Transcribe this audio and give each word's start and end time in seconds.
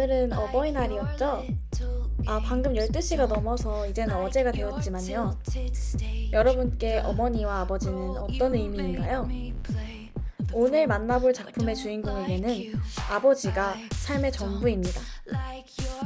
오늘은 0.00 0.32
어버이날이었죠? 0.32 1.44
아, 2.26 2.40
방금 2.42 2.72
12시가 2.72 3.26
넘어서 3.26 3.86
이제는 3.86 4.14
어제가 4.16 4.50
되었지만요. 4.50 5.36
여러분께 6.32 7.00
어머니와 7.00 7.60
아버지는 7.60 8.16
어떤 8.16 8.54
의미인가요? 8.54 9.28
오늘 10.54 10.86
만나볼 10.86 11.34
작품의 11.34 11.76
주인공에게는 11.76 12.80
아버지가 13.10 13.74
삶의 13.90 14.32
전부입니다. 14.32 15.02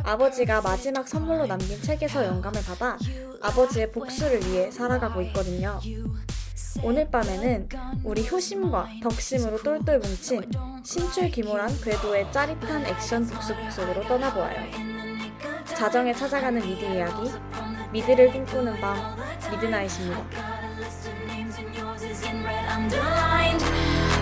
아버지가 0.03 0.61
마지막 0.61 1.07
선물로 1.07 1.47
남긴 1.47 1.81
책에서 1.81 2.27
영감을 2.27 2.65
받아 2.65 2.99
아버지의 3.43 3.93
복수를 3.93 4.45
위해 4.49 4.73
살아가고 4.73 5.23
있거든요. 5.23 5.81
오늘 6.83 7.09
밤에는 7.11 7.69
우리 8.03 8.29
효심과 8.29 8.89
덕심으로 9.03 9.63
똘똘 9.63 9.99
뭉친 9.99 10.51
신출귀몰한 10.85 11.81
궤도의 11.81 12.31
짜릿한 12.33 12.87
액션 12.87 13.27
복수극 13.27 13.71
속으로 13.73 14.03
떠나보아요. 14.07 14.61
자정에 15.65 16.13
찾아가는 16.13 16.61
미드 16.61 16.85
이야기, 16.85 17.31
미드를 17.93 18.33
꿈꾸는 18.33 18.81
밤, 18.81 19.17
미드나잇입니다. 19.51 20.25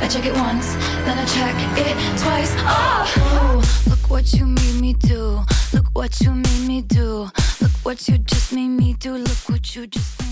I 0.01 0.09
check 0.09 0.27
it 0.27 0.35
once, 0.37 0.75
then 1.05 1.19
I 1.19 1.25
check 1.27 1.57
it 1.79 1.97
twice. 2.19 2.55
Oh, 2.67 3.63
look 3.89 4.11
what 4.11 4.33
you 4.35 4.47
made 4.47 4.81
me 4.81 4.95
do. 4.95 5.45
Look 5.73 5.87
what 5.95 6.21
you 6.21 6.33
made 6.33 6.67
me 6.67 6.83
do. 6.83 7.29
Look 7.61 7.73
what 7.85 8.09
you 8.09 8.19
just 8.19 8.53
made 8.53 8.69
me 8.69 8.95
do. 8.95 9.17
Look 9.17 9.49
what 9.49 9.75
you 9.77 9.87
just 9.87 10.21
made 10.21 10.27
me. 10.27 10.32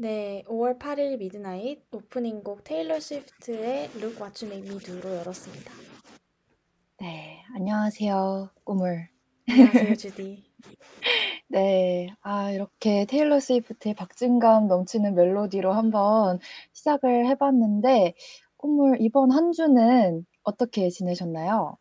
네, 0.00 0.42
5월 0.46 0.78
8일 0.78 1.18
미드나잇 1.18 1.82
오프닝 1.92 2.42
곡 2.42 2.64
테일러 2.64 2.98
스위프트의 2.98 3.90
Look 3.96 4.16
What 4.18 4.42
You 4.42 4.56
Made 4.56 4.74
Me 4.74 4.82
Do로 4.82 5.14
열었습니다. 5.16 5.74
네, 7.00 7.42
안녕하세요. 7.54 8.48
꼬물. 8.64 9.10
안녕하세요, 9.46 9.94
주디. 9.96 10.42
네, 11.48 12.08
아, 12.22 12.50
이렇게 12.50 13.04
테일러 13.04 13.40
스위프트의 13.40 13.94
박진감 13.94 14.68
넘치는 14.68 15.14
멜로디로 15.14 15.70
한번 15.70 16.38
시작을 16.72 17.26
해봤는데, 17.26 18.14
꼬물 18.56 18.96
이번 19.02 19.30
한 19.30 19.52
주는 19.52 20.24
어떻게 20.42 20.88
지내셨나요? 20.88 21.76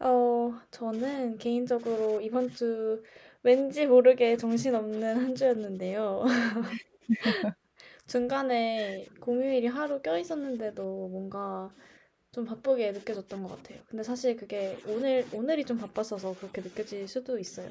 어, 0.00 0.54
저는 0.70 1.36
개인적으로 1.36 2.22
이번 2.22 2.48
주 2.48 3.02
왠지 3.42 3.86
모르게 3.86 4.38
정신없는 4.38 5.16
한 5.18 5.34
주였는데요. 5.34 6.22
중간에 8.06 9.06
공휴일이 9.20 9.66
하루 9.66 10.00
껴 10.02 10.18
있었는데도 10.18 11.08
뭔가 11.08 11.70
좀 12.32 12.44
바쁘게 12.44 12.92
느껴졌던 12.92 13.42
것 13.42 13.56
같아요. 13.56 13.80
근데 13.88 14.02
사실 14.02 14.36
그게 14.36 14.78
오늘, 14.88 15.26
오늘이 15.32 15.64
좀 15.64 15.78
바빴어서 15.78 16.34
그렇게 16.34 16.62
느껴질 16.62 17.08
수도 17.08 17.38
있어요. 17.38 17.70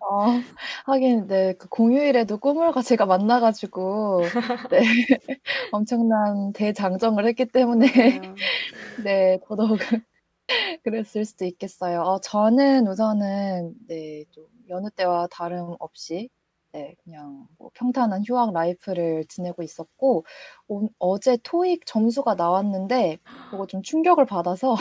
어, 0.00 0.44
하긴, 0.86 1.26
네, 1.26 1.54
그 1.54 1.68
공휴일에도 1.68 2.38
꿈을과 2.38 2.82
제가 2.82 3.06
만나가지고, 3.06 4.34
네, 4.70 4.78
엄청난 5.70 6.52
대장정을 6.54 7.26
했기 7.26 7.46
때문에, 7.46 7.86
맞아요. 7.86 8.44
네, 8.96 9.38
더더욱 9.46 9.78
그랬을 10.84 11.24
수도 11.24 11.44
있겠어요. 11.46 12.02
어, 12.02 12.20
저는 12.20 12.88
우선은, 12.88 13.74
네, 13.88 14.24
좀 14.30 14.46
여느 14.68 14.90
때와 14.90 15.28
다름없이, 15.30 16.30
네, 16.72 16.94
그냥 17.02 17.46
뭐 17.58 17.70
평탄한 17.74 18.22
휴학 18.26 18.52
라이프를 18.52 19.24
지내고 19.28 19.62
있었고, 19.62 20.24
오, 20.68 20.88
어제 20.98 21.38
토익 21.42 21.86
점수가 21.86 22.34
나왔는데, 22.34 23.18
그거 23.50 23.66
좀 23.66 23.82
충격을 23.82 24.26
받아서, 24.26 24.76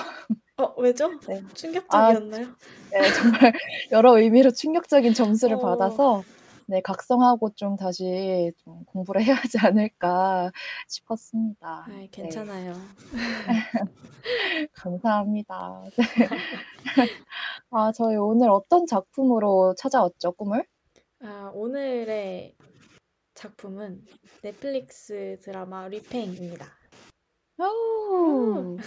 어, 0.58 0.74
왜죠? 0.78 1.10
네, 1.30 1.42
아, 1.42 1.54
충격적이었나요? 1.54 2.48
네, 2.92 3.12
정말 3.14 3.54
여러 3.92 4.18
의미로 4.18 4.52
충격적인 4.52 5.14
점수를 5.14 5.56
어, 5.58 5.60
받아서, 5.60 6.24
네, 6.66 6.82
각성하고 6.82 7.54
좀 7.56 7.78
다시 7.78 8.52
좀 8.58 8.84
공부를 8.86 9.24
해야 9.24 9.36
하지 9.36 9.58
않을까 9.60 10.52
싶었습니다. 10.90 11.86
아이, 11.88 12.00
네, 12.00 12.08
괜찮아요. 12.12 12.74
감사합니다. 14.74 15.84
네. 15.96 16.04
아, 17.72 17.92
저희 17.94 18.18
오늘 18.18 18.50
어떤 18.50 18.86
작품으로 18.86 19.74
찾아왔죠, 19.78 20.34
꼬물? 20.34 20.66
아, 21.20 21.52
오늘의 21.54 22.56
작품은 23.36 24.06
넷플릭스 24.42 25.40
드라마 25.42 25.88
뤼팽입니다. 25.88 26.68
오, 27.60 28.78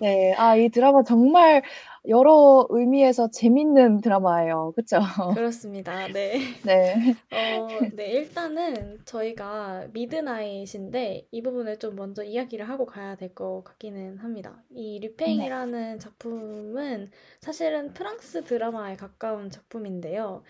네, 0.00 0.34
아, 0.34 0.56
이 0.56 0.68
드라마 0.68 1.02
정말 1.04 1.62
여러 2.08 2.66
의미에서 2.70 3.30
재밌는 3.30 4.00
드라마예요. 4.02 4.72
그쵸? 4.76 4.98
그렇습니다. 5.32 6.08
네. 6.08 6.38
네, 6.62 6.94
어, 7.32 7.88
네, 7.92 8.10
일단은 8.12 9.04
저희가 9.04 9.88
미드나잇인데 9.92 11.26
이 11.30 11.42
부분을 11.42 11.78
좀 11.78 11.96
먼저 11.96 12.22
이야기를 12.22 12.68
하고 12.68 12.86
가야 12.86 13.16
될 13.16 13.34
것 13.34 13.62
같기는 13.64 14.18
합니다. 14.18 14.62
이 14.70 15.00
네, 15.00 15.08
뤼팽이라는 15.08 15.98
작품은 15.98 17.10
사실은 17.40 17.92
프랑스 17.94 18.44
드라마에 18.44 18.96
가까운 18.96 19.50
작품인데요. 19.50 20.44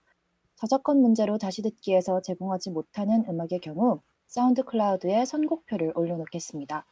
저작권 0.59 0.99
문제로 0.99 1.37
다시 1.37 1.61
듣기에서 1.61 2.21
제공하지 2.21 2.71
못하는 2.71 3.23
음악의 3.29 3.61
경우 3.61 4.01
사운드 4.27 4.61
클라우드에 4.63 5.23
선곡표를 5.23 5.93
올려놓겠습니다. 5.95 6.85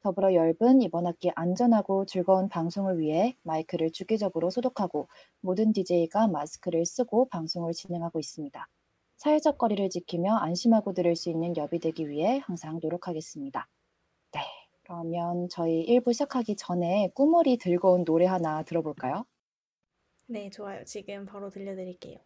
더불어 0.00 0.34
열분 0.34 0.82
이번 0.82 1.06
학기 1.06 1.30
안전하고 1.36 2.04
즐거운 2.06 2.48
방송을 2.48 2.98
위해 2.98 3.36
마이크를 3.44 3.92
주기적으로 3.92 4.50
소독하고 4.50 5.06
모든 5.40 5.72
DJ가 5.72 6.26
마스크를 6.26 6.84
쓰고 6.84 7.28
방송을 7.28 7.74
진행하고 7.74 8.18
있습니다. 8.18 8.68
사회적 9.18 9.56
거리를 9.56 9.88
지키며 9.88 10.34
안심하고 10.38 10.92
들을 10.92 11.14
수 11.14 11.30
있는 11.30 11.56
엽이 11.56 11.78
되기 11.78 12.08
위해 12.08 12.40
항상 12.42 12.80
노력하겠습니다. 12.82 13.68
네, 14.32 14.40
그러면 14.82 15.48
저희 15.48 15.86
1부 15.86 16.12
시작하기 16.12 16.56
전에 16.56 17.12
꾸물이 17.14 17.58
들고 17.58 17.92
온 17.92 18.04
노래 18.04 18.26
하나 18.26 18.64
들어볼까요? 18.64 19.26
네, 20.26 20.50
좋아요. 20.50 20.82
지금 20.84 21.24
바로 21.24 21.50
들려드릴게요. 21.50 22.18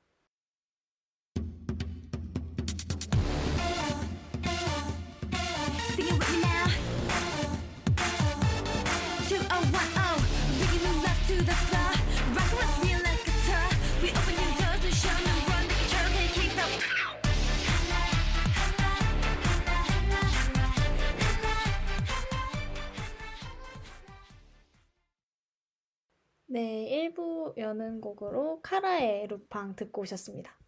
네, 26.57 27.13
1부 27.13 27.59
여는 27.59 28.01
곡으로 28.01 28.61
카라의 28.63 29.27
루팡 29.27 29.77
듣고 29.77 30.01
오셨습니다. 30.01 30.59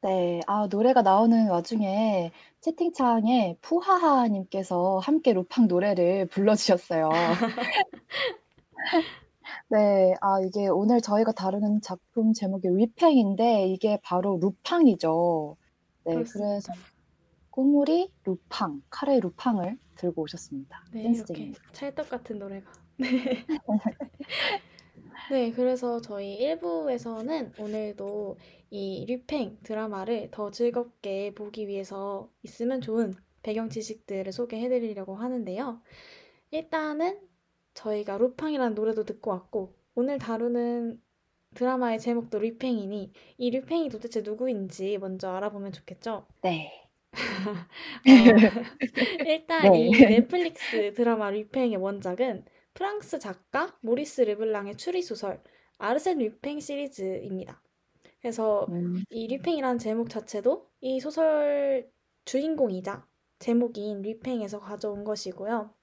네, 0.00 0.40
아, 0.46 0.66
노래가 0.66 1.02
나오는 1.02 1.50
와중에 1.50 2.32
채팅창에 2.62 3.58
푸하하님께서 3.60 5.00
함께 5.00 5.34
루팡 5.34 5.68
노래를 5.68 6.24
불러주셨어요. 6.28 7.10
네, 9.68 10.14
아, 10.22 10.40
이게 10.40 10.68
오늘 10.68 11.02
저희가 11.02 11.32
다루는 11.32 11.82
작품 11.82 12.32
제목이 12.32 12.68
위팽인데 12.68 13.66
이게 13.66 14.00
바로 14.02 14.38
루팡이죠. 14.40 15.58
네, 16.04 16.14
그렇습니다. 16.14 16.48
그래서 16.48 16.72
꾸물이 17.50 18.10
루팡, 18.24 18.80
카레 18.88 19.20
루팡을 19.20 19.78
들고 19.96 20.22
오셨습니다. 20.22 20.82
네, 20.94 21.00
이렇게 21.00 21.16
댄스쟁이. 21.18 21.52
찰떡 21.72 22.08
같은 22.08 22.38
노래가. 22.38 22.72
네. 22.96 23.06
네, 25.30 25.50
그래서 25.52 26.00
저희 26.00 26.34
1부에서는 26.38 27.52
오늘도 27.58 28.36
이 28.70 29.06
류팽 29.06 29.58
드라마를 29.62 30.28
더 30.30 30.50
즐겁게 30.50 31.32
보기 31.34 31.66
위해서 31.66 32.30
있으면 32.42 32.80
좋은 32.80 33.14
배경 33.42 33.68
지식들을 33.70 34.30
소개해 34.32 34.68
드리려고 34.68 35.14
하는데요. 35.16 35.80
일단은 36.50 37.20
저희가 37.74 38.18
루팡이라는 38.18 38.74
노래도 38.74 39.04
듣고 39.04 39.30
왔고, 39.32 39.74
오늘 39.94 40.18
다루는 40.18 41.02
드라마의 41.54 42.00
제목도 42.00 42.38
류팽이니, 42.40 43.12
이 43.38 43.50
류팽이 43.50 43.88
도대체 43.90 44.22
누구인지 44.22 44.98
먼저 44.98 45.30
알아보면 45.30 45.72
좋겠죠? 45.72 46.26
네. 46.42 46.70
어, 48.06 48.44
일단 49.24 49.74
네. 49.74 49.90
이 49.90 50.06
넷플릭스 50.06 50.92
드라마 50.94 51.30
류팽의 51.30 51.76
원작은 51.76 52.44
프랑스 52.74 53.18
작가 53.18 53.76
모리스 53.82 54.22
르블랑의 54.22 54.76
추리소설 54.76 55.42
아르센 55.78 56.18
류팽 56.18 56.60
시리즈입니다. 56.60 57.62
그래서 58.20 58.66
음, 58.68 59.04
이 59.10 59.26
류팽이라는 59.28 59.78
제목 59.78 60.10
자체도 60.10 60.70
이 60.80 61.00
소설 61.00 61.90
주인공이자 62.24 63.06
제목인 63.38 64.02
류팽에서 64.02 64.60
가져온 64.60 65.04
것이고요. 65.04 65.74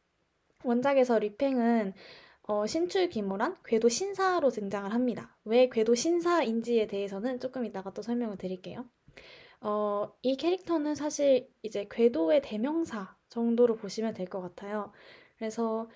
원작에서 0.64 1.20
류팽은 1.20 1.94
어, 2.44 2.68
신출 2.68 3.10
귀몰한 3.10 3.58
궤도 3.66 3.90
신사로 3.90 4.50
등장을 4.50 4.92
합니다. 4.94 5.38
왜 5.46 5.70
궤도 5.70 5.96
신사인지에 5.96 6.88
대해서는 6.88 7.40
조금 7.40 7.66
이따가 7.66 7.94
또 7.94 8.02
설명을 8.02 8.38
드릴게요. 8.38 8.86
어, 9.62 10.12
이 10.22 10.38
캐릭터는 10.38 10.96
사실 10.96 11.50
이제 11.62 11.88
괴도의 11.90 12.42
대명사 12.42 13.16
정도로 13.30 13.76
보시면 13.76 14.14
될 14.14 14.28
것 14.30 14.42
같아요. 14.42 14.92
그래서 15.38 15.90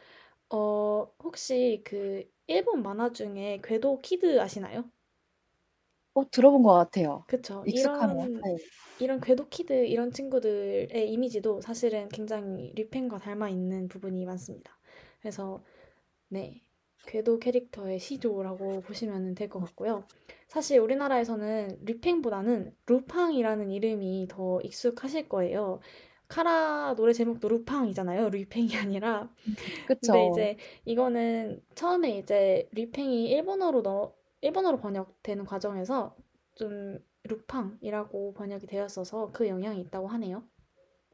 어, 0.50 1.14
혹시 1.24 1.82
그 1.86 2.24
일본 2.48 2.82
만화 2.84 3.12
중에 3.12 3.60
괴도 3.64 4.02
키드 4.02 4.40
아시나요? 4.42 4.92
어, 6.14 6.24
들어본 6.30 6.64
것 6.64 6.74
같아요. 6.74 7.26
그쵸. 7.28 7.64
익숙하네요. 7.66 8.26
이런, 8.26 8.46
네. 8.46 8.58
이런 8.98 9.20
괴도 9.20 9.50
키드 9.50 9.74
이런 9.88 10.12
친구들의 10.12 11.12
이미지도 11.12 11.62
사실은 11.62 12.08
굉장히 12.10 12.72
뤼팽과 12.76 13.18
닮아 13.20 13.50
있는 13.50 13.88
부분이 13.88 14.26
많습니다. 14.26 14.78
그래서 15.20 15.64
네. 16.30 16.64
괴도 17.08 17.40
캐릭터의 17.40 18.00
시조라고 18.00 18.82
보시면 18.82 19.36
될 19.36 19.50
것 19.50 19.60
같고요. 19.62 20.08
사실 20.50 20.80
우리나라에서는 20.80 21.80
류팽보다는 21.86 22.76
루팡이라는 22.88 23.72
이름이 23.72 24.28
더 24.30 24.62
익숙하실 24.62 25.30
거예요. 25.30 25.82
카라 26.28 26.96
노래 26.96 27.14
제목도 27.14 27.48
루팡이잖아요. 27.50 28.30
류팽이 28.30 28.76
아니라. 28.78 29.34
그쵸. 29.86 30.16
근데 30.16 30.26
이제 30.28 30.58
이거는 30.86 31.62
처음에 31.76 32.18
이제 32.20 32.70
류팽이 32.74 33.30
일본어로 33.32 33.84
넣 33.84 34.16
일본어로 34.42 34.78
번역되는 34.78 35.46
과정에서 35.46 36.16
좀 36.56 37.00
루팡이라고 37.26 38.34
번역이 38.36 38.68
되었어서 38.68 39.32
그 39.34 39.48
영향이 39.48 39.80
있다고 39.82 40.08
하네요. 40.10 40.50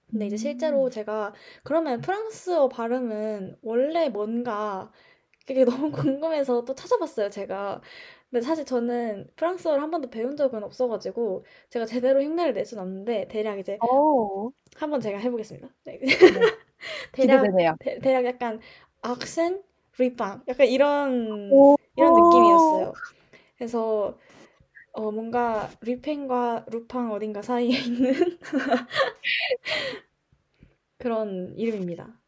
근데 0.10 0.28
이제 0.28 0.38
실제로 0.38 0.90
음, 0.90 0.92
제가 0.92 1.34
그러면 1.64 2.02
프랑스어 2.02 2.68
발음은 2.70 3.58
원래 3.62 4.10
뭔가 4.10 4.92
그게 5.48 5.66
너무 5.66 5.92
궁금해서 5.92 6.66
또 6.66 6.76
찾아봤어요, 6.76 7.30
제가. 7.30 7.82
근데 8.32 8.42
사실 8.46 8.66
저는 8.66 9.28
프랑스어를 9.36 9.82
한 9.84 9.92
번도 9.92 10.10
배운 10.10 10.38
적은 10.38 10.64
없어가지고 10.64 11.46
제가 11.70 11.86
제대로 11.86 12.24
흉내를 12.24 12.54
낼 12.54 12.66
수는 12.66 12.82
없는데 12.84 13.28
대략 13.28 13.60
이제 13.60 13.78
오, 13.82 14.52
한번 14.76 15.02
제가 15.02 15.18
해보겠습니다. 15.20 15.70
네. 15.86 16.00
네. 16.00 16.08
대략 17.12 17.44
기대되네요. 17.44 17.76
대, 17.80 18.00
대략 18.00 18.26
약간 18.26 18.60
악센 19.02 19.62
리빵 19.98 20.44
약간 20.48 20.68
이런 20.68 21.50
오, 21.52 21.76
이런 21.96 22.14
느낌이었어요. 22.14 22.94
그래서 23.58 24.18
어 24.94 25.12
뭔가 25.12 25.70
리팽과 25.82 26.66
루팡 26.72 27.12
어딘가 27.12 27.42
사이에 27.42 27.78
있는 27.80 28.14
그런 30.98 31.54
이름입니다. 31.58 32.21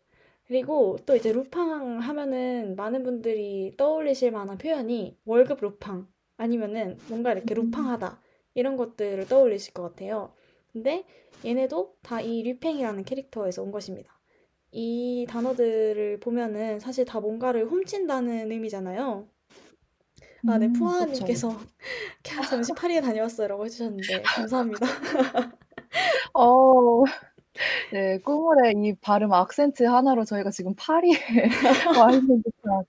그리고 0.47 0.97
또 1.05 1.15
이제 1.15 1.31
루팡 1.31 1.99
하면은 1.99 2.75
많은 2.75 3.03
분들이 3.03 3.73
떠올리실 3.77 4.31
만한 4.31 4.57
표현이 4.57 5.17
월급 5.25 5.61
루팡 5.61 6.07
아니면은 6.37 6.97
뭔가 7.09 7.31
이렇게 7.33 7.53
음, 7.55 7.55
루팡하다 7.55 8.21
이런 8.53 8.77
것들을 8.77 9.27
떠올리실 9.27 9.73
것 9.73 9.83
같아요. 9.83 10.33
근데 10.73 11.05
얘네도 11.45 11.97
다 12.01 12.21
이 12.21 12.43
류팽이라는 12.43 13.03
캐릭터에서 13.05 13.63
온 13.63 13.71
것입니다. 13.71 14.19
이 14.71 15.25
단어들을 15.29 16.19
보면은 16.19 16.79
사실 16.79 17.05
다 17.05 17.19
뭔가를 17.19 17.65
훔친다는 17.67 18.51
의미잖아요. 18.51 19.27
아, 20.45 20.57
네, 20.57 20.67
음. 20.67 20.73
푸아님께서 20.73 21.57
잠시 22.45 22.73
파리에 22.73 23.01
다녀왔어요라고 23.01 23.65
해주셨는데 23.65 24.29
감사합니다. 24.29 24.87
어, 26.33 27.03
네, 27.91 28.17
꾸물의 28.19 28.73
이 28.83 28.93
발음 29.01 29.31
악센트 29.33 29.83
하나로 29.83 30.25
저희가 30.25 30.51
지금 30.51 30.73
파리에 30.75 31.11
와 31.93 32.13
있는 32.13 32.41
듯한. 32.43 32.83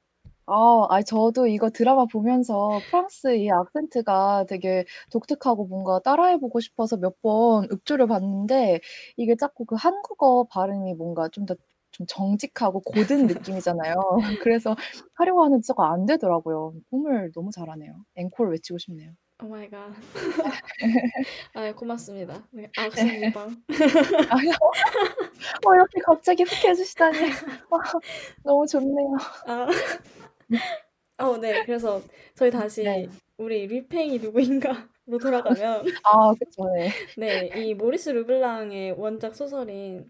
아, 0.47 0.87
아니, 0.91 1.05
저도 1.05 1.47
이거 1.49 1.71
드라마 1.71 2.07
보면서 2.07 2.83
프랑스 2.87 3.37
이 3.37 3.51
악센트가 3.51 4.47
되게 4.49 4.85
독특하고 5.11 5.67
뭔가 5.67 6.01
따라해보고 6.01 6.61
싶어서 6.61 6.97
몇 6.99 7.17
번 7.23 7.69
읍조를 7.73 8.07
봤는데 8.09 8.81
이게 9.17 9.37
자꾸 9.37 9.65
그 9.67 9.77
한국어 9.77 10.47
발음이 10.51 10.95
뭔가 10.95 11.29
좀더 11.31 11.57
좀 11.93 12.07
정직하고 12.09 12.81
고든 12.83 13.27
느낌이잖아요. 13.29 13.95
그래서 14.45 14.77
하려고 15.15 15.45
하는데 15.45 15.63
저거 15.67 15.85
안 15.85 16.07
되더라고요. 16.07 16.75
꾸물 16.91 17.33
너무 17.35 17.51
잘하네요. 17.53 17.95
앵콜 18.17 18.51
외치고 18.51 18.79
싶네요. 18.79 19.13
Oh 19.45 19.49
my 19.49 19.69
god. 19.69 19.91
아, 21.53 21.73
고맙습니다. 21.75 22.43
네, 22.51 22.71
아르센 22.79 23.21
뤼팽. 23.21 23.63
어, 25.67 25.75
이렇게 25.75 26.01
갑자기 26.03 26.45
훅 26.45 26.65
해주시다니. 26.65 27.19
아, 27.71 27.77
너무 28.43 28.67
좋네요. 28.67 29.17
아, 29.47 29.67
어, 31.19 31.37
네. 31.37 31.63
그래서 31.67 32.01
저희 32.35 32.51
다시 32.51 32.85
네. 32.85 33.07
우리 33.37 33.67
뤼팽이 33.67 34.19
누구인가로 34.21 35.19
돌아가면 35.21 35.85
아, 36.05 36.33
그쵸, 36.33 36.63
네. 36.75 36.89
네, 37.19 37.51
이 37.61 37.75
모리스 37.75 38.09
르블랑의 38.11 38.93
원작 38.93 39.37
소설인 39.37 40.09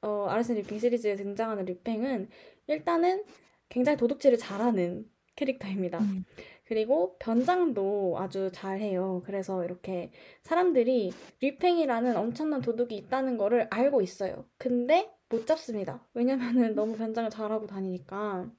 어, 0.00 0.26
아르센 0.28 0.54
뤼팽 0.56 0.78
시리즈에 0.78 1.16
등장하는 1.16 1.64
뤼팽은 1.64 2.28
일단은 2.68 3.24
굉장히 3.68 3.98
도둑질을 3.98 4.38
잘하는 4.38 5.10
캐릭터입니다. 5.34 5.98
음. 5.98 6.24
그리고 6.64 7.16
변장도 7.18 8.16
아주 8.18 8.50
잘해요. 8.52 9.22
그래서 9.26 9.64
이렇게 9.64 10.10
사람들이 10.42 11.12
류팽이라는 11.40 12.16
엄청난 12.16 12.62
도둑이 12.62 12.96
있다는 12.96 13.36
거를 13.36 13.68
알고 13.70 14.00
있어요. 14.00 14.44
근데 14.56 15.10
못 15.28 15.46
잡습니다. 15.46 16.06
왜냐면은 16.14 16.74
너무 16.74 16.96
변장을 16.96 17.30
잘하고 17.30 17.66
다니니까. 17.66 18.50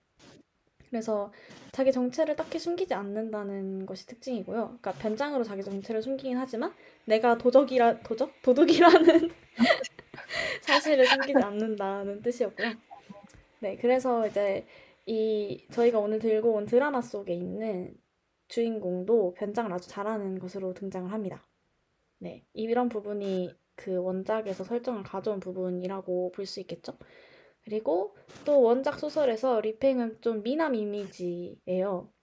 그래서 0.89 1.31
자기 1.71 1.91
정체를 1.91 2.35
딱히 2.35 2.59
숨기지 2.59 2.93
않는다는 2.93 3.85
것이 3.85 4.05
특징이고요. 4.05 4.77
그러니까 4.79 4.91
변장으로 4.93 5.43
자기 5.43 5.63
정체를 5.63 6.01
숨기긴 6.01 6.37
하지만 6.37 6.73
내가 7.05 7.37
도적이라 7.37 7.99
도적 7.99 8.41
도둑이라는 8.43 9.31
사실을 10.61 11.05
숨기지 11.05 11.39
않는다는 11.43 12.21
뜻이었고요. 12.21 12.73
네, 13.59 13.77
그래서 13.77 14.27
이제 14.27 14.65
이 15.05 15.67
저희가 15.71 15.99
오늘 15.99 16.19
들고 16.19 16.53
온 16.53 16.65
드라마 16.65 17.01
속에 17.01 17.33
있는 17.33 17.95
주인공도 18.47 19.33
변장을 19.35 19.71
아주 19.73 19.87
잘하는 19.89 20.39
것으로 20.39 20.73
등장을 20.73 21.11
합니다. 21.11 21.47
네, 22.19 22.45
이런 22.53 22.89
부분이 22.89 23.51
그 23.75 23.97
원작에서 23.97 24.63
설정을 24.63 25.03
가져온 25.03 25.39
부분이라고 25.39 26.31
볼 26.33 26.45
수 26.45 26.59
있겠죠. 26.61 26.97
그리고 27.63 28.15
또 28.45 28.61
원작 28.61 28.99
소설에서 28.99 29.61
리팽은 29.61 30.21
좀 30.21 30.43
미남 30.43 30.75
이미지예요. 30.75 32.13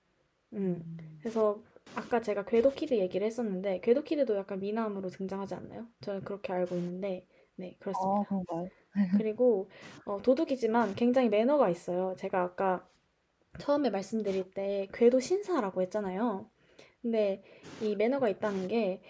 음, 0.54 0.96
그래서 1.20 1.62
아까 1.94 2.20
제가 2.22 2.44
궤도키드 2.46 2.94
얘기를 2.94 3.26
했었는데 3.26 3.80
궤도키드도 3.80 4.36
약간 4.36 4.60
미남으로 4.60 5.10
등장하지 5.10 5.54
않나요? 5.54 5.88
저는 6.02 6.22
그렇게 6.24 6.52
알고 6.52 6.76
있는데 6.76 7.26
네, 7.56 7.76
그렇습니다. 7.80 8.28
아, 8.48 8.68
그런가요? 8.92 9.18
그리고 9.18 9.68
어, 10.04 10.20
도둑이지만 10.22 10.94
굉장히 10.94 11.28
매너가 11.28 11.68
있어요. 11.70 12.14
제가 12.18 12.42
아까 12.42 12.86
처음에 13.58 13.90
말씀드릴 13.90 14.52
때 14.52 14.88
궤도 14.92 15.20
신사라고 15.20 15.82
했잖아요. 15.82 16.46
근데 17.02 17.42
이 17.80 17.96
매너가 17.96 18.28
있다는 18.28 18.68
게 18.68 19.02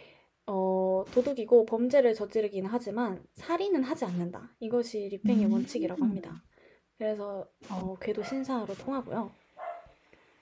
어, 0.46 1.04
도둑이고 1.12 1.66
범죄를 1.66 2.14
저지르긴 2.14 2.66
하지만 2.66 3.22
살인은 3.34 3.84
하지 3.84 4.04
않는다. 4.04 4.50
이것이 4.60 5.08
리팽의 5.10 5.46
음. 5.46 5.52
원칙이라고 5.52 6.02
합니다. 6.02 6.42
그래서 6.98 7.46
어, 7.70 7.94
궤도 8.00 8.22
신사로 8.22 8.74
통하고요. 8.74 9.30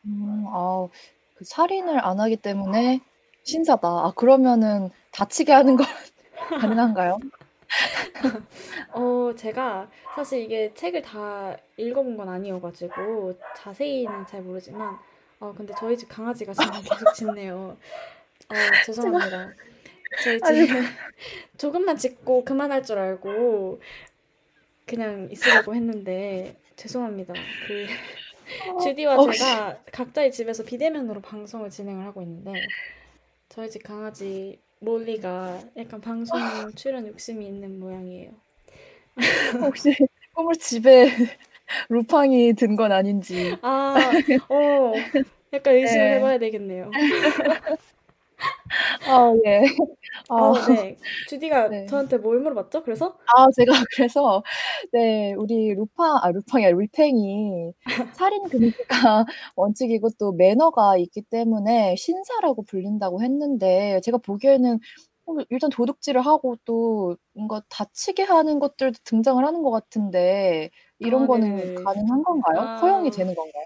음, 0.07 0.45
아, 0.49 0.89
그 1.35 1.45
살인을 1.45 2.05
안 2.05 2.21
하기 2.21 2.37
때문에 2.37 3.01
신사다. 3.45 3.89
아, 3.89 4.13
그러면은 4.17 4.91
다치게 5.13 5.53
하는 5.53 5.77
건 5.77 5.87
가능한가요? 6.61 7.19
어, 8.93 9.33
제가 9.37 9.91
사실 10.15 10.41
이게 10.41 10.73
책을 10.75 11.03
다 11.03 11.57
읽어본 11.77 12.17
건 12.17 12.29
아니어가지고 12.29 13.39
자세히는 13.57 14.27
잘 14.27 14.43
모르지만 14.43 14.99
어, 15.39 15.55
근데 15.57 15.73
저희 15.79 15.97
집 15.97 16.09
강아지가 16.09 16.53
지금 16.53 16.71
계속 16.83 17.15
짖네요. 17.15 17.77
어, 18.49 18.55
죄송합니다. 18.85 19.53
저희 20.23 20.39
아니, 20.43 20.67
집 20.67 20.75
조금만 21.57 21.97
짖고 21.97 22.45
그만할 22.45 22.83
줄 22.83 22.99
알고 22.99 23.81
그냥 24.87 25.29
있으려고 25.31 25.75
했는데 25.75 26.57
죄송합니다. 26.77 27.33
그 27.67 27.87
주디와 28.83 29.17
어, 29.17 29.31
제가 29.31 29.79
각자의 29.93 30.33
집에서 30.33 30.65
비대면으로 30.65 31.21
방송을 31.21 31.71
진행을 31.71 32.05
하고 32.05 32.21
있는데 32.23 32.53
저희 33.49 33.71
집 33.71 33.85
강아지 33.85 34.59
몰리가 34.81 35.63
약간 35.77 36.01
방송 36.03 36.73
출연 36.75 37.07
욕심이 37.07 37.47
있는 37.47 37.79
모양이에요. 37.81 38.33
혹시 39.61 39.95
꿈을 40.35 40.55
집에 40.57 41.07
루팡이 41.89 42.55
든 42.55 42.77
건 42.77 42.93
아닌지. 42.93 43.59
아, 43.63 44.15
어, 44.49 45.11
약간 45.53 45.75
의심을 45.75 46.09
네. 46.09 46.15
해봐야 46.15 46.39
되겠네요. 46.39 46.99
아, 49.05 49.33
예. 49.47 49.63
아, 50.29 50.35
어, 50.35 50.53
네. 50.69 50.99
주디가 51.27 51.69
네. 51.69 51.87
저한테 51.87 52.19
뭘 52.19 52.41
물어봤죠? 52.41 52.83
그래서? 52.85 53.19
아, 53.27 53.47
제가 53.57 53.73
그래서, 53.97 54.43
네, 54.93 55.35
우리 55.35 55.75
루팡, 55.75 56.19
아, 56.23 56.31
루팡이 56.33 56.65
아니라 56.65 56.79
루팽이 56.81 57.73
살인 58.13 58.49
금지가 58.49 58.87
원칙이고 59.57 60.09
또 60.19 60.33
매너가 60.33 60.97
있기 60.99 61.23
때문에 61.23 61.95
신사라고 61.97 62.65
불린다고 62.65 63.23
했는데, 63.23 64.01
제가 64.05 64.19
보기에는 64.19 64.79
어, 65.27 65.33
일단 65.51 65.71
도둑질을 65.71 66.23
하고 66.23 66.57
또 66.65 67.17
뭔가 67.35 67.63
다치게 67.69 68.23
하는 68.25 68.59
것들도 68.59 68.99
등장을 69.05 69.45
하는 69.45 69.63
것 69.63 69.71
같은데, 69.71 70.71
이런 70.99 71.23
아, 71.25 71.27
거는 71.27 71.49
네네. 71.51 71.75
가능한 71.85 72.23
건가요? 72.25 72.69
허용이 72.83 73.09
아, 73.09 73.11
되는 73.11 73.35
건가요? 73.35 73.65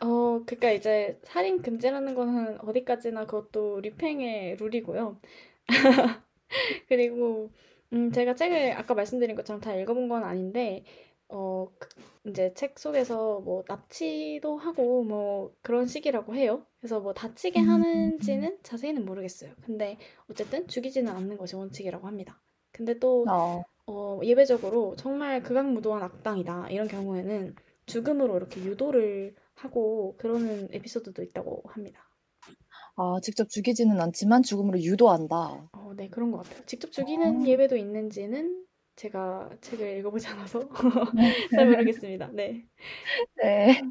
어, 0.00 0.44
그러니까 0.44 0.70
이제 0.72 1.18
살인 1.24 1.62
금지라는 1.62 2.14
거는 2.14 2.60
어디까지나 2.60 3.26
그것도 3.26 3.80
리팽의 3.80 4.56
룰이고요. 4.56 5.20
그리고 6.88 7.50
음, 7.92 8.10
제가 8.12 8.34
책을 8.34 8.72
아까 8.72 8.94
말씀드린 8.94 9.36
것처럼 9.36 9.60
다 9.60 9.74
읽어본 9.74 10.08
건 10.08 10.24
아닌데 10.24 10.84
어, 11.28 11.68
그- 11.78 11.88
이제 12.30 12.52
책 12.54 12.78
속에서 12.78 13.40
뭐 13.40 13.64
납치도 13.68 14.56
하고 14.58 15.04
뭐 15.04 15.54
그런 15.62 15.86
식이라고 15.86 16.34
해요. 16.34 16.66
그래서 16.80 17.00
뭐 17.00 17.12
다치게 17.14 17.58
음, 17.58 17.60
하는지는 17.60 18.58
자세히는 18.62 19.04
모르겠어요. 19.04 19.54
근데 19.62 19.98
어쨌든 20.30 20.66
죽이지는 20.68 21.12
않는 21.12 21.36
것이 21.36 21.56
원칙이라고 21.56 22.06
합니다. 22.06 22.40
근데 22.72 22.98
또 22.98 23.30
어, 23.30 23.64
어, 23.86 24.20
예외적으로 24.24 24.96
정말 24.96 25.42
극악무도한 25.42 26.02
악당이다. 26.02 26.70
이런 26.70 26.88
경우에는 26.88 27.54
죽음으로 27.86 28.36
이렇게 28.36 28.62
유도를 28.64 29.34
하고 29.54 30.16
그러는 30.18 30.68
에피소드도 30.72 31.22
있다고 31.22 31.62
합니다. 31.66 32.08
아, 32.96 33.18
직접 33.22 33.48
죽이지는 33.48 34.00
않지만 34.00 34.42
죽음으로 34.42 34.80
유도한다. 34.80 35.68
어, 35.72 35.92
네, 35.96 36.08
그런 36.08 36.30
것 36.30 36.38
같아요. 36.38 36.64
직접 36.66 36.88
아, 36.88 36.90
죽이는 36.90 37.46
예외도 37.46 37.76
있는지는 37.76 38.64
제가 38.96 39.50
책을 39.60 39.98
읽어보지 39.98 40.26
않아서 40.28 40.68
잘 41.50 41.68
모르겠습니다. 41.68 42.28
네. 42.32 42.64
네. 43.42 43.82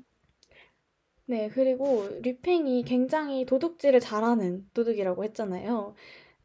네, 1.25 1.49
그리고 1.49 2.07
류팽이 2.21 2.83
굉장히 2.83 3.45
도둑질을 3.45 3.99
잘하는 3.99 4.69
도둑이라고 4.73 5.23
했잖아요. 5.25 5.95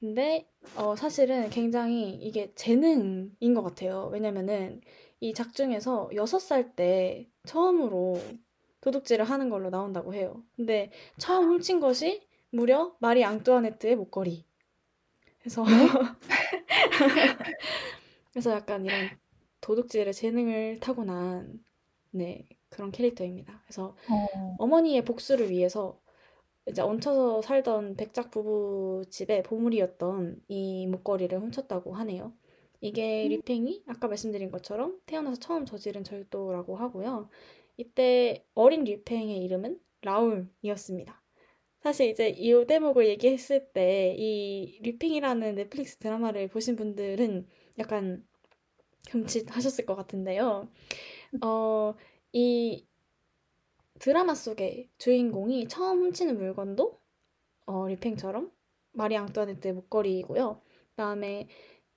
근데 0.01 0.49
어, 0.77 0.95
사실은 0.95 1.51
굉장히 1.51 2.15
이게 2.15 2.53
재능인 2.55 3.55
것 3.55 3.63
같아요. 3.63 4.09
왜냐면은 4.13 4.81
이 5.21 5.35
작중에서 5.35 6.11
6살 6.13 6.77
때 6.77 7.29
처음으로 7.45 8.21
도둑질을 8.81 9.25
하는 9.25 9.51
걸로 9.51 9.71
나온다고 9.71 10.15
해요. 10.15 10.43
근데 10.57 10.91
처음 11.19 11.51
훔친 11.51 11.81
것이 11.81 12.27
무려 12.51 12.97
마리 13.01 13.25
앙뚜아네트의 13.25 13.97
목걸이. 13.97 14.45
그래서 15.41 15.65
네? 15.65 15.71
그래서 18.33 18.53
약간 18.53 18.85
이런 18.85 19.11
도둑질의 19.61 20.13
재능을 20.15 20.81
타고난 20.81 21.65
네, 22.11 22.49
그런 22.69 22.91
캐릭터입니다. 22.93 23.63
그래서 23.65 23.97
어, 24.09 24.55
어머니의 24.59 25.05
복수를 25.05 25.51
위해서 25.51 26.01
이제 26.69 26.83
얹혀서 26.83 27.43
살던 27.43 27.97
백작 27.97 28.31
부부 28.31 29.05
집의 29.11 29.43
보물이었던 29.43 30.43
이 30.49 30.87
목걸이를 30.87 31.41
훔쳤다고 31.41 31.95
하네요. 31.95 32.33
이게 32.81 33.25
음, 33.25 33.31
리팽이 33.31 33.83
아까 33.87 34.07
말씀드린 34.09 34.51
것처럼 34.51 35.01
태어나서 35.07 35.41
처음 35.41 35.65
저지른 35.67 36.05
절도라고 36.05 36.77
하고요. 36.77 37.29
이때 37.79 38.45
어린 38.55 38.85
리팽의 38.85 39.39
이름은 39.45 39.81
라울이었습니다. 40.03 41.23
사실 41.81 42.11
이제 42.11 42.29
이 42.29 42.67
대목을 42.67 43.09
얘기했을 43.09 43.73
때이 43.73 44.81
리팽이라는 44.83 45.55
넷플릭스 45.55 45.97
드라마를 45.99 46.49
보신 46.49 46.75
분들은 46.77 47.49
약간 47.79 48.27
금칫하셨을 49.11 49.87
것 49.87 49.95
같은데요. 49.95 50.69
어, 51.43 51.95
이 52.33 52.85
드라마 54.01 54.35
속의 54.35 54.91
주인공이 54.99 55.69
처음 55.69 56.03
훔치는 56.03 56.37
물건도 56.37 57.01
어, 57.67 57.87
리팽처럼 57.87 58.51
마리 58.93 59.17
앙뚜아네트의 59.17 59.75
목걸이이고요. 59.75 60.61
그다음에 60.91 61.49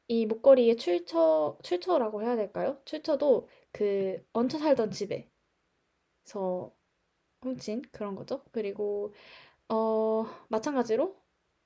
이 0.07 0.27
목걸이의 0.27 0.77
출처 0.77 1.57
출처라고 1.63 2.21
해야 2.21 2.35
될까요? 2.35 2.79
출처도 2.85 3.47
그 3.71 4.23
얹혀 4.33 4.59
살던 4.59 4.91
집에 4.91 5.30
서 6.23 6.73
훔친 7.41 7.83
그런 7.91 8.15
거죠. 8.15 8.43
그리고 8.51 9.13
어, 9.69 10.25
마찬가지로 10.49 11.15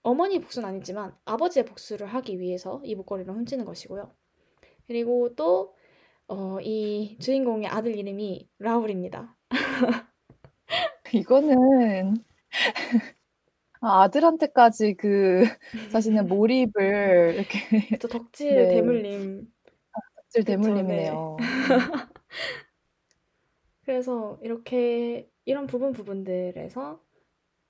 어머니 0.03 0.39
복수는 0.39 0.69
아니지만 0.69 1.15
아버지의 1.25 1.65
복수를 1.65 2.07
하기 2.07 2.39
위해서 2.39 2.81
이 2.83 2.95
목걸이를 2.95 3.33
훔치는 3.33 3.65
것이고요. 3.65 4.13
그리고 4.87 5.35
또 5.35 5.75
어, 6.27 6.59
이 6.61 7.17
주인공의 7.19 7.67
아들 7.67 7.95
이름이 7.95 8.49
라울입니다. 8.59 9.35
이거는 11.13 12.15
아, 13.81 14.03
아들한테까지 14.03 14.95
그 14.95 15.43
자신의 15.91 16.25
몰입을 16.25 17.35
이렇게 17.35 17.97
저 17.99 18.07
덕질 18.07 18.55
네, 18.55 18.67
대물림 18.69 19.53
질 20.29 20.43
그쵸, 20.43 20.51
네. 20.51 20.51
대물림이네요. 20.51 21.37
그래서 23.85 24.39
이렇게 24.41 25.29
이런 25.45 25.67
부분 25.67 25.93
부분들에서 25.93 26.99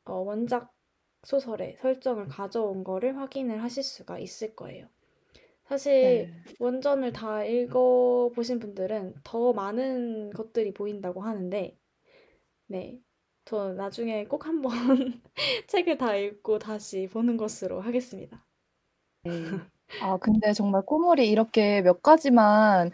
어, 0.05 0.13
원작 0.13 0.74
소설의 1.24 1.77
설정을 1.81 2.27
가져온 2.27 2.84
거를 2.84 3.17
확인을 3.17 3.62
하실 3.62 3.84
수가 3.84 4.19
있을 4.19 4.55
거예요. 4.55 4.88
사실 5.65 5.93
네. 5.93 6.43
원전을 6.60 7.12
다 7.12 7.43
읽어 7.43 8.31
보신 8.36 8.60
분들은 8.60 9.15
더 9.24 9.51
많은 9.53 10.29
것들이 10.31 10.74
보인다고 10.74 11.22
하는데, 11.22 11.75
네. 12.67 13.00
저 13.45 13.74
나중에 13.74 14.25
꼭 14.25 14.45
한번 14.45 14.72
책을 15.67 15.98
다 15.98 16.15
읽고 16.15 16.60
다시 16.60 17.10
보는 17.12 17.38
것으로 17.38 17.81
하겠습니다. 17.81 18.45
네. 19.24 19.31
아, 20.01 20.17
근데 20.17 20.53
정말 20.53 20.84
꼬물이 20.84 21.29
이렇게 21.29 21.81
몇 21.81 22.01
가지만 22.01 22.91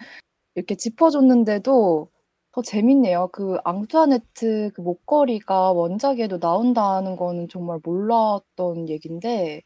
이렇게 0.56 0.76
짚어줬는데도 0.76 2.11
더 2.54 2.62
재밌네요. 2.62 3.30
그 3.32 3.58
앙투아네트 3.64 4.72
그 4.76 4.82
목걸이가 4.82 5.72
원작에도 5.72 6.38
나온다는 6.40 7.16
거는 7.16 7.48
정말 7.50 7.80
몰랐던 7.84 8.90
얘긴데 8.90 9.62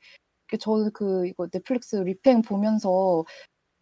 그 0.47 0.57
저는 0.57 0.91
그 0.93 1.27
이거 1.27 1.47
넷플릭스 1.49 1.97
리팽 1.97 2.41
보면서 2.43 3.25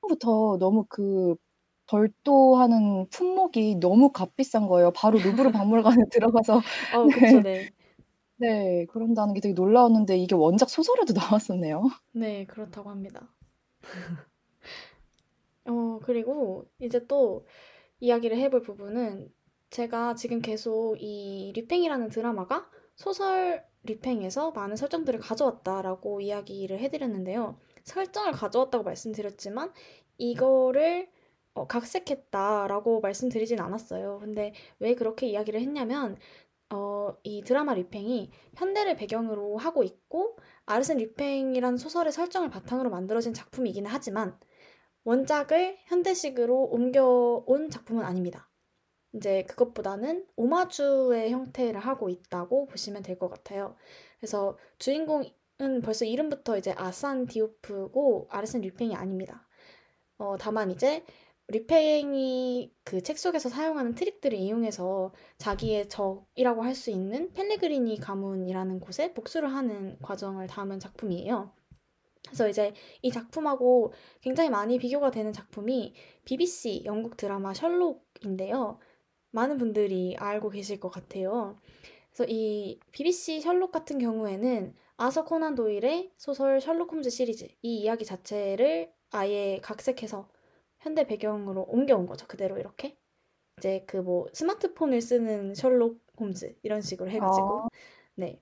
처음부터 0.01 0.57
너무 0.59 0.85
그 0.89 1.35
절도하는 1.87 3.09
품목이 3.11 3.77
너무 3.81 4.11
값비싼 4.11 4.67
거예요. 4.67 4.91
바로 4.91 5.19
루브르 5.19 5.51
박물관에 5.51 5.97
들어가서 6.13 6.61
어, 6.91 7.05
네. 7.05 7.11
그쵸, 7.11 7.41
네. 7.41 7.69
네, 8.37 8.85
그런다는 8.87 9.33
게 9.35 9.41
되게 9.41 9.53
놀라웠는데 9.53 10.17
이게 10.17 10.35
원작 10.35 10.69
소설에도 10.69 11.13
나왔었네요. 11.41 11.83
네, 12.13 12.45
그렇다고 12.45 12.89
합니다. 12.89 13.27
어, 15.65 15.99
그리고 16.03 16.65
이제 16.79 17.05
또 17.07 17.45
이야기를 18.03 18.37
해볼 18.37 18.63
부분은 18.63 19.31
제가 19.69 20.15
지금 20.15 20.41
계속 20.41 20.97
이 20.99 21.53
리팽이라는 21.55 22.09
드라마가 22.09 22.69
소설 22.95 23.65
리팽에서 23.83 24.51
많은 24.51 24.75
설정들을 24.75 25.21
가져왔다라고 25.21 26.19
이야기를 26.19 26.79
해드렸는데요. 26.79 27.57
설정을 27.85 28.33
가져왔다고 28.33 28.83
말씀드렸지만 28.83 29.71
이거를 30.17 31.09
어, 31.53 31.65
각색했다라고 31.65 32.99
말씀드리진 32.99 33.61
않았어요. 33.61 34.19
근데 34.19 34.53
왜 34.79 34.95
그렇게 34.95 35.27
이야기를 35.27 35.61
했냐면 35.61 36.17
어, 36.71 37.15
이 37.23 37.41
드라마 37.41 37.73
리팽이 37.73 38.31
현대를 38.55 38.97
배경으로 38.97 39.55
하고 39.55 39.83
있고 39.83 40.37
아르센 40.65 40.97
리팽이라는 40.97 41.77
소설의 41.77 42.11
설정을 42.11 42.49
바탕으로 42.49 42.89
만들어진 42.89 43.33
작품이기는 43.33 43.89
하지만 43.89 44.37
원작을 45.05 45.77
현대식으로 45.85 46.65
옮겨온 46.65 47.69
작품은 47.69 48.03
아닙니다. 48.05 48.49
이제 49.13 49.43
그것보다는 49.43 50.25
오마주의 50.35 51.31
형태를 51.31 51.79
하고 51.79 52.09
있다고 52.09 52.65
보시면 52.67 53.03
될 53.03 53.19
것 53.19 53.29
같아요. 53.29 53.75
그래서 54.19 54.57
주인공은 54.79 55.81
벌써 55.83 56.05
이름부터 56.05 56.57
이제 56.57 56.73
아산 56.77 57.27
디오프고 57.27 58.27
아르센 58.31 58.61
류팽이 58.61 58.95
아닙니다. 58.95 59.47
어, 60.17 60.37
다만 60.37 60.71
이제 60.71 61.05
류팽이 61.49 62.73
그 62.83 63.01
책 63.01 63.17
속에서 63.19 63.49
사용하는 63.49 63.95
트릭들을 63.95 64.37
이용해서 64.37 65.13
자기의 65.37 65.89
적이라고 65.89 66.63
할 66.63 66.75
수 66.75 66.89
있는 66.91 67.31
펠레그리니 67.33 67.99
가문이라는 67.99 68.79
곳에 68.79 69.13
복수를 69.13 69.53
하는 69.53 69.97
과정을 70.01 70.47
담은 70.47 70.79
작품이에요. 70.79 71.53
그래서 72.27 72.47
이제 72.49 72.73
이 73.01 73.11
작품하고 73.11 73.93
굉장히 74.21 74.49
많이 74.49 74.77
비교가 74.79 75.11
되는 75.11 75.33
작품이 75.33 75.93
BBC 76.25 76.83
영국 76.85 77.17
드라마 77.17 77.53
셜록인데요. 77.53 78.79
많은 79.31 79.57
분들이 79.57 80.15
알고 80.17 80.49
계실 80.49 80.79
것 80.79 80.89
같아요. 80.89 81.59
그래서 82.11 82.25
이 82.31 82.79
BBC 82.91 83.41
셜록 83.41 83.71
같은 83.71 83.97
경우에는 83.99 84.75
아서 84.97 85.25
코난 85.25 85.55
도일의 85.55 86.11
소설 86.17 86.61
셜록 86.61 86.91
홈즈 86.93 87.09
시리즈 87.09 87.47
이 87.61 87.79
이야기 87.81 88.05
자체를 88.05 88.91
아예 89.11 89.59
각색해서 89.61 90.29
현대 90.79 91.05
배경으로 91.07 91.63
옮겨온 91.67 92.05
거죠. 92.07 92.27
그대로 92.27 92.57
이렇게. 92.57 92.97
이제 93.59 93.83
그 93.87 93.97
뭐 93.97 94.27
스마트폰을 94.33 95.01
쓰는 95.01 95.55
셜록 95.55 95.99
홈즈 96.19 96.55
이런 96.63 96.81
식으로 96.81 97.09
해가지고 97.11 97.63
아. 97.65 97.67
네. 98.15 98.41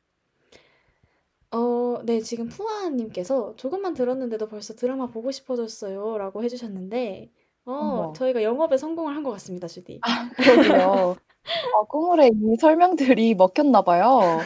어, 1.52 2.02
네, 2.06 2.22
지금 2.22 2.48
푸아님께서 2.48 3.56
조금만 3.58 3.94
들었는데도 3.94 4.48
벌써 4.48 4.74
드라마 4.74 5.08
보고 5.08 5.32
싶어졌어요 5.32 6.18
라고 6.18 6.44
해주셨는데 6.44 7.30
어, 7.66 7.72
어머. 7.74 8.14
저희가 8.14 8.42
영업에 8.44 8.78
성공을 8.78 9.16
한 9.16 9.24
것 9.24 9.32
같습니다, 9.32 9.68
주디. 9.68 10.00
아, 10.04 10.30
그러게요. 10.36 11.16
아, 11.74 11.84
꾸물에 11.90 12.30
이 12.34 12.56
설명들이 12.60 13.36
먹혔나 13.36 13.82
봐요. 13.84 14.40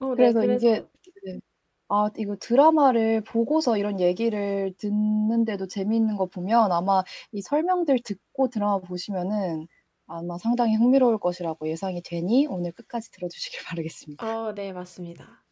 어, 0.00 0.14
네, 0.16 0.32
그래서 0.32 0.40
그래서 0.40 0.68
이게 0.68 0.86
네. 1.24 1.40
아, 1.88 2.10
이거 2.18 2.36
드라마를 2.40 3.22
보고서 3.22 3.76
이런 3.78 4.00
얘기를 4.00 4.72
듣는데도 4.78 5.66
재미있는 5.68 6.16
거 6.16 6.26
보면 6.26 6.72
아마 6.72 7.04
이 7.32 7.42
설명들 7.42 7.98
듣고 8.04 8.48
드라마 8.48 8.78
보시면은 8.80 9.68
아마 10.06 10.38
상당히 10.38 10.74
흥미로울 10.76 11.18
것이라고 11.18 11.68
예상이 11.68 12.02
되니 12.02 12.46
오늘 12.46 12.72
끝까지 12.72 13.10
들어주시길 13.10 13.60
바라겠습니다. 13.66 14.26
어, 14.26 14.54
네, 14.54 14.72
맞습니다. 14.72 15.44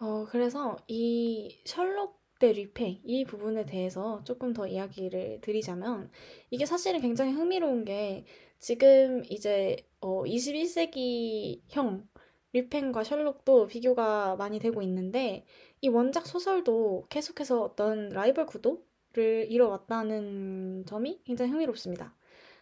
어, 0.00 0.26
그래서 0.28 0.76
이 0.86 1.58
셜록 1.64 2.18
대 2.38 2.52
리팽 2.52 3.00
이 3.04 3.24
부분에 3.24 3.66
대해서 3.66 4.22
조금 4.24 4.52
더 4.52 4.66
이야기를 4.66 5.40
드리자면 5.40 6.10
이게 6.50 6.66
사실은 6.66 7.00
굉장히 7.00 7.32
흥미로운 7.32 7.84
게 7.84 8.24
지금 8.60 9.24
이제 9.28 9.76
어, 10.00 10.22
21세기형 10.22 12.06
리팽과 12.52 13.04
셜록도 13.04 13.66
비교가 13.66 14.36
많이 14.36 14.58
되고 14.58 14.82
있는데 14.82 15.44
이 15.80 15.88
원작 15.88 16.26
소설도 16.26 17.06
계속해서 17.08 17.62
어떤 17.62 18.08
라이벌 18.10 18.46
구도를 18.46 19.46
이뤄왔다는 19.50 20.84
점이 20.86 21.20
굉장히 21.24 21.50
흥미롭습니다. 21.50 22.14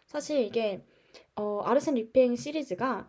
사실 0.07 0.39
이게 0.39 0.83
어, 1.37 1.61
아르센 1.61 1.93
리팽 1.93 2.35
시리즈가 2.35 3.07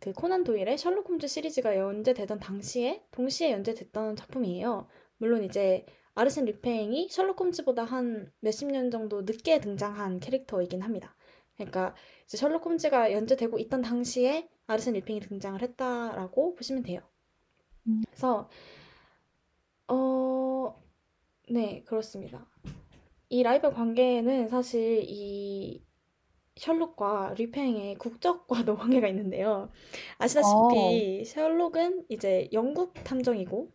그 0.00 0.12
코난 0.12 0.44
도일의 0.44 0.76
셜록 0.76 1.08
홈즈 1.08 1.26
시리즈가 1.26 1.76
연재되던 1.76 2.38
당시에 2.38 3.02
동시에 3.10 3.52
연재됐던 3.52 4.16
작품이에요. 4.16 4.86
물론 5.16 5.42
이제 5.44 5.86
아르센 6.14 6.44
류팽이 6.44 7.08
셜록 7.10 7.40
홈즈보다 7.40 7.84
한 7.84 8.30
몇십 8.40 8.70
년 8.70 8.90
정도 8.90 9.22
늦게 9.22 9.60
등장한 9.60 10.20
캐릭터이긴 10.20 10.82
합니다. 10.82 11.16
그러니까 11.54 11.94
이제 12.24 12.36
셜록 12.36 12.66
홈즈가 12.66 13.12
연재되고 13.12 13.58
있던 13.60 13.82
당시에 13.82 14.48
아르센 14.66 14.94
류팽이 14.94 15.20
등장을 15.20 15.60
했다라고 15.60 16.54
보시면 16.54 16.82
돼요. 16.82 17.00
음. 17.86 18.02
그래서 18.06 18.50
어, 19.88 20.82
네, 21.50 21.82
그렇습니다. 21.84 22.46
이 23.28 23.42
라이벌 23.42 23.72
관계에는 23.72 24.48
사실 24.48 25.02
이 25.06 25.83
셜록과 26.56 27.34
류팽의 27.36 27.96
국적과도 27.96 28.76
관계가 28.76 29.08
있는데요. 29.08 29.70
어, 29.70 29.72
아시다시피 30.18 31.24
셜록은 31.24 32.06
이제 32.08 32.48
영국 32.52 32.94
탐정이고 33.04 33.70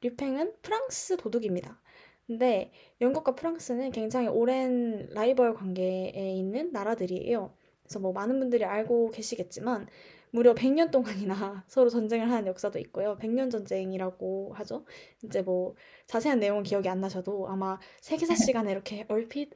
류팽은 0.00 0.54
프랑스 0.62 1.16
도둑입니다. 1.16 1.80
근데 2.26 2.72
영국과 3.00 3.34
프랑스는 3.34 3.90
굉장히 3.90 4.28
오랜 4.28 5.08
라이벌 5.10 5.54
관계에 5.54 6.32
있는 6.34 6.72
나라들이에요. 6.72 7.54
그래서 7.82 7.98
뭐 8.00 8.12
많은 8.12 8.38
분들이 8.40 8.64
알고 8.64 9.10
계시겠지만 9.10 9.86
무려 10.30 10.54
100년 10.54 10.90
동안이나 10.90 11.64
서로 11.68 11.90
전쟁을 11.90 12.30
하는 12.30 12.46
역사도 12.46 12.78
있고요. 12.80 13.18
100년 13.18 13.50
전쟁이라고 13.50 14.52
하죠. 14.54 14.86
이제 15.22 15.42
뭐 15.42 15.74
자세한 16.06 16.40
내용은 16.40 16.62
기억이 16.62 16.88
안 16.88 17.00
나셔도 17.00 17.48
아마 17.48 17.78
세계사 18.00 18.34
시간에 18.36 18.72
이렇게 18.72 19.04
얼핏 19.08 19.50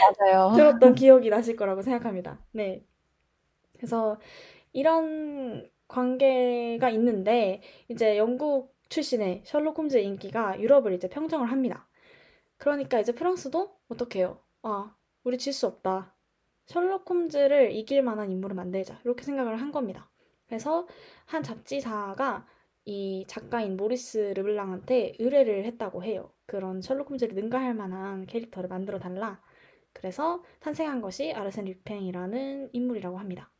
맞아요. 0.00 0.50
들었던 0.52 0.94
기억이 0.94 1.30
나실 1.30 1.56
거라고 1.56 1.82
생각합니다. 1.82 2.44
네. 2.52 2.84
그래서 3.76 4.20
이런 4.72 5.70
관계가 5.88 6.90
있는데 6.90 7.62
이제 7.88 8.18
영국 8.18 8.76
출신의 8.90 9.42
셜록 9.46 9.78
홈즈의 9.78 10.04
인기가 10.06 10.60
유럽을 10.60 10.94
이제 10.94 11.08
평정을 11.08 11.50
합니다. 11.52 11.88
그러니까 12.58 13.00
이제 13.00 13.12
프랑스도 13.14 13.76
어떡해요? 13.88 14.40
아, 14.62 14.96
우리 15.24 15.38
질 15.38 15.52
수 15.52 15.66
없다. 15.66 16.14
셜록 16.66 17.08
홈즈를 17.10 17.72
이길 17.72 18.02
만한 18.02 18.30
인물을 18.30 18.54
만들자. 18.56 19.00
이렇게 19.04 19.24
생각을 19.24 19.60
한 19.60 19.72
겁니다. 19.72 20.10
그래서 20.48 20.86
한 21.26 21.42
잡지사가 21.42 22.46
이 22.84 23.24
작가인 23.28 23.76
모리스 23.76 24.34
르블랑한테 24.36 25.14
의뢰를 25.18 25.64
했다고 25.66 26.04
해요. 26.04 26.32
그런 26.46 26.82
셜록 26.82 27.10
홈즈를 27.10 27.34
능가할 27.34 27.74
만한 27.74 28.26
캐릭터를 28.26 28.68
만들어 28.68 28.98
달라. 28.98 29.40
그래서 29.96 30.42
탄생한 30.60 31.00
것이 31.00 31.32
아르센 31.32 31.64
류팽이라는 31.64 32.68
인물이라고 32.72 33.18
합니다. 33.18 33.50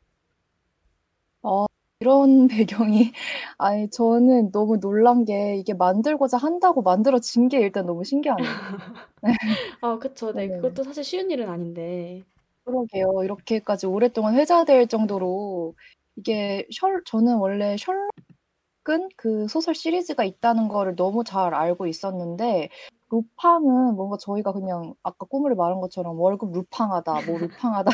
어, 1.42 1.64
이런 2.00 2.46
배경이, 2.92 3.12
아니, 3.56 3.88
저는 3.88 4.52
너무 4.52 4.78
놀란 4.78 5.24
게 5.24 5.56
이게 5.56 5.72
만들고자 5.72 6.36
한다고 6.36 6.82
만들어진 6.82 7.48
게 7.48 7.58
일단 7.60 7.86
너무 7.86 8.04
신기하네요. 8.04 8.44
아, 9.80 9.98
그쵸. 9.98 10.32
네, 10.32 10.46
네. 10.48 10.56
그것도 10.56 10.82
사실 10.84 11.04
쉬운 11.04 11.30
일은 11.30 11.48
아닌데. 11.48 12.22
그러게요. 12.64 13.22
이렇게까지 13.24 13.86
오랫동안 13.86 14.34
회자될 14.34 14.88
정도로 14.88 15.74
이게 16.16 16.66
셜, 16.72 17.02
저는 17.06 17.36
원래 17.36 17.76
셜록은 17.78 19.08
그 19.16 19.46
소설 19.48 19.74
시리즈가 19.74 20.24
있다는 20.24 20.68
거를 20.68 20.96
너무 20.96 21.24
잘 21.24 21.54
알고 21.54 21.86
있었는데, 21.86 22.68
루팡은 23.10 23.94
뭔가 23.96 24.16
저희가 24.18 24.52
그냥 24.52 24.94
아까 25.02 25.26
꾸물이 25.26 25.54
말한 25.54 25.80
것처럼 25.80 26.18
월급 26.20 26.52
루팡하다, 26.52 27.22
뭐 27.26 27.38
루팡하다, 27.74 27.90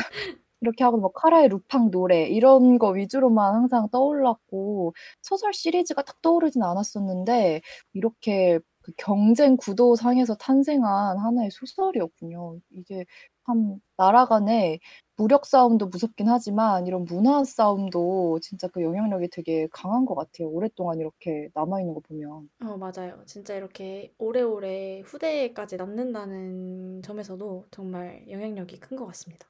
이렇게 0.61 0.83
하고 0.83 0.97
뭐 0.97 1.11
카라의 1.13 1.49
루팡 1.49 1.91
노래, 1.91 2.25
이런 2.27 2.79
거 2.79 2.89
위주로만 2.91 3.55
항상 3.55 3.89
떠올랐고, 3.91 4.93
소설 5.21 5.53
시리즈가 5.53 6.03
딱 6.03 6.21
떠오르진 6.21 6.63
않았었는데, 6.63 7.61
이렇게 7.93 8.59
그 8.83 8.91
경쟁 8.97 9.57
구도상에서 9.57 10.35
탄생한 10.35 11.17
하나의 11.19 11.49
소설이었군요. 11.51 12.59
이게 12.71 13.05
참 13.47 13.79
나라 13.97 14.25
간에 14.25 14.79
무력 15.17 15.45
싸움도 15.45 15.87
무섭긴 15.87 16.29
하지만 16.29 16.87
이런 16.87 17.05
문화 17.05 17.43
싸움도 17.43 18.39
진짜 18.41 18.67
그 18.69 18.81
영향력이 18.83 19.29
되게 19.31 19.67
강한 19.71 20.05
것 20.05 20.15
같아요. 20.15 20.49
오랫동안 20.49 20.99
이렇게 20.99 21.49
남아있는 21.55 21.93
거 21.93 22.01
보면. 22.01 22.49
어, 22.65 22.77
맞아요. 22.77 23.23
진짜 23.27 23.55
이렇게 23.55 24.13
오래오래 24.17 25.01
후대까지 25.05 25.77
남는다는 25.77 27.01
점에서도 27.03 27.67
정말 27.71 28.25
영향력이 28.29 28.79
큰 28.79 28.95
것 28.95 29.05
같습니다. 29.07 29.47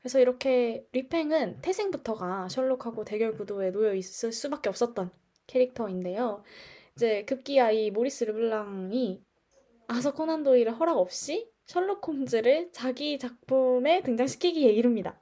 그래서 0.00 0.20
이렇게 0.20 0.86
리팽은 0.92 1.60
태생부터가 1.60 2.48
셜록하고 2.48 3.04
대결 3.04 3.32
구도에 3.34 3.70
놓여 3.72 3.94
있을 3.94 4.32
수밖에 4.32 4.68
없었던 4.68 5.10
캐릭터인데요. 5.46 6.42
이제 6.98 7.22
급기야 7.26 7.70
이 7.70 7.92
모리스 7.92 8.24
르블랑이 8.24 9.22
아서 9.86 10.12
코난 10.14 10.42
도일의 10.42 10.72
허락 10.72 10.98
없이 10.98 11.48
셜록 11.64 12.08
홈즈를 12.08 12.72
자기 12.72 13.20
작품에 13.20 14.02
등장시키기에 14.02 14.72
이릅니다. 14.72 15.16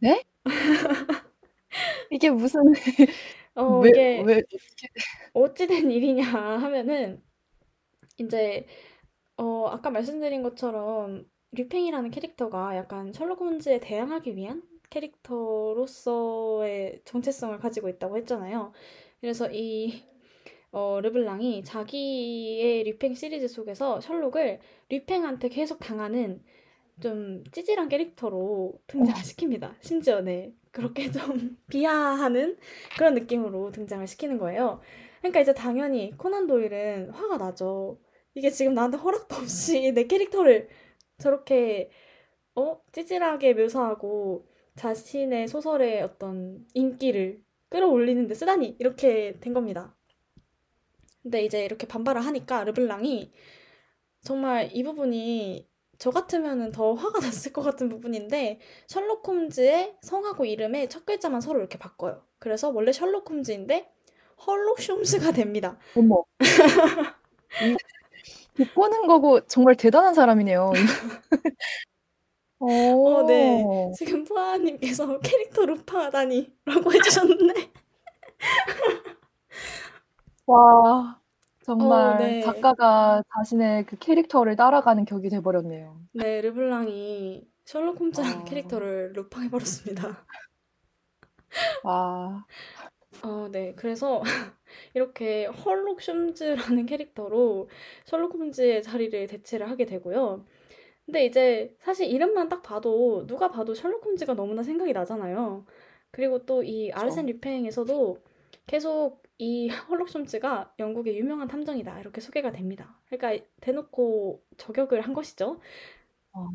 네? 0.00 0.24
이게 2.10 2.28
무슨 2.28 2.60
어, 3.54 3.78
왜, 3.78 3.90
이게 3.90 4.20
왜, 4.26 4.42
어찌된 5.32 5.92
일이냐 5.92 6.24
하면은 6.24 7.22
이제 8.18 8.66
어, 9.36 9.68
아까 9.68 9.90
말씀드린 9.90 10.42
것처럼 10.42 11.24
류팽이라는 11.52 12.10
캐릭터가 12.10 12.76
약간 12.76 13.12
셜록 13.12 13.38
홈즈에 13.40 13.78
대항하기 13.78 14.34
위한 14.34 14.64
캐릭터로서의 14.90 16.22
정체성을 17.04 17.56
가지고 17.58 17.88
있다고 17.90 18.16
했잖아요. 18.16 18.72
그래서 19.20 19.48
이 19.52 20.02
어, 20.76 21.00
르블랑이 21.00 21.64
자기의 21.64 22.84
류팽 22.84 23.14
시리즈 23.14 23.48
속에서 23.48 23.98
셜록을 24.02 24.60
류팽한테 24.90 25.48
계속 25.48 25.78
당하는 25.78 26.42
좀 27.00 27.42
찌질한 27.50 27.88
캐릭터로 27.88 28.78
등장을 28.86 29.18
시킵니다. 29.22 29.74
심지어 29.80 30.20
네 30.20 30.52
그렇게 30.72 31.10
좀 31.10 31.56
비하하는 31.70 32.58
그런 32.98 33.14
느낌으로 33.14 33.72
등장을 33.72 34.06
시키는 34.06 34.36
거예요. 34.36 34.82
그러니까 35.20 35.40
이제 35.40 35.54
당연히 35.54 36.12
코난 36.18 36.46
도일은 36.46 37.08
화가 37.08 37.38
나죠. 37.38 37.98
이게 38.34 38.50
지금 38.50 38.74
나한테 38.74 38.98
허락도 38.98 39.34
없이 39.34 39.92
내 39.96 40.06
캐릭터를 40.06 40.68
저렇게 41.16 41.90
어 42.54 42.82
찌질하게 42.92 43.54
묘사하고 43.54 44.46
자신의 44.76 45.48
소설의 45.48 46.02
어떤 46.02 46.66
인기를 46.74 47.42
끌어올리는데 47.70 48.34
쓰다니 48.34 48.76
이렇게 48.78 49.38
된 49.40 49.54
겁니다. 49.54 49.95
근데 51.26 51.44
이제 51.44 51.64
이렇게 51.64 51.88
반발을 51.88 52.24
하니까 52.24 52.62
르블랑이 52.62 53.32
정말 54.22 54.70
이 54.72 54.84
부분이 54.84 55.68
저 55.98 56.12
같으면은 56.12 56.70
더 56.70 56.94
화가 56.94 57.18
났을 57.26 57.52
것 57.52 57.62
같은 57.62 57.88
부분인데 57.88 58.60
셜록 58.86 59.26
홈즈의 59.26 59.96
성하고 60.02 60.44
이름의 60.44 60.88
첫 60.88 61.04
글자만 61.04 61.40
서로 61.40 61.58
이렇게 61.58 61.78
바꿔요. 61.78 62.22
그래서 62.38 62.70
원래 62.70 62.92
셜록 62.92 63.28
홈즈인데 63.28 63.90
헐록 64.46 64.88
홈즈가 64.88 65.32
됩니다. 65.32 65.78
어머. 65.96 66.22
이- 67.62 67.76
비꼬는 68.54 69.08
거고 69.08 69.44
정말 69.48 69.74
대단한 69.74 70.14
사람이네요. 70.14 70.70
어, 72.60 73.22
네. 73.26 73.64
오. 73.64 73.92
지금 73.98 74.22
푸아님께서 74.22 75.18
캐릭터 75.18 75.66
루팡하다니라고 75.66 76.92
해주셨는데 76.92 77.72
와, 80.46 81.20
어, 81.78 82.12
정말 82.12 82.14
네. 82.14 82.40
작가가 82.40 83.22
자신의 83.36 83.86
그 83.86 83.96
캐릭터를 83.98 84.56
따라가는 84.56 85.04
격이 85.04 85.28
돼 85.28 85.40
버렸네요. 85.40 86.00
네, 86.12 86.40
르블랑이 86.40 87.48
셜록 87.64 88.00
홈즈라는 88.00 88.44
아. 88.44 88.44
캐릭터를 88.44 89.12
루팡해 89.12 89.50
버렸습니다. 89.50 90.26
와, 91.82 92.46
어, 93.24 93.48
네. 93.50 93.74
그래서 93.76 94.22
이렇게 94.94 95.46
헐록 95.46 96.06
홈즈라는 96.06 96.86
캐릭터로 96.86 97.68
셜록 98.04 98.34
홈즈의 98.34 98.82
자리를 98.82 99.26
대체를 99.28 99.70
하게 99.70 99.86
되고요. 99.86 100.44
근데 101.06 101.26
이제 101.26 101.76
사실 101.80 102.08
이름만 102.10 102.48
딱 102.50 102.62
봐도 102.62 103.26
누가 103.26 103.50
봐도 103.50 103.74
셜록 103.74 104.04
홈즈가 104.06 104.34
너무나 104.34 104.62
생각이 104.62 104.92
나잖아요. 104.92 105.66
그리고 106.12 106.46
또 106.46 106.62
이 106.64 106.92
아르센 106.92 107.26
류팽에서도 107.26 108.18
계속 108.66 109.22
이 109.38 109.68
헐록 109.68 110.14
홈즈가 110.14 110.74
영국의 110.78 111.18
유명한 111.18 111.48
탐정이다 111.48 112.00
이렇게 112.00 112.20
소개가 112.20 112.52
됩니다. 112.52 113.00
그러니까 113.08 113.44
대놓고 113.60 114.42
저격을 114.56 115.02
한 115.02 115.12
것이죠. 115.14 115.60
어. 116.32 116.46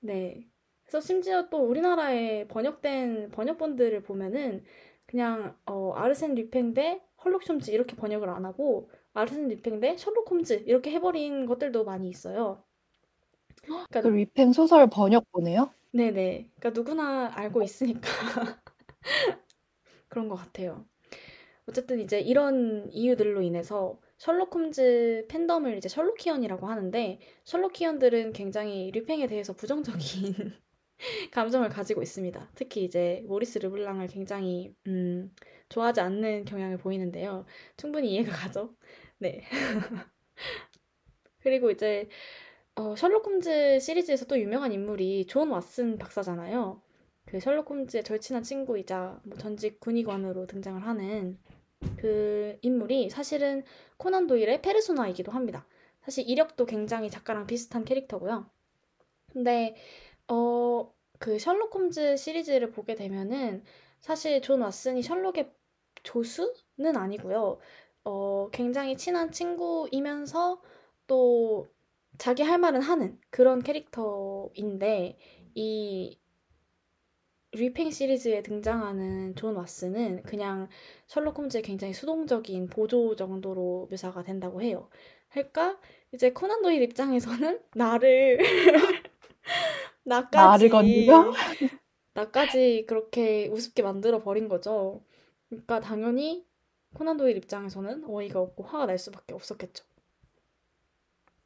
네. 0.00 0.48
그래서 0.84 1.00
심지어 1.00 1.48
또 1.48 1.58
우리나라에 1.58 2.48
번역된 2.48 3.30
번역본들을 3.30 4.02
보면은 4.02 4.64
그냥 5.06 5.56
어, 5.66 5.92
아르센 5.94 6.34
류팽 6.34 6.74
대 6.74 7.00
헐록 7.24 7.48
홈즈 7.48 7.70
이렇게 7.70 7.96
번역을 7.96 8.28
안 8.28 8.44
하고 8.44 8.90
아르센 9.14 9.48
류팽 9.48 9.80
대 9.80 9.96
셜록 9.96 10.30
홈즈 10.30 10.64
이렇게 10.66 10.90
해버린 10.90 11.46
것들도 11.46 11.84
많이 11.84 12.08
있어요. 12.08 12.64
그러니까 13.62 14.02
그 14.02 14.08
리팽 14.08 14.52
소설 14.52 14.88
번역본이에요? 14.88 15.70
네네. 15.92 16.50
그러니까 16.58 16.70
누구나 16.70 17.30
알고 17.34 17.62
있으니까 17.62 18.00
그런 20.08 20.28
것 20.28 20.36
같아요. 20.36 20.86
어쨌든 21.66 22.00
이제 22.00 22.20
이런 22.20 22.90
이유들로 22.90 23.42
인해서 23.42 24.00
셜록 24.18 24.54
홈즈 24.54 25.26
팬덤을 25.28 25.76
이제 25.76 25.88
셜록키언이라고 25.88 26.66
하는데 26.66 27.20
셜록키언들은 27.44 28.32
굉장히 28.32 28.90
류팽에 28.92 29.26
대해서 29.26 29.52
부정적인 29.54 30.52
감정을 31.32 31.68
가지고 31.68 32.02
있습니다. 32.02 32.50
특히 32.54 32.84
이제 32.84 33.24
모리스 33.26 33.58
르블랑을 33.58 34.08
굉장히 34.08 34.74
음, 34.86 35.34
좋아하지 35.68 36.00
않는 36.00 36.44
경향을 36.44 36.78
보이는데요. 36.78 37.46
충분히 37.76 38.12
이해가 38.12 38.32
가죠? 38.32 38.74
네. 39.18 39.42
그리고 41.40 41.70
이제 41.70 42.08
어, 42.74 42.96
셜록 42.96 43.26
홈즈 43.26 43.80
시리즈에서 43.80 44.26
또 44.26 44.38
유명한 44.38 44.72
인물이 44.72 45.26
존 45.26 45.50
왓슨 45.50 45.98
박사잖아요. 45.98 46.82
그 47.32 47.40
셜록 47.40 47.70
홈즈의 47.70 48.04
절친한 48.04 48.42
친구이자 48.42 49.18
뭐 49.24 49.38
전직 49.38 49.80
군의관으로 49.80 50.46
등장을 50.46 50.86
하는 50.86 51.38
그 51.96 52.58
인물이 52.60 53.08
사실은 53.08 53.64
코난 53.96 54.26
도일의 54.26 54.60
페르소나이기도 54.60 55.32
합니다. 55.32 55.66
사실 56.02 56.28
이력도 56.28 56.66
굉장히 56.66 57.08
작가랑 57.08 57.46
비슷한 57.46 57.86
캐릭터고요. 57.86 58.50
근데 59.32 59.74
어, 60.28 60.92
그 61.18 61.38
셜록 61.38 61.74
홈즈 61.74 62.18
시리즈를 62.18 62.70
보게 62.70 62.94
되면은 62.94 63.64
사실 64.00 64.42
존 64.42 64.60
왓슨이 64.60 65.02
셜록의 65.02 65.54
조수는 66.02 66.96
아니고요. 66.96 67.58
어, 68.04 68.50
굉장히 68.52 68.98
친한 68.98 69.32
친구이면서 69.32 70.60
또 71.06 71.66
자기 72.18 72.42
할 72.42 72.58
말은 72.58 72.82
하는 72.82 73.18
그런 73.30 73.62
캐릭터인데 73.62 75.16
이 75.54 76.18
뤼팽 77.52 77.90
시리즈에 77.90 78.42
등장하는 78.42 79.34
존 79.36 79.54
왓슨은 79.56 80.22
그냥 80.24 80.68
셜록 81.06 81.38
홈즈의 81.38 81.62
굉장히 81.62 81.92
수동적인 81.92 82.68
보조 82.68 83.14
정도로 83.16 83.88
묘사가 83.90 84.22
된다고 84.22 84.62
해요. 84.62 84.88
그러니까 85.30 85.78
이제 86.12 86.32
코난 86.32 86.62
도일 86.62 86.82
입장에서는 86.82 87.60
나를 87.74 88.38
나까지 90.04 90.68
나를? 90.68 91.32
나까지 92.14 92.86
그렇게 92.88 93.48
우습게 93.48 93.82
만들어 93.82 94.22
버린 94.22 94.48
거죠. 94.48 95.02
그러니까 95.50 95.80
당연히 95.80 96.46
코난 96.94 97.16
도일 97.18 97.36
입장에서는 97.38 98.04
어이가 98.08 98.40
없고 98.40 98.64
화가 98.64 98.86
날 98.86 98.98
수밖에 98.98 99.34
없었겠죠. 99.34 99.84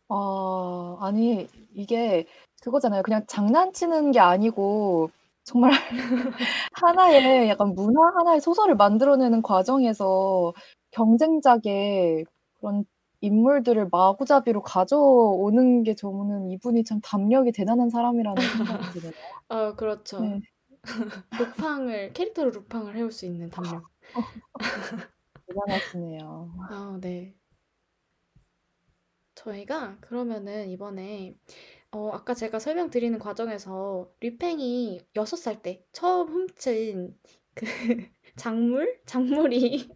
아, 0.08 0.96
아니, 1.00 1.48
이게 1.74 2.26
그거잖아요. 2.62 3.02
그냥 3.02 3.24
장난치는 3.26 4.12
게 4.12 4.20
아니고, 4.20 5.10
정말 5.46 5.70
하나의 6.72 7.48
약간 7.48 7.72
문화 7.72 8.09
하나의 8.16 8.40
소설을 8.40 8.74
만들어내는 8.74 9.42
과정에서 9.42 10.52
경쟁작의 10.90 12.26
그런 12.59 12.85
인물들을 13.20 13.88
마구잡이로 13.90 14.62
가져오는 14.62 15.85
게 15.85 15.94
저는 15.94 16.50
이분이 16.50 16.82
참 16.85 17.00
담력이 17.00 17.52
대단한 17.52 17.88
사람이라는 17.90 18.37
생각이 18.42 18.82
드네요. 19.00 19.12
아, 19.48 19.74
그렇죠. 19.76 20.20
네. 20.20 20.40
루팡을 21.38 22.12
캐릭터로 22.12 22.50
루팡을 22.50 22.96
해올 22.96 23.12
수 23.12 23.24
있는 23.24 23.48
담력. 23.48 23.88
대단하시네요. 25.46 26.50
아, 26.70 26.98
네. 27.00 27.35
저희가 29.37 29.98
그러면은 30.00 30.68
이번에 30.70 31.37
어, 31.96 32.11
아까 32.12 32.35
제가 32.35 32.59
설명드리는 32.59 33.18
과정에서 33.18 34.12
류팽이 34.20 35.00
6살 35.16 35.62
때 35.62 35.85
처음 35.92 36.28
훔친 36.28 37.18
그 37.54 37.64
작물? 38.37 39.00
작물이 39.06 39.88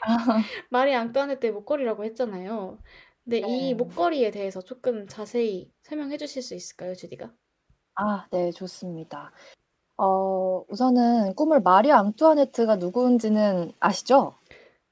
아, 0.00 0.44
마리 0.70 0.94
앙뚜아네트의 0.94 1.52
목걸이라고 1.52 2.04
했잖아요. 2.04 2.82
근데 3.24 3.38
이 3.40 3.74
네. 3.74 3.74
목걸이에 3.74 4.30
대해서 4.30 4.60
조금 4.62 5.06
자세히 5.08 5.72
설명해 5.82 6.16
주실 6.18 6.42
수 6.42 6.54
있을까요, 6.54 6.94
주디가? 6.94 7.34
아 7.96 8.26
네 8.30 8.50
좋습니다. 8.52 9.32
어 9.98 10.64
우선은 10.68 11.34
꿈을 11.36 11.60
마리 11.62 11.92
앙뚜아네트가 11.92 12.76
누구인지는 12.76 13.72
아시죠? 13.80 14.34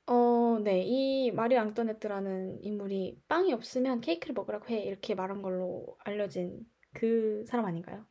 어 0.07 0.59
네. 0.62 0.83
이 0.85 1.31
마리 1.33 1.57
앙뚜아네트라는 1.59 2.62
인물이 2.65 3.21
"빵이 3.29 3.53
없으면 3.53 4.01
케이크를 4.01 4.35
먹으라고 4.35 4.69
해." 4.69 4.81
이렇게 4.83 5.15
말한 5.15 5.43
걸로 5.43 5.97
알려진 6.05 6.67
그 6.93 7.45
사람 7.47 7.67
아닌가요? 7.67 8.07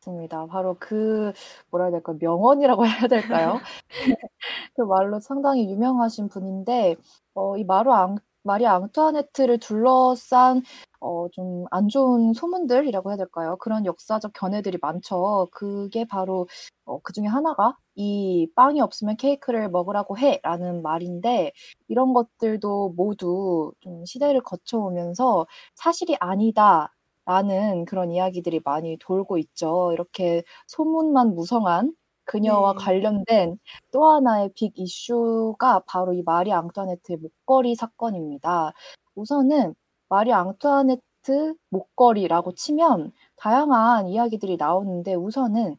맞습니다. 0.00 0.46
바로 0.46 0.76
그 0.78 1.32
뭐라 1.70 1.86
해야 1.86 1.92
될까요? 1.92 2.16
명언이라고 2.20 2.82
해야 3.04 3.08
될까요? 3.08 3.60
그 4.74 4.82
말로 4.82 5.20
상당히 5.20 5.70
유명하신 5.70 6.28
분인데 6.28 6.96
어 7.34 7.56
이 7.56 7.64
마루 7.64 7.92
앙 7.92 8.16
마리 8.42 8.66
앙뚜아네트를 8.66 9.58
둘러싼 9.58 10.62
어 11.00 11.28
좀 11.32 11.64
안 11.70 11.88
좋은 11.88 12.32
소문들이라고 12.32 13.10
해야 13.10 13.16
될까요? 13.16 13.56
그런 13.58 13.84
역사적 13.86 14.32
견해들이 14.34 14.78
많죠. 14.82 15.48
그게 15.52 16.04
바로 16.06 16.46
어 16.86 17.00
그 17.02 17.12
중에 17.12 17.26
하나가 17.26 17.76
이 17.98 18.48
"빵이 18.54 18.80
없으면 18.80 19.16
케이크를 19.16 19.68
먹으라고 19.70 20.18
해."라는 20.18 20.82
말인데 20.82 21.52
이런 21.88 22.14
것들도 22.14 22.94
모두 22.96 23.72
좀 23.80 24.04
시대를 24.06 24.40
거쳐오면서 24.42 25.46
"사실이 25.74 26.16
아니다."라는 26.20 27.84
그런 27.86 28.10
이야기들이 28.12 28.60
많이 28.64 28.96
돌고 28.98 29.38
있죠. 29.38 29.92
이렇게 29.92 30.44
소문만 30.68 31.34
무성한 31.34 31.94
그녀와 32.24 32.74
네. 32.74 32.78
관련된 32.78 33.58
또 33.92 34.04
하나의 34.06 34.50
빅 34.54 34.72
이슈가 34.78 35.80
바로 35.86 36.12
이 36.12 36.22
마리 36.22 36.52
앙뚜아네트의 36.52 37.18
목걸이 37.18 37.74
사건입니다. 37.74 38.72
우선은 39.16 39.74
마리 40.08 40.32
앙뚜아네트 40.32 41.54
목걸이라고 41.70 42.52
치면 42.54 43.12
다양한 43.36 44.06
이야기들이 44.08 44.56
나오는데 44.58 45.14
우선은 45.14 45.76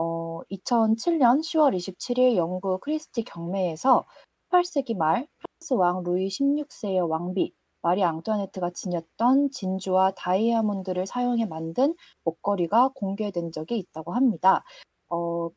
어 0.00 0.42
2007년 0.52 1.40
10월 1.40 1.74
27일 1.76 2.36
영국 2.36 2.80
크리스티 2.80 3.24
경매에서 3.24 4.06
18세기 4.50 4.96
말 4.96 5.26
프랑스 5.38 5.74
왕 5.74 6.04
루이 6.04 6.28
16세의 6.28 7.08
왕비 7.10 7.52
마리 7.82 8.04
앙뚜아네트가 8.04 8.70
지녔던 8.70 9.50
진주와 9.50 10.12
다이아몬드를 10.12 11.04
사용해 11.06 11.46
만든 11.46 11.96
목걸이가 12.22 12.90
공개된 12.94 13.50
적이 13.50 13.78
있다고 13.78 14.12
합니다. 14.12 14.62
어 15.08 15.50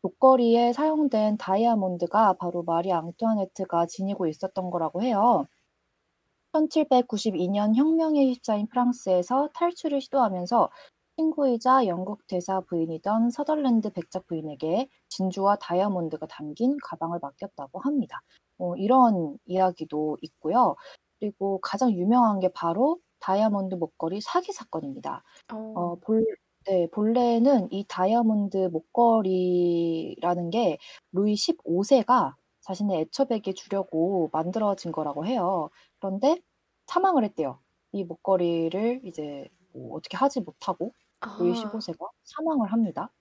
목걸이에 0.00 0.72
사용된 0.72 1.36
다이아몬드가 1.36 2.34
바로 2.34 2.62
마리 2.62 2.92
앙뚜아네트가 2.92 3.86
지니고 3.86 4.26
있었던 4.28 4.70
거라고 4.70 5.02
해요. 5.02 5.46
1792년 6.52 7.74
혁명에 7.74 8.24
휩싸인 8.26 8.68
프랑스에서 8.68 9.50
탈출을 9.54 10.00
시도하면서 10.00 10.70
친구이자 11.16 11.86
영국 11.86 12.26
대사 12.26 12.60
부인이던 12.60 13.30
서덜랜드 13.30 13.90
백작 13.90 14.26
부인에게 14.26 14.88
진주와 15.08 15.56
다이아몬드가 15.56 16.26
담긴 16.26 16.76
가방을 16.82 17.18
맡겼다고 17.22 17.80
합니다. 17.80 18.22
어, 18.58 18.76
이런 18.76 19.38
이야기도 19.46 20.18
있고요. 20.20 20.76
그리고 21.18 21.58
가장 21.62 21.90
유명한 21.92 22.38
게 22.38 22.48
바로 22.52 23.00
다이아몬드 23.20 23.76
목걸이 23.76 24.20
사기 24.20 24.52
사건입니다. 24.52 25.24
어. 25.52 25.56
어, 25.56 25.96
볼, 26.00 26.24
네, 26.66 26.86
본래는 26.92 27.68
이 27.72 27.84
다이아몬드 27.88 28.68
목걸이라는 28.72 30.50
게 30.50 30.78
루이 31.12 31.34
15세가 31.34 32.34
자신의 32.60 33.00
애처에게 33.02 33.54
주려고 33.54 34.28
만들어진 34.32 34.92
거라고 34.92 35.24
해요. 35.24 35.70
그런데 35.98 36.40
사망을 36.86 37.24
했대요. 37.24 37.58
이 37.92 38.04
목걸이를 38.04 39.00
이제 39.04 39.48
뭐 39.72 39.96
어떻게 39.96 40.16
하지 40.16 40.40
못하고 40.40 40.92
루이 41.38 41.54
아. 41.54 41.56
15세가 41.56 41.98
사망을 42.24 42.72
합니다. 42.72 43.12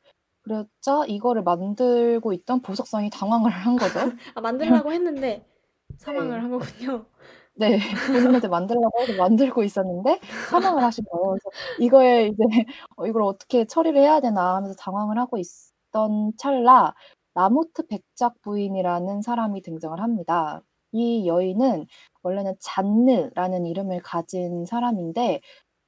그러자 0.43 1.05
이거를 1.07 1.43
만들고 1.43 2.33
있던 2.33 2.61
보석성이 2.63 3.09
당황을 3.11 3.51
한 3.51 3.77
거죠. 3.77 4.13
아 4.35 4.41
만들라고 4.41 4.91
했는데 4.93 5.45
사망을 5.97 6.41
네. 6.41 6.43
한 6.43 6.51
거군요. 6.51 7.09
네. 7.57 7.79
본인한테 8.11 8.47
만들라고 8.49 9.01
해서 9.01 9.13
만들고 9.13 9.63
있었는데 9.63 10.19
사망을 10.45 10.83
하신 10.83 11.05
거예요. 11.05 11.29
그래서 11.29 11.49
이거에 11.77 12.27
이제 12.27 12.35
'어 12.97 13.07
이걸 13.07 13.21
어떻게 13.23 13.65
처리를 13.65 13.99
해야 14.01 14.19
되나.' 14.19 14.55
하면서 14.57 14.75
당황을 14.77 15.17
하고 15.17 15.37
있던 15.37 16.33
찰나 16.37 16.93
라모트 17.33 17.87
백작 17.87 18.41
부인이라는 18.41 19.21
사람이 19.21 19.61
등장을 19.61 19.99
합니다. 20.01 20.61
이 20.91 21.27
여인은 21.27 21.85
원래는 22.23 22.55
잔느라는 22.59 23.65
이름을 23.65 24.01
가진 24.01 24.65
사람인데 24.65 25.41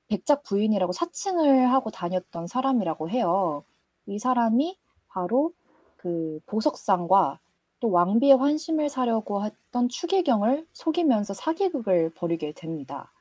백작 0.07 0.43
부인이라고 0.43 0.93
사칭을 0.93 1.71
하고 1.71 1.89
다녔던 1.91 2.47
사람이라고 2.47 3.09
해요. 3.09 3.63
이 4.05 4.19
사람이 4.19 4.77
바로 5.09 5.53
그 5.97 6.39
보석상과 6.45 7.39
또 7.79 7.91
왕비의 7.91 8.37
환심을 8.37 8.89
사려고 8.89 9.45
했던 9.45 9.89
추기경을 9.89 10.65
속이면서 10.73 11.33
사기극을 11.33 12.11
벌이게 12.15 12.53
됩니다. 12.53 13.11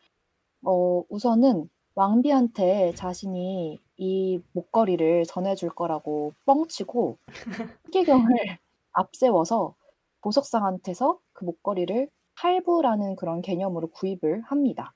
어 0.65 1.03
우선은 1.09 1.69
왕비한테 1.95 2.95
자신이 2.95 3.81
이 3.99 4.41
목걸이를 4.53 5.25
전해줄 5.25 5.71
거라고 5.71 6.33
뻥치고 6.45 7.19
추기경을 7.87 8.59
앞세워서 8.93 9.75
보석상한테서 10.23 11.19
그 11.33 11.45
목걸이를 11.45 12.09
할부라는 12.35 13.17
그런 13.17 13.41
개념으로 13.41 13.89
구입을 13.89 14.43
합니다. 14.43 14.95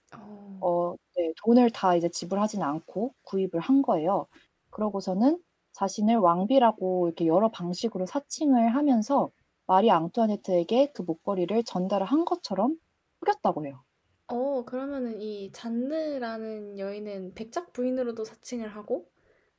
어. 0.61 0.95
어 1.21 1.33
네. 1.33 1.33
돈을 1.45 1.71
다 1.71 1.95
이제 1.97 2.09
지불하진 2.09 2.63
않고 2.63 3.15
구입을 3.25 3.61
한 3.61 3.83
거예요. 3.83 4.27
그러고서는 4.71 5.43
자신을 5.73 6.17
왕비라고 6.17 7.09
이렇게 7.09 7.27
여러 7.27 7.51
방식으로 7.51 8.07
사칭을 8.07 8.75
하면서 8.75 9.31
마리 9.67 9.91
앙투아네트에게 9.91 10.93
그 10.93 11.03
목걸이를 11.03 11.65
전달을 11.65 12.07
한 12.07 12.25
것처럼 12.25 12.77
속였다고 13.21 13.67
해요. 13.67 13.83
어 14.29 14.65
그러면은 14.65 15.21
이 15.21 15.51
잔느라는 15.53 16.79
여인은 16.79 17.35
백작 17.35 17.73
부인으로도 17.75 18.25
사칭을 18.25 18.69
하고 18.69 19.11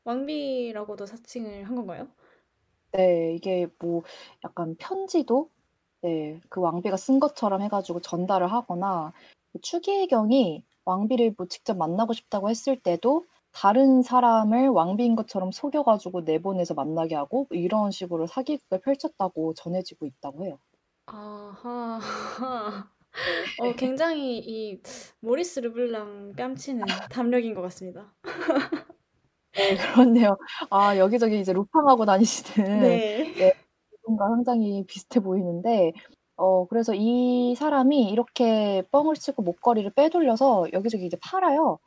왕비라고도 0.06 1.06
사칭을 1.06 1.66
한 1.66 1.76
건가요? 1.76 2.10
네. 2.94 3.36
이게 3.36 3.68
뭐 3.80 4.04
약간 4.44 4.76
편지도 4.78 5.50
네 6.02 6.42
그 6.50 6.62
왕비가 6.62 6.98
쓴 6.98 7.20
것처럼 7.22 7.62
해 7.62 7.70
가지고 7.70 8.02
전달을 8.02 8.52
하거나 8.52 9.14
그 9.54 9.62
추기경이 9.62 10.66
왕비를 10.86 11.36
뭐 11.38 11.48
직접 11.48 11.78
만나고 11.78 12.14
싶다고 12.14 12.50
했을 12.50 12.80
때도 12.80 13.26
다른 13.52 14.02
사람을 14.02 14.70
왕비인 14.70 15.16
것처럼 15.16 15.52
속여 15.52 15.84
가지고 15.84 16.22
내보내서 16.22 16.74
만나게 16.74 17.16
하고 17.16 17.48
이런 17.52 17.92
식으로 17.92 18.28
사기극을 18.28 18.80
펼쳤다고 18.82 19.54
전해지고 19.54 20.06
있다고 20.06 20.46
해요. 20.46 20.58
아하. 21.08 22.00
어 23.58 23.66
네. 23.66 23.74
굉장히 23.76 24.40
이 24.40 24.82
모리스 25.20 25.60
르블랑 25.62 26.36
뺨치는 26.36 26.86
담력인 27.10 27.54
것 27.56 27.62
같습니다. 27.64 28.16
네 29.54 29.76
그렇네요. 29.76 30.38
아 30.70 30.98
여기저기 30.98 31.40
이제 31.40 31.52
루팡하고 31.54 32.06
다니시는 32.06 32.66
네. 32.80 33.34
네 33.38 33.52
그분과 33.92 34.30
상당히 34.30 34.86
비슷해 34.88 35.20
보이는데 35.20 35.92
어 36.42 36.68
그래서 36.68 36.94
이 36.96 37.56
사람이 37.58 38.10
이렇게 38.12 38.84
뻥을 38.92 39.16
치고 39.16 39.44
목걸이를 39.44 39.92
빼돌려서 39.92 40.68
여기저기 40.74 41.06
이제 41.06 41.18
팔아요. 41.22 41.80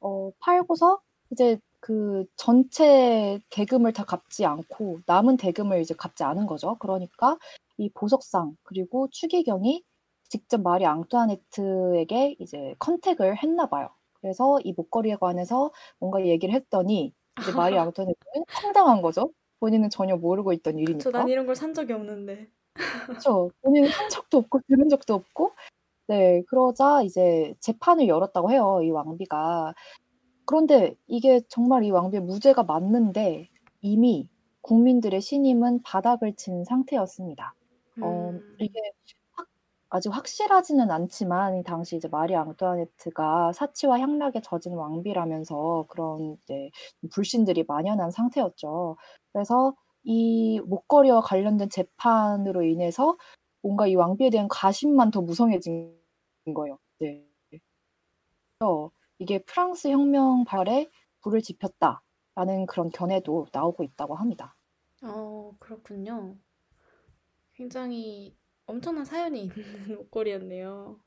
어 0.00 0.30
팔고서 0.40 1.00
이제 1.30 1.58
그 1.80 2.26
전체 2.36 3.40
대금을 3.50 3.92
다 3.92 4.04
갚지 4.04 4.44
않고 4.46 5.00
남은 5.06 5.36
대금을 5.38 5.80
이제 5.82 5.94
갚지 5.94 6.24
않은 6.24 6.46
거죠. 6.46 6.76
그러니까 6.80 7.38
이 7.78 7.90
보석상 7.90 8.56
그리고 8.64 9.08
추기경이 9.10 9.84
직접 10.28 10.60
마리 10.62 10.86
앙투아네트에게 10.86 12.36
이제 12.40 12.74
컨택을 12.78 13.42
했나 13.42 13.66
봐요. 13.68 13.90
그래서 14.20 14.58
이 14.64 14.72
목걸이에 14.76 15.16
관해서 15.16 15.72
뭔가 16.00 16.24
얘기를 16.26 16.54
했더니 16.54 17.14
이제 17.40 17.52
마리 17.52 17.76
앙투아네트는 17.78 18.44
황당한 18.52 19.02
거죠. 19.02 19.32
본인은 19.60 19.90
전혀 19.90 20.16
모르고 20.16 20.52
있던 20.54 20.78
그쵸. 20.84 21.10
난 21.10 21.26
일이니까. 21.26 21.28
이런 21.28 21.46
걸 21.46 21.54
산 21.56 21.74
적이 21.74 21.92
없는데. 21.94 22.50
그쵸. 23.06 23.50
본인은 23.62 23.88
한 23.90 24.08
적도 24.08 24.38
없고 24.38 24.60
들은 24.68 24.88
적도 24.88 25.14
없고 25.14 25.52
네 26.08 26.42
그러자 26.48 27.02
이제 27.02 27.54
재판을 27.60 28.08
열었다고 28.08 28.50
해요, 28.52 28.80
이 28.82 28.90
왕비가. 28.90 29.74
그런데 30.46 30.96
이게 31.08 31.42
정말 31.48 31.84
이 31.84 31.90
왕비의 31.92 32.22
무죄가 32.24 32.64
맞는데 32.64 33.48
이미 33.82 34.28
국민들의 34.62 35.20
신임은 35.20 35.82
바닥을 35.84 36.34
친 36.36 36.64
상태였습니다. 36.64 37.54
어 38.00 38.32
음. 38.32 38.40
이게 38.58 38.80
확 39.32 39.48
아직 39.90 40.10
확실하지는 40.10 40.90
않지만 40.90 41.58
이 41.58 41.64
당시 41.64 41.96
이제 41.96 42.08
마리 42.08 42.36
앙투아네트가 42.36 43.52
사치와 43.54 44.00
향락에 44.00 44.40
젖은 44.42 44.74
왕비라면서 44.74 45.86
그런 45.88 46.38
이제 46.44 46.70
불신들이 47.12 47.64
만연한 47.68 48.10
상태였죠. 48.12 48.96
그래서 49.32 49.74
이 50.04 50.60
목걸이와 50.60 51.20
관련된 51.22 51.70
재판으로 51.70 52.62
인해서 52.62 53.16
뭔가 53.62 53.86
이 53.86 53.94
왕비에 53.94 54.30
대한 54.30 54.48
가심만 54.48 55.10
더 55.10 55.20
무성해진 55.22 55.96
거예요. 56.54 56.78
네. 57.00 57.26
그래서 58.58 58.90
이게 59.18 59.38
프랑스 59.44 59.88
혁명 59.88 60.44
발에 60.44 60.88
불을 61.20 61.42
지폈다라는 61.42 62.66
그런 62.66 62.88
견해도 62.90 63.46
나오고 63.52 63.82
있다고 63.84 64.14
합니다. 64.14 64.56
어, 65.02 65.54
그렇군요. 65.60 66.36
굉장히 67.54 68.36
엄청난 68.66 69.04
사연이 69.06 69.42
있는 69.44 69.54
목걸이였네요. 69.98 71.00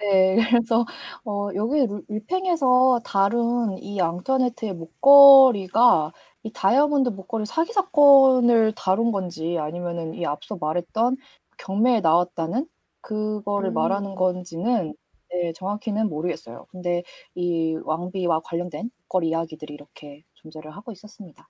네. 0.00 0.36
그래서 0.50 0.84
어 1.24 1.48
여기 1.54 1.86
루 1.86 2.02
류팽에서 2.08 3.00
다룬 3.04 3.78
이 3.78 4.00
앙투아네트의 4.00 4.74
목걸이가 4.74 6.12
이 6.44 6.50
다이아몬드 6.52 7.10
목걸이 7.10 7.46
사기 7.46 7.72
사건을 7.72 8.72
다룬 8.76 9.12
건지 9.12 9.58
아니면은 9.58 10.14
이 10.14 10.26
앞서 10.26 10.56
말했던 10.56 11.16
경매에 11.58 12.00
나왔다는 12.00 12.68
그거를 13.00 13.70
말하는 13.72 14.10
음. 14.10 14.14
건지는 14.16 14.94
네 15.30 15.52
정확히는 15.52 16.08
모르겠어요. 16.08 16.66
근데 16.70 17.02
이 17.34 17.74
왕비와 17.84 18.40
관련된 18.44 18.90
목걸이 19.02 19.28
이야기들이 19.28 19.72
이렇게 19.74 20.24
존재를 20.34 20.70
하고 20.72 20.92
있었습니다. 20.92 21.48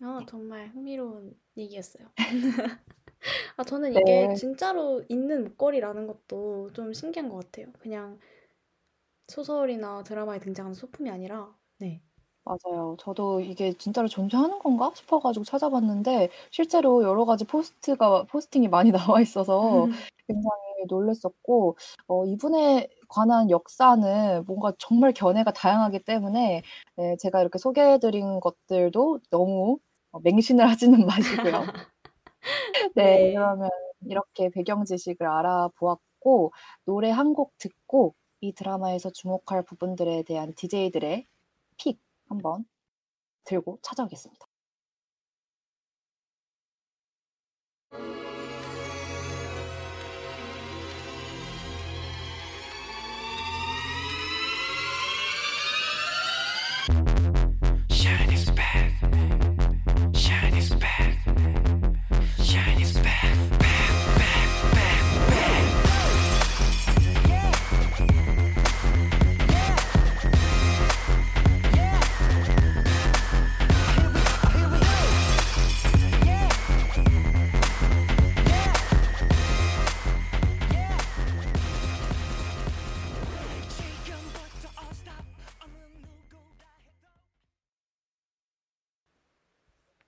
아, 0.00 0.18
네. 0.20 0.26
정말 0.28 0.68
흥미로운 0.68 1.38
얘기였어요. 1.56 2.08
아, 3.56 3.64
저는 3.64 3.92
이게 3.94 4.28
네. 4.28 4.34
진짜로 4.34 5.02
있는 5.08 5.44
목걸이라는 5.44 6.06
것도 6.06 6.72
좀 6.72 6.92
신기한 6.92 7.28
것 7.28 7.36
같아요. 7.44 7.72
그냥 7.80 8.18
소설이나 9.28 10.02
드라마에 10.02 10.38
등장하는 10.38 10.74
소품이 10.74 11.10
아니라, 11.10 11.54
네. 11.78 12.02
맞아요. 12.44 12.94
저도 12.98 13.40
이게 13.40 13.72
진짜로 13.72 14.06
존재하는 14.06 14.58
건가 14.58 14.92
싶어 14.94 15.18
가지고 15.18 15.44
찾아봤는데 15.46 16.28
실제로 16.50 17.02
여러 17.02 17.24
가지 17.24 17.44
포스트가 17.46 18.24
포스팅이 18.24 18.68
많이 18.68 18.90
나와 19.16 19.20
있어서 19.22 19.88
굉장히 20.28 20.84
놀랐었고 20.88 21.76
어 22.06 22.26
이분에 22.26 22.88
관한 23.08 23.48
역사는 23.50 24.44
뭔가 24.46 24.72
정말 24.78 25.12
견해가 25.14 25.52
다양하기 25.52 26.00
때문에 26.04 26.62
네 26.96 27.16
제가 27.16 27.40
이렇게 27.40 27.58
소개해 27.58 27.98
드린 27.98 28.40
것들도 28.40 29.20
너무 29.30 29.78
어 30.12 30.20
맹신을 30.20 30.66
하지는 30.70 31.06
마시고요. 31.06 31.64
네. 32.96 33.04
네. 33.04 33.32
그러면 33.34 33.70
이렇게 34.06 34.50
배경 34.50 34.84
지식을 34.84 35.26
알아보았고 35.26 36.52
노래 36.84 37.10
한곡 37.10 37.52
듣고 37.58 38.14
이 38.40 38.52
드라마에서 38.52 39.10
주목할 39.10 39.64
부분들에 39.64 40.22
대한 40.24 40.54
DJ들의 40.54 41.26
픽 41.78 42.00
한번 42.28 42.64
들고 43.44 43.78
찾아오겠습니다. 43.82 44.46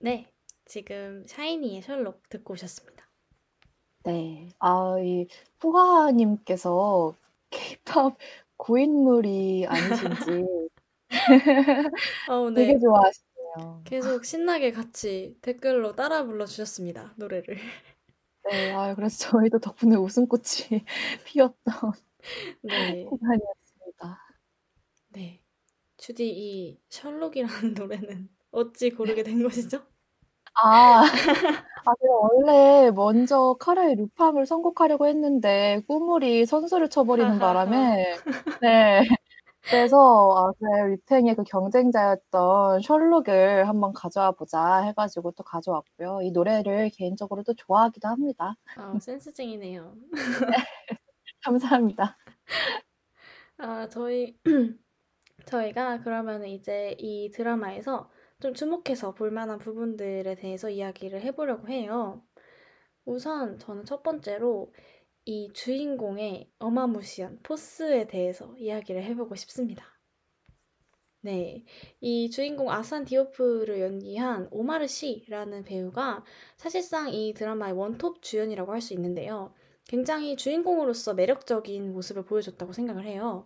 네. 0.07 0.31
지금 0.63 1.25
샤이니의 1.27 1.81
셜록 1.81 2.29
듣고 2.29 2.53
오셨습니다. 2.53 3.05
네. 4.05 4.47
아이 4.57 5.27
푸하 5.59 6.11
님께서 6.11 7.13
케이팝 7.49 8.17
고인물이 8.55 9.65
아니신지 9.67 10.45
어, 12.29 12.53
되게 12.53 12.75
네. 12.75 12.79
좋아하시네요. 12.79 13.81
계속 13.83 14.23
신나게 14.23 14.71
같이 14.71 15.35
댓글로 15.41 15.97
따라 15.97 16.23
불러주셨습니다. 16.23 17.15
노래를. 17.17 17.57
네. 18.49 18.71
아 18.71 18.95
그래서 18.95 19.29
저희도 19.29 19.59
덕분에 19.59 19.97
웃음꽃이 19.97 20.85
피었던 21.25 21.91
네. 22.61 23.03
시간이었습니다. 23.03 24.21
네. 25.09 25.41
주디 25.97 26.29
이 26.29 26.79
셜록이라는 26.87 27.73
노래는 27.75 28.29
어찌 28.51 28.89
고르게 28.91 29.23
된 29.23 29.43
것이죠? 29.43 29.85
아. 30.63 31.01
아 31.85 31.93
제가 32.01 32.13
원래 32.13 32.91
먼저 32.91 33.55
카라의 33.59 33.95
루팡을 33.95 34.45
선곡하려고 34.45 35.07
했는데 35.07 35.81
꾸물이 35.87 36.45
선수를 36.45 36.89
쳐 36.89 37.03
버리는 37.05 37.39
바람에 37.39 38.05
네. 38.63 39.01
그래서 39.63 39.97
아 40.37 40.51
그래 40.59 40.89
류팽의 40.95 41.35
그 41.35 41.43
경쟁자였던 41.43 42.81
셜록을 42.81 43.67
한번 43.69 43.93
가져와 43.93 44.31
보자 44.31 44.81
해 44.83 44.93
가지고 44.93 45.31
또 45.31 45.43
가져왔고요. 45.43 46.21
이 46.23 46.31
노래를 46.31 46.91
개인적으로 46.91 47.43
또 47.43 47.53
좋아하기도 47.55 48.07
합니다. 48.07 48.55
아, 48.77 48.97
센스쟁이네요. 49.01 49.95
감사합니다. 51.43 52.17
아, 53.57 53.87
저희 53.89 54.37
저희가 55.45 56.01
그러면 56.03 56.45
이제 56.45 56.95
이 56.99 57.31
드라마에서 57.31 58.09
좀 58.39 58.53
주목해서 58.53 59.13
볼 59.13 59.29
만한 59.31 59.59
부분들에 59.59 60.35
대해서 60.35 60.69
이야기를 60.69 61.21
해보려고 61.21 61.67
해요. 61.69 62.23
우선 63.05 63.59
저는 63.59 63.85
첫 63.85 64.03
번째로 64.03 64.73
이 65.25 65.51
주인공의 65.53 66.51
어마무시한 66.59 67.39
포스에 67.43 68.07
대해서 68.07 68.55
이야기를 68.57 69.03
해보고 69.03 69.35
싶습니다. 69.35 69.85
네, 71.21 71.63
이 71.99 72.29
주인공 72.31 72.71
아산 72.71 73.03
디오프를 73.05 73.81
연기한 73.81 74.47
오마르 74.51 74.87
시라는 74.87 75.63
배우가 75.63 76.23
사실상 76.57 77.13
이 77.13 77.33
드라마의 77.33 77.73
원톱 77.73 78.21
주연이라고 78.21 78.71
할 78.71 78.81
수 78.81 78.93
있는데요. 78.93 79.53
굉장히 79.87 80.35
주인공으로서 80.37 81.13
매력적인 81.13 81.91
모습을 81.93 82.25
보여줬다고 82.25 82.73
생각을 82.73 83.05
해요. 83.05 83.45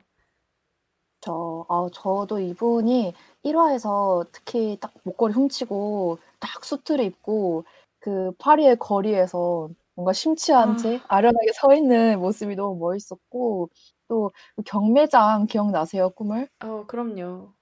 저, 1.22 1.66
아, 1.70 1.88
저도 1.94 2.40
이분이 2.40 3.14
1화에서 3.46 4.26
특히 4.32 4.78
딱 4.82 4.92
목걸이 5.04 5.34
훔치고 5.34 6.18
딱 6.40 6.64
수트를 6.66 7.06
입고 7.06 7.64
그 8.00 8.32
파리의 8.40 8.78
거리에서 8.80 9.70
뭔가 9.96 10.14
심취한 10.14 10.72
아. 10.72 10.76
채 10.78 11.00
아련하게 11.08 11.52
서 11.54 11.74
있는 11.76 12.20
모습이 12.20 12.56
너무 12.56 12.80
멋있었고 12.80 13.70
또그 14.08 14.64
경매장 14.66 15.46
기억나세요, 15.48 16.10
꿈을? 16.10 16.50
어, 16.64 16.86
그럼요. 16.88 17.54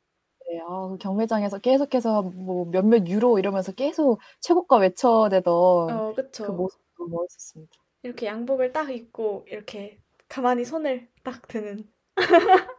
네, 0.49 0.59
아, 0.67 0.87
그 0.89 0.97
경매장에서 0.97 1.59
계속해서 1.59 2.23
뭐 2.23 2.65
몇몇 2.71 3.05
유로 3.07 3.39
이러면서 3.39 3.71
계속 3.73 4.19
최고가 4.39 4.77
외쳐대던 4.77 5.53
어, 5.53 6.13
그 6.15 6.23
그쵸. 6.23 6.51
모습도 6.53 7.07
멋있었습니다. 7.07 7.71
이렇게 8.03 8.25
양복을 8.25 8.71
딱 8.71 8.89
입고 8.89 9.45
이렇게 9.47 9.99
가만히 10.29 10.63
손을 10.63 11.09
딱 11.23 11.47
드는. 11.47 11.87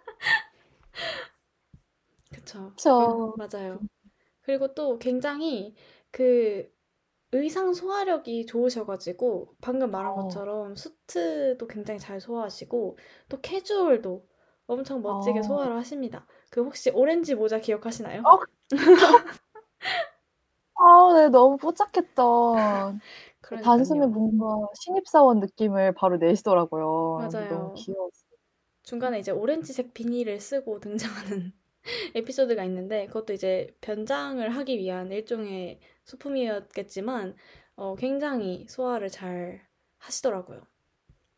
그쵸. 2.33 2.73
그쵸. 2.77 2.91
그- 2.97 3.15
맞아요. 3.35 3.85
그리고 4.43 4.75
또 4.75 4.99
굉장히 4.99 5.75
그 6.11 6.71
의상 7.33 7.75
소화력이 7.75 8.47
좋으셔가지고 8.47 9.57
방금 9.61 9.91
말한 9.91 10.15
어. 10.15 10.17
것처럼 10.17 10.77
수트도 10.77 11.67
굉장히 11.69 12.01
잘 12.01 12.21
소화하시고 12.21 12.99
또 13.29 13.41
캐주얼도 13.43 14.29
엄청 14.67 15.03
멋지게 15.03 15.43
어. 15.43 15.43
소화를 15.43 15.77
하십니다. 15.77 16.27
그 16.51 16.63
혹시 16.65 16.91
오렌지 16.91 17.35
모자 17.35 17.61
기억하시나요? 17.61 18.29
어, 18.29 18.39
아, 20.75 21.13
네, 21.15 21.29
너무 21.29 21.57
뽀짝했던. 21.59 23.01
단숨에. 23.63 24.07
뭔가 24.07 24.69
신입사원 24.83 25.41
느낌을 25.41 25.95
바로 25.95 26.17
내시더라고요. 26.19 27.29
맞아요. 27.33 27.47
너무 27.49 27.71
귀여웠어요. 27.75 28.30
중간에 28.91 29.21
이제 29.21 29.31
오렌지색 29.31 29.95
비닐을 29.95 30.41
쓰고 30.41 30.81
등장하는 30.81 31.53
에피소드가 32.17 32.65
있는데 32.65 33.07
그것도 33.07 33.33
이제 33.33 33.73
변장을 33.83 34.51
하기 34.51 34.79
위한 34.79 35.13
일종의 35.13 35.79
소품이었겠지만 36.07 37.37
어, 37.77 37.95
굉장히 37.95 38.67
소화를 38.69 39.09
잘 39.09 39.61
하시더라고요. 39.99 40.63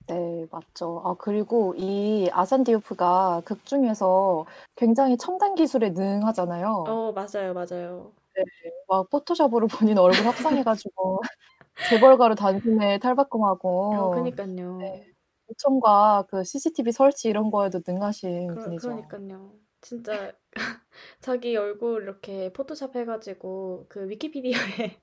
네, 0.07 0.47
맞죠. 0.51 1.03
아, 1.05 1.15
그리고 1.19 1.75
이 1.77 2.31
아산 2.33 2.65
디오프가 2.65 3.43
극 3.45 3.67
중에서 3.67 4.47
굉장히 4.75 5.19
첨단 5.19 5.55
기술에 5.55 5.91
능하잖아요. 5.91 6.85
어, 6.89 7.13
맞아요, 7.13 7.53
맞아요. 7.53 8.13
막 8.89 9.11
포토샵으로 9.11 9.67
본인 9.67 9.99
얼굴 9.99 10.27
합성해가지고 10.27 11.21
재벌가로 11.91 12.35
단숨에 12.35 12.99
탈바꿈하고 12.99 13.95
어, 13.95 14.11
그니까요. 14.11 14.79
네. 14.79 15.12
요청과 15.53 16.27
그 16.29 16.45
CCTV 16.45 16.93
설치 16.93 17.29
이런 17.29 17.51
거에도 17.51 17.81
능하신 17.87 18.57
그러, 18.57 18.59
분이죠. 18.59 19.17
그러니까요. 19.19 19.59
진짜 19.81 20.33
자기 21.21 21.57
얼굴 21.57 22.03
이렇게 22.03 22.53
포토샵 22.53 22.97
해가지고 22.97 23.87
그 23.89 24.09
위키피디아에 24.09 25.01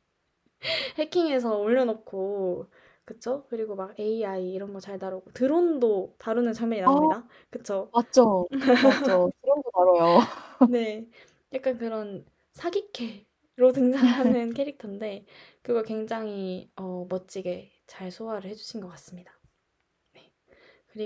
해킹해서 1.00 1.58
올려놓고 1.60 2.70
그쵸? 3.06 3.46
그리고 3.50 3.76
막 3.76 4.00
AI 4.00 4.52
이런 4.54 4.74
거 4.74 4.80
잘 4.80 5.00
다루고 5.00 5.32
드론도 5.34 6.16
다루는 6.20 6.54
장면이 6.54 6.82
아, 6.86 6.92
나옵니다. 6.92 7.28
그쵸? 7.50 7.94
맞죠. 7.94 8.50
맞죠. 8.82 9.32
드럼도 9.42 9.72
다뤄요. 9.74 10.20
네. 10.66 11.10
약간 11.54 11.78
그런 11.78 12.26
사기캐로 12.54 13.72
등장하는 13.74 14.54
캐릭터인데 14.54 15.26
그걸 15.62 15.84
굉장히 15.84 16.72
어, 16.76 17.06
멋지게 17.10 17.72
잘 17.88 18.12
소화를 18.12 18.50
해주신 18.50 18.82
것 18.82 18.88
같습니다. 18.90 19.39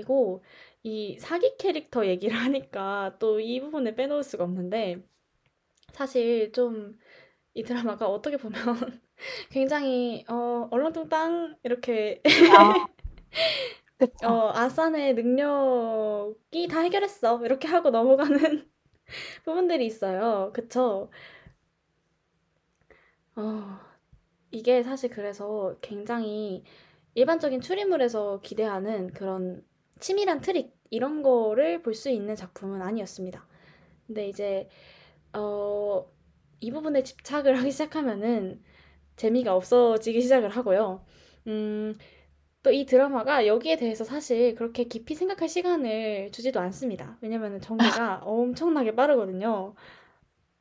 그리고 0.00 0.42
이 0.82 1.18
사기 1.18 1.56
캐릭터 1.58 2.06
얘기를 2.06 2.36
하니까 2.36 3.16
또 3.18 3.40
이 3.40 3.60
부분을 3.60 3.94
빼놓을 3.96 4.22
수가 4.22 4.44
없는데 4.44 5.04
사실 5.92 6.52
좀 6.52 6.98
이 7.54 7.64
드라마가 7.64 8.08
어떻게 8.08 8.36
보면 8.36 8.54
굉장히 9.50 10.24
어, 10.28 10.68
얼렁뚱땅 10.70 11.56
이렇게 11.64 12.22
아. 12.58 12.88
어, 14.24 14.50
아산의 14.54 15.14
능력이 15.14 16.68
다 16.68 16.80
해결했어 16.80 17.44
이렇게 17.44 17.68
하고 17.68 17.90
넘어가는 17.90 18.68
부분들이 19.44 19.86
있어요. 19.86 20.52
그쵸? 20.54 21.10
어, 23.36 23.78
이게 24.50 24.82
사실 24.82 25.10
그래서 25.10 25.76
굉장히 25.80 26.64
일반적인 27.14 27.60
추리물에서 27.60 28.40
기대하는 28.42 29.12
그런 29.12 29.64
치밀한 30.00 30.40
트릭 30.40 30.74
이런 30.90 31.22
거를 31.22 31.82
볼 31.82 31.94
수 31.94 32.10
있는 32.10 32.34
작품은 32.36 32.82
아니었습니다. 32.82 33.46
근데 34.06 34.28
이제 34.28 34.68
어, 35.34 36.06
이 36.60 36.70
부분에 36.72 37.02
집착을 37.04 37.56
하기 37.60 37.70
시작하면은 37.72 38.62
재미가 39.16 39.54
없어지기 39.56 40.22
시작을 40.22 40.50
하고요. 40.50 41.04
음, 41.48 41.94
또 42.62 42.72
이 42.72 42.86
드라마가 42.86 43.46
여기에 43.46 43.76
대해서 43.76 44.04
사실 44.04 44.54
그렇게 44.54 44.84
깊이 44.84 45.14
생각할 45.14 45.48
시간을 45.48 46.32
주지도 46.32 46.60
않습니다. 46.60 47.18
왜냐면은 47.22 47.60
전개가 47.60 48.22
엄청나게 48.24 48.94
빠르거든요. 48.96 49.74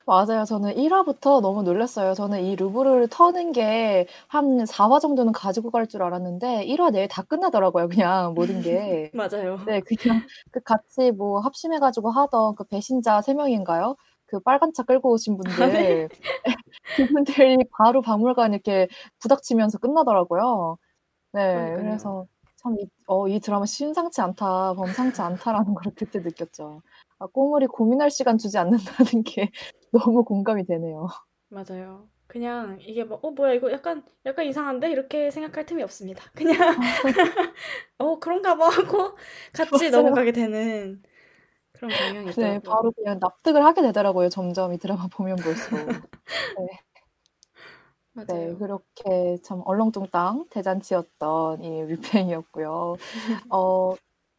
맞아요. 0.05 0.43
저는 0.43 0.75
1 0.77 0.93
화부터 0.93 1.39
너무 1.39 1.63
놀랐어요. 1.63 2.13
저는 2.13 2.41
이 2.43 2.55
루브르를 2.57 3.07
터는 3.09 3.53
게 3.53 4.05
한 4.27 4.65
4 4.65 4.89
화 4.89 4.99
정도는 4.99 5.31
가지고 5.31 5.71
갈 5.71 5.87
줄 5.87 6.03
알았는데 6.03 6.63
1 6.65 6.81
화 6.81 6.89
내에 6.89 7.07
다 7.07 7.21
끝나더라고요. 7.23 7.87
그냥 7.87 8.33
모든 8.33 8.61
게. 8.61 9.11
맞아요. 9.15 9.59
네, 9.65 9.79
그냥 9.81 10.21
그 10.51 10.59
같이 10.61 11.11
뭐 11.11 11.39
합심해 11.39 11.79
가지고 11.79 12.11
하던 12.11 12.55
그 12.55 12.65
배신자 12.65 13.21
3 13.21 13.33
명인가요? 13.33 13.95
그 14.25 14.39
빨간 14.41 14.73
차 14.73 14.83
끌고 14.83 15.11
오신 15.13 15.37
분들. 15.37 16.09
그분들이 16.95 17.57
바로 17.77 18.01
박물관 18.01 18.53
이렇게 18.53 18.87
부닥치면서 19.19 19.79
끝나더라고요. 19.79 20.77
네, 21.33 21.41
그러니까요. 21.53 21.77
그래서 21.77 22.27
참 22.57 22.77
이, 22.79 22.87
어, 23.07 23.27
이 23.29 23.39
드라마 23.39 23.65
심상치 23.65 24.21
않다, 24.21 24.73
범상치 24.75 25.21
않다라는 25.21 25.73
걸 25.75 25.93
그때 25.95 26.19
느꼈죠. 26.21 26.81
아, 27.23 27.27
꼬물이 27.27 27.67
고민할 27.67 28.11
시간 28.11 28.37
주지 28.37 28.57
않는다는 28.57 29.23
게 29.23 29.49
너무 29.91 30.25
공감이 30.25 30.65
되네요. 30.65 31.07
맞아요. 31.49 32.09
그냥 32.27 32.79
이게 32.81 33.03
뭐, 33.03 33.19
어, 33.21 33.31
뭐야, 33.31 33.53
이거 33.53 33.71
약간, 33.71 34.03
약간 34.25 34.45
이상한데? 34.45 34.91
이렇게 34.91 35.31
생각할 35.31 35.65
틈이 35.65 35.83
없습니다. 35.83 36.23
그냥, 36.35 36.57
어, 37.97 38.19
그런가 38.19 38.57
봐 38.57 38.67
하고 38.69 39.15
같이 39.53 39.89
맞아요. 39.89 40.03
넘어가게 40.03 40.31
되는 40.33 41.01
그런 41.71 41.93
경향이 41.93 42.31
네, 42.31 42.31
있더라고요. 42.31 42.59
바로 42.71 42.91
그냥 42.91 43.19
납득을 43.19 43.63
하게 43.63 43.81
되더라고요. 43.83 44.29
점점 44.29 44.73
이 44.73 44.77
드라마 44.77 45.07
보면 45.07 45.37
볼수록. 45.37 45.87
네. 46.57 46.67
네, 48.25 48.25
맞아요. 48.25 48.57
그렇게 48.57 49.37
참 49.43 49.61
얼렁뚱땅 49.65 50.47
대잔치였던 50.49 51.63
이 51.63 51.83
뮤팽이었고요. 51.83 52.95
어, 53.49 53.95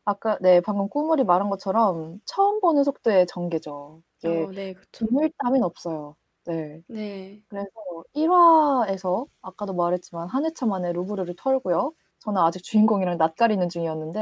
아까, 0.07 0.37
네, 0.41 0.61
방금 0.61 0.89
꾸물이 0.89 1.25
말한 1.25 1.49
것처럼 1.49 2.21
처음 2.27 2.61
보는 2.61 2.85
속도의 2.85 3.27
전개죠. 3.27 4.03
이게 4.19 4.45
어, 4.45 4.53
네, 4.53 4.75
그쵸. 4.75 5.07
눈물 5.07 5.31
땀은 5.39 5.63
없어요. 5.63 6.17
네. 6.45 6.83
네. 6.89 7.43
그래서 7.49 7.69
1화에서 8.15 9.27
아까도 9.43 9.73
말했지만 9.75 10.29
한 10.29 10.45
회차 10.45 10.67
만에 10.67 10.93
루브르를 10.93 11.35
털고요. 11.37 11.95
저는 12.19 12.41
아직 12.43 12.63
주인공이랑 12.63 13.17
낯가리는 13.17 13.69
중이었는데, 13.69 14.21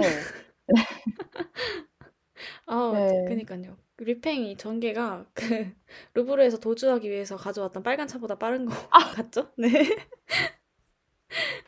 아, 2.66 2.92
네, 2.94 3.24
그니까요. 3.28 3.76
리팽이 3.98 4.56
전개가 4.56 5.26
그 5.34 5.44
루브르에서 6.14 6.58
도주하기 6.58 7.08
위해서 7.10 7.36
가져왔던 7.36 7.82
빨간 7.82 8.06
차보다 8.08 8.36
빠른 8.38 8.66
거 8.66 8.74
같죠? 9.16 9.48
네. 9.58 9.68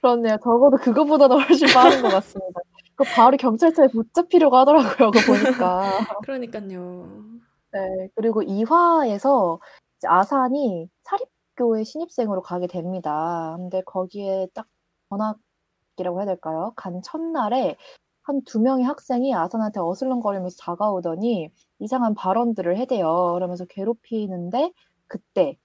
그렇네요. 0.01 0.37
적어도 0.43 0.77
그거보다는 0.77 1.41
훨씬 1.41 1.69
빠른 1.73 2.03
것 2.03 2.11
같습니다. 2.11 2.61
그 2.97 3.05
바로 3.15 3.37
경찰차에 3.37 3.89
붙잡히려고 3.89 4.57
하더라고요. 4.57 5.11
그거 5.11 5.21
보니까. 5.27 5.83
그러니까요. 6.27 7.25
네, 7.73 8.09
그리고 8.15 8.43
2화에서 8.43 9.59
이제 9.99 10.07
아산이 10.09 10.89
사립교회 11.03 11.85
신입생으로 11.85 12.43
가게 12.43 12.67
됩니다. 12.69 13.55
근데 13.59 13.83
거기에 13.83 14.49
딱 14.55 14.67
전학이라고 15.11 16.21
해야 16.21 16.27
될까요? 16.27 16.73
간 16.77 17.03
첫날에 17.03 17.77
한 18.23 18.43
두 18.47 18.61
명의 18.61 18.85
학생이 18.85 19.35
아산한테 19.35 19.81
어슬렁거리면서 19.81 20.57
다가오더니 20.61 21.51
이상한 21.81 22.15
발언들을 22.15 22.77
해대요. 22.79 23.33
그러면서 23.35 23.65
괴롭히는데 23.67 24.73
그때 25.09 25.59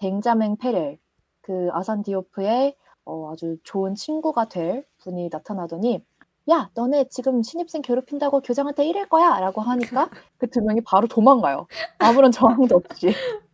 댕자맹 0.00 0.56
페렐, 0.58 0.98
그 1.42 1.68
아산 1.72 2.02
디오프의 2.02 2.76
어, 3.04 3.32
아주 3.32 3.58
좋은 3.64 3.94
친구가 3.94 4.48
될 4.48 4.86
분이 4.98 5.28
나타나더니 5.32 6.04
야, 6.50 6.70
너네 6.74 7.08
지금 7.10 7.42
신입생 7.42 7.82
괴롭힌다고 7.82 8.40
교장한테 8.40 8.86
이럴 8.88 9.08
거야! 9.08 9.38
라고 9.40 9.60
하니까 9.60 10.08
그 10.38 10.46
두 10.48 10.60
명이 10.62 10.80
바로 10.82 11.06
도망가요. 11.06 11.66
아무런 11.98 12.32
저항도 12.32 12.76
없이. 12.76 13.08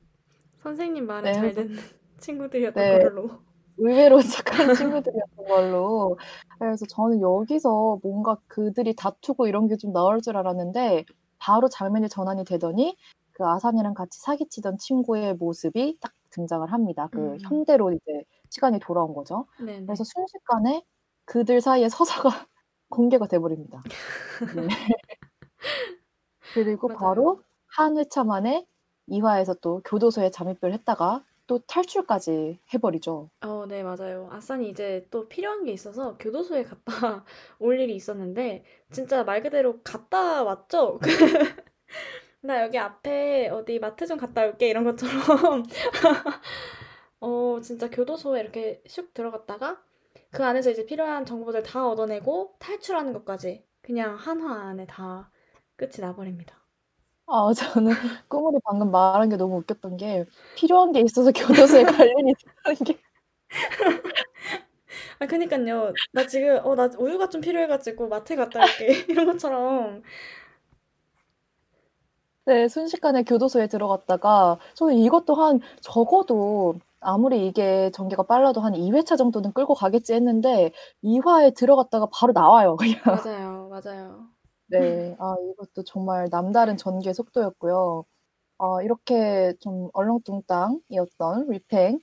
선생님 0.62 1.06
말에 1.06 1.32
네, 1.32 1.32
잘 1.32 1.52
듣는 1.54 1.76
친구들이었던 2.18 2.74
네, 2.82 2.98
걸로. 2.98 3.30
의외로 3.76 4.20
착한 4.22 4.72
친구들이었던 4.74 5.44
걸로. 5.46 6.18
그래서 6.58 6.86
저는 6.86 7.20
여기서 7.20 7.98
뭔가 8.02 8.36
그들이 8.46 8.94
다투고 8.94 9.46
이런 9.48 9.68
게 9.68 9.76
좀 9.76 9.92
나올 9.92 10.20
줄 10.22 10.36
알았는데, 10.36 11.04
바로 11.38 11.68
장면이 11.68 12.08
전환이 12.08 12.44
되더니, 12.44 12.96
그 13.32 13.44
아산이랑 13.44 13.94
같이 13.94 14.20
사기치던 14.20 14.78
친구의 14.78 15.34
모습이 15.34 15.98
딱 16.00 16.12
등장을 16.30 16.70
합니다. 16.72 17.08
그 17.12 17.18
음, 17.20 17.38
현대로 17.42 17.92
이제 17.92 18.24
시간이 18.50 18.78
돌아온 18.78 19.12
거죠. 19.14 19.46
네네. 19.58 19.86
그래서 19.86 20.04
순식간에 20.04 20.84
그들 21.24 21.60
사이에 21.60 21.88
서사가 21.88 22.30
공개가 22.94 23.26
돼버립니다. 23.26 23.82
네. 24.56 24.68
그리고 26.52 26.88
맞아요. 26.88 26.98
바로 26.98 27.42
한 27.66 27.96
회차 27.98 28.24
만에 28.24 28.66
2화에서 29.08 29.60
또 29.60 29.80
교도소에 29.84 30.30
잠입을 30.30 30.72
했다가 30.72 31.24
또 31.46 31.58
탈출까지 31.58 32.58
해버리죠. 32.72 33.28
어, 33.42 33.66
네, 33.68 33.82
맞아요. 33.82 34.28
아산이 34.30 34.70
이제 34.70 35.06
또 35.10 35.28
필요한 35.28 35.64
게 35.64 35.72
있어서 35.72 36.16
교도소에 36.16 36.62
갔다 36.64 37.24
올 37.58 37.78
일이 37.80 37.94
있었는데, 37.94 38.64
진짜 38.90 39.24
말 39.24 39.42
그대로 39.42 39.82
갔다 39.82 40.42
왔죠? 40.42 41.00
나 42.40 42.62
여기 42.62 42.78
앞에 42.78 43.48
어디 43.50 43.78
마트 43.78 44.06
좀 44.06 44.16
갔다 44.18 44.46
올게, 44.46 44.68
이런 44.68 44.84
것처럼. 44.84 45.64
어, 47.20 47.60
진짜 47.62 47.90
교도소에 47.90 48.40
이렇게 48.40 48.82
슉 48.86 49.12
들어갔다가, 49.14 49.82
그 50.34 50.44
안에서 50.44 50.70
이제 50.70 50.84
필요한 50.84 51.24
정보들 51.24 51.62
다 51.62 51.88
얻어내고, 51.88 52.56
탈출하는 52.58 53.12
것까지 53.12 53.64
그냥 53.82 54.16
한 54.16 54.40
화 54.42 54.68
안에 54.68 54.84
다 54.86 55.30
끝이 55.76 55.92
나버립니다. 56.00 56.58
아, 57.26 57.52
저는 57.54 57.90
꾸물이 58.28 58.58
방금 58.64 58.90
말한 58.90 59.28
게 59.30 59.36
너무 59.36 59.56
웃겼던 59.58 59.96
게 59.96 60.24
필요한 60.56 60.92
게 60.92 61.00
있어서 61.00 61.30
교도소에 61.32 61.82
갈 62.06 62.08
일이 62.08 62.32
있다는 62.32 62.76
게 62.84 62.98
아, 65.20 65.26
그니까요. 65.26 65.92
나 66.12 66.26
지금, 66.26 66.58
어, 66.64 66.74
나 66.74 66.88
우유가 66.98 67.28
좀 67.28 67.40
필요해가지고 67.40 68.08
마트 68.08 68.36
갔다 68.36 68.60
올게. 68.62 69.04
이런 69.08 69.26
것처럼. 69.26 70.02
네, 72.46 72.68
순식간에 72.68 73.22
교도소에 73.22 73.68
들어갔다가 73.68 74.58
저는 74.74 74.96
이것도 74.98 75.34
한 75.34 75.60
적어도 75.80 76.78
아무리 77.04 77.46
이게 77.48 77.90
전개가 77.92 78.24
빨라도 78.24 78.60
한 78.60 78.74
2회차 78.74 79.16
정도는 79.16 79.52
끌고 79.52 79.74
가겠지 79.74 80.14
했는데 80.14 80.72
2화에 81.02 81.52
들어갔다가 81.52 82.08
바로 82.12 82.32
나와요, 82.32 82.76
그냥. 82.78 83.00
맞아요, 83.04 83.68
맞아요. 83.68 84.34
네, 84.66 85.14
아, 85.18 85.34
이것도 85.52 85.84
정말 85.84 86.28
남다른 86.30 86.76
전개 86.76 87.12
속도였고요. 87.12 88.04
어, 88.58 88.82
이렇게 88.82 89.54
좀 89.60 89.90
얼렁뚱땅이었던 89.94 91.48
리팽. 91.50 92.00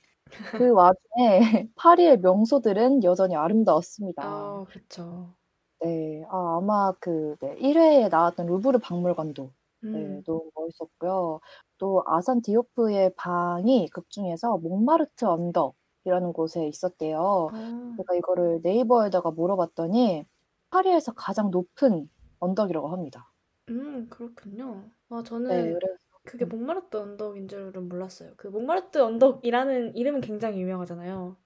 그 0.52 0.72
와중에 0.74 1.40
파리의 1.76 2.20
명소들은 2.20 3.04
여전히 3.06 3.36
아름다웠습니다. 3.36 4.24
아, 4.26 4.66
그쵸. 4.70 5.36
네, 5.80 6.24
아, 6.30 6.58
아마 6.58 6.92
그 7.00 7.36
네, 7.40 7.56
1회에 7.58 8.08
나왔던 8.10 8.46
루브르 8.46 8.80
박물관도 8.80 9.52
네, 9.94 10.00
음, 10.00 10.24
너무 10.26 10.52
멋있었고요. 10.54 11.40
또 11.82 12.04
아산 12.06 12.42
디오프의 12.44 13.16
방이 13.18 13.90
극 13.90 14.08
중에서 14.12 14.58
몽마르트 14.60 15.26
언덕이라는 15.26 16.32
곳에 16.34 16.68
있었대요. 16.68 17.52
아, 17.52 17.98
제가 17.98 18.16
이거를 18.16 18.60
네이버에다가 18.64 19.32
물어봤더니 19.32 20.26
파리에서 20.70 21.14
가장 21.14 21.50
높은 21.50 22.08
언덕이라고 22.40 22.90
합니다. 22.90 23.34
음, 23.70 24.10
그렇군요. 24.10 24.92
아, 25.10 25.24
네, 25.48 25.56
저는 25.64 25.74
그래서 25.74 25.98
그게 26.24 26.46
음. 26.46 26.50
몽마르트 26.50 26.98
언덕인 26.98 27.48
줄은 27.48 27.90
몰랐어요. 27.90 28.34
그 28.38 28.48
몽마르트 28.48 29.00
언덕이라는 29.00 29.96
이름은 29.96 30.22
굉장히 30.22 30.60
유명하잖아요. 30.62 31.38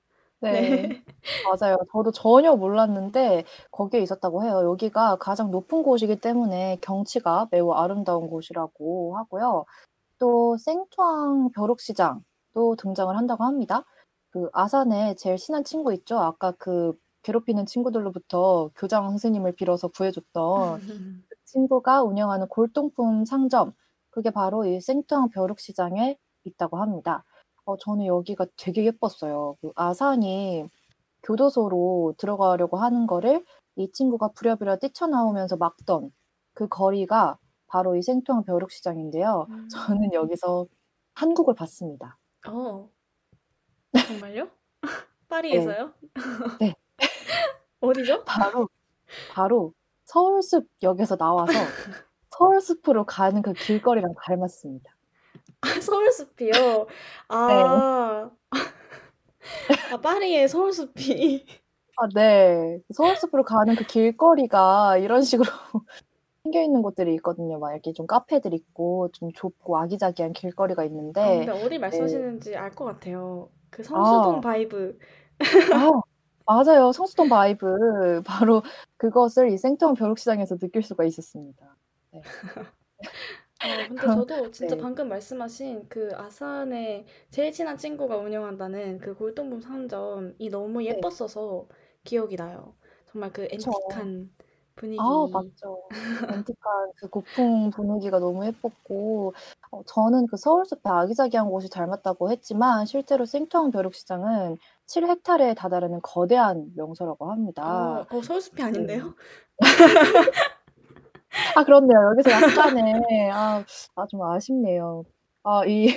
네, 0.42 0.50
네. 0.50 1.04
맞아요. 1.44 1.78
저도 1.94 2.12
전혀 2.12 2.56
몰랐는데 2.56 3.46
거기에 3.72 4.02
있었다고 4.02 4.44
해요. 4.44 4.64
여기가 4.66 5.18
가장 5.18 5.52
높은 5.52 5.84
곳이기 5.84 6.18
때문에 6.22 6.78
경치가 6.82 7.48
매우 7.52 7.72
아름다운 7.74 8.28
곳이라고 8.30 9.18
하고요. 9.18 9.66
또 10.20 10.58
생투앙 10.58 11.52
벼룩시장도 11.52 12.76
등장을 12.78 13.16
한다고 13.18 13.44
합니다. 13.44 13.84
그 14.30 14.50
아산에 14.54 15.16
제일 15.16 15.38
친한 15.38 15.64
친구 15.64 15.94
있죠? 15.94 16.20
아까 16.20 16.52
그 16.54 16.94
괴롭히는 17.24 17.66
친구들로부터 17.66 18.70
교장 18.76 19.10
선생님을 19.10 19.54
빌어서 19.54 19.88
구해줬던 19.90 20.80
그 21.30 21.36
친구가 21.46 22.04
운영하는 22.04 22.48
골동품 22.50 23.26
상점, 23.26 23.74
그게 24.12 24.30
바로 24.32 24.66
이 24.66 24.80
생투앙 24.82 25.30
벼룩시장에 25.30 26.18
있다고 26.46 26.78
합니다. 26.78 27.24
어, 27.66 27.78
저는 27.78 28.06
여기가 28.06 28.46
되게 28.58 28.86
예뻤어요. 28.86 29.56
그 29.62 29.72
아산이 29.76 30.70
교도소로 31.24 32.16
들어가려고 32.18 32.78
하는 32.78 33.08
거를 33.08 33.46
이 33.78 33.92
친구가 33.92 34.30
부랴부랴 34.36 34.78
뛰쳐나오면서 34.78 35.58
막던 35.58 36.12
그 36.54 36.68
거리가 36.68 37.38
바로 37.76 37.98
이 37.98 38.02
생투앙 38.02 38.46
벼룩시장인데요. 38.46 39.48
음. 39.50 39.68
저는 39.68 40.14
여기서 40.14 40.66
한국을 41.14 41.56
봤습니다. 41.56 42.18
어, 42.48 42.90
정말요? 44.08 44.48
파리에서요? 45.28 45.92
네. 46.62 46.74
어디죠? 47.82 48.24
바로, 48.24 48.70
바로 49.34 49.74
서울숲역에서 50.06 51.18
나와서 51.18 51.52
서울숲으로 52.30 53.06
가는 53.06 53.42
그 53.42 53.52
길거리랑 53.52 54.14
닮았습니다. 54.24 54.96
서울숲이요. 55.82 56.52
네. 56.54 56.86
아, 57.28 58.32
아, 59.92 59.98
파리의 60.02 60.48
서울숲이. 60.48 61.46
아, 61.98 62.08
네. 62.16 62.80
서울숲으로 62.94 63.44
가는 63.44 63.76
그 63.76 63.86
길거리가 63.86 64.98
이런 64.98 65.24
식으로 65.24 65.52
생겨 66.46 66.62
있는 66.62 66.82
곳들이 66.82 67.14
있거든요. 67.16 67.60
막 67.60 67.72
이렇게 67.74 67.92
좀 67.94 68.08
카페들 68.08 68.54
있고 68.54 69.10
좀 69.14 69.32
좁고 69.34 69.78
아기자기한 69.78 70.34
길거리가 70.34 70.86
아, 71.20 71.32
있는데, 71.32 71.38
근데 71.38 71.52
어디 71.52 71.80
네. 71.80 71.80
말씀하시는지 71.80 72.56
알것 72.56 72.86
같아요. 72.88 73.50
그 73.70 73.84
성수동 73.84 74.40
아, 74.40 74.42
vibe. 74.42 74.98
아, 75.72 75.78
맞아요. 76.46 76.92
성수동 76.92 77.28
vibe. 77.30 78.22
바로 78.26 78.62
그것을 78.98 79.52
이 79.52 79.58
생투앙 79.58 79.94
벼룩시장에서 79.96 80.58
느낄 80.58 80.84
수가 80.84 81.04
있었습니다. 81.06 81.76
네. 82.12 82.22
아, 83.62 83.86
근데 83.88 84.10
저도 84.10 84.52
진짜 84.52 84.76
네. 84.76 84.80
방금 84.80 85.10
말씀하신 85.10 85.88
그 85.90 86.12
아산에 86.16 87.06
제일 87.32 87.52
친한 87.52 87.78
친구가 87.78 88.18
운영한다는 88.18 89.00
그 89.00 89.16
골동품 89.16 89.60
상점이 89.62 90.50
너무 90.50 90.84
네. 90.88 90.96
예뻤어서 90.96 91.68
기억이 92.04 92.36
나요. 92.36 92.76
정말 93.08 93.32
그 93.34 93.48
그쵸. 93.54 93.72
앤틱한 93.72 94.30
분위기. 94.76 95.00
아, 95.02 95.28
맞죠. 95.32 95.84
앤틱한 96.30 96.92
그 96.98 97.08
고풍 97.10 97.70
분위기가 97.72 98.20
너무 98.20 98.46
예뻤고, 98.46 99.34
어, 99.72 99.82
저는 99.86 100.28
그 100.28 100.38
서울숲의 100.38 100.82
아기자기한 100.86 101.50
곳이 101.50 101.70
닮았다고 101.70 102.32
했지만, 102.32 102.86
실제로 102.86 103.26
생투항 103.26 103.72
벼룩시장은 103.72 104.58
7헥타르에 104.86 105.56
다다르는 105.56 106.00
거대한 106.04 106.72
명소라고 106.76 107.32
합니다. 107.32 107.64
어, 107.64 108.06
어, 108.10 108.22
서울숲이 108.22 108.58
네. 108.58 108.64
아닌데요? 108.64 109.16
아, 111.56 111.64
그렇네요. 111.64 111.98
여기서 112.12 112.32
약간의, 112.32 113.32
아, 113.32 113.64
아, 113.96 114.08
좀 114.08 114.22
아쉽네요. 114.24 115.04
아, 115.44 115.66
이, 115.66 115.88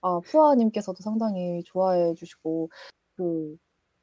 아, 0.00 0.20
푸아님께서도 0.20 1.02
상당히 1.02 1.62
좋아해 1.64 2.14
주시고, 2.14 2.70
그, 3.16 3.56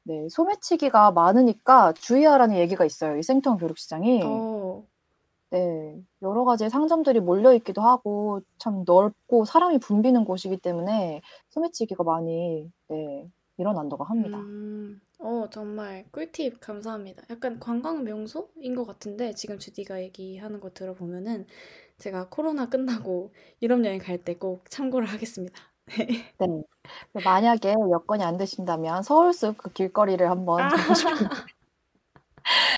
네, 0.05 0.27
소매치기가 0.29 1.11
많으니까 1.11 1.93
주의하라는 1.93 2.57
얘기가 2.57 2.85
있어요. 2.85 3.17
이 3.17 3.23
생투항 3.23 3.57
벼룩시장이. 3.57 4.21
어, 4.21 4.87
네, 5.51 6.01
여러 6.23 6.45
가지 6.45 6.67
상점들이 6.69 7.19
몰려 7.19 7.53
있기도 7.53 7.81
하고 7.81 8.41
참 8.57 8.83
넓고 8.87 9.45
사람이 9.45 9.77
붐비는 9.79 10.25
곳이기 10.25 10.57
때문에 10.57 11.21
소매치기가 11.49 12.03
많이 12.03 12.71
네, 12.87 13.29
일어난다고 13.57 14.03
합니다. 14.03 14.49
음, 14.49 15.01
어, 15.19 15.49
정말 15.49 16.05
꿀팁 16.11 16.59
감사합니다. 16.59 17.23
약간 17.29 17.59
관광 17.59 18.03
명소인 18.03 18.75
것 18.75 18.85
같은데 18.85 19.33
지금 19.33 19.59
주디가 19.59 20.01
얘기하는 20.01 20.59
거 20.59 20.71
들어보면은 20.73 21.45
제가 21.97 22.29
코로나 22.29 22.69
끝나고 22.69 23.33
유럽 23.61 23.83
여행 23.85 23.99
갈 23.99 24.23
때 24.23 24.35
꼭 24.35 24.69
참고를 24.69 25.07
하겠습니다. 25.07 25.61
네. 26.39 26.63
만약에 27.23 27.73
여건이 27.91 28.23
안 28.23 28.38
되신다면 28.38 29.03
서울숲 29.03 29.57
그 29.57 29.71
길거리를 29.71 30.29
한번 30.29 30.61
아, 30.61 30.69
가고 30.69 30.93
싶은데 30.93 31.23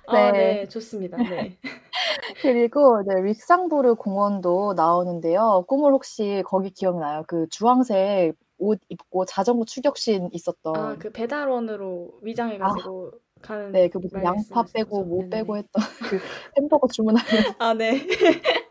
아, 0.08 0.32
네. 0.32 0.32
네, 0.32 0.68
좋습니다. 0.68 1.18
네. 1.18 1.58
그리고 2.42 3.02
네, 3.04 3.22
릭상부르 3.22 3.96
공원도 3.96 4.74
나오는데요. 4.76 5.66
꿈을 5.68 5.92
혹시 5.92 6.44
거기 6.46 6.70
기억나요? 6.70 7.24
그 7.28 7.48
주황색 7.50 8.36
옷 8.58 8.80
입고 8.90 9.26
자전거 9.26 9.66
추격신 9.66 10.26
아, 10.26 10.30
있었던 10.32 11.00
그 11.00 11.12
배달원으로 11.12 12.12
아, 12.14 12.20
위장해가지고 12.24 13.12
가는 13.42 13.72
네, 13.72 13.90
그 13.90 13.98
무슨 13.98 14.24
양파 14.24 14.64
빼고? 14.74 15.04
뭐 15.04 15.30
빼고. 15.30 15.58
했던 15.58 15.84
그 16.12 16.20
햄버거 16.58 16.88
주문하는 16.88 17.30
아, 17.60 17.74
네. 17.74 18.06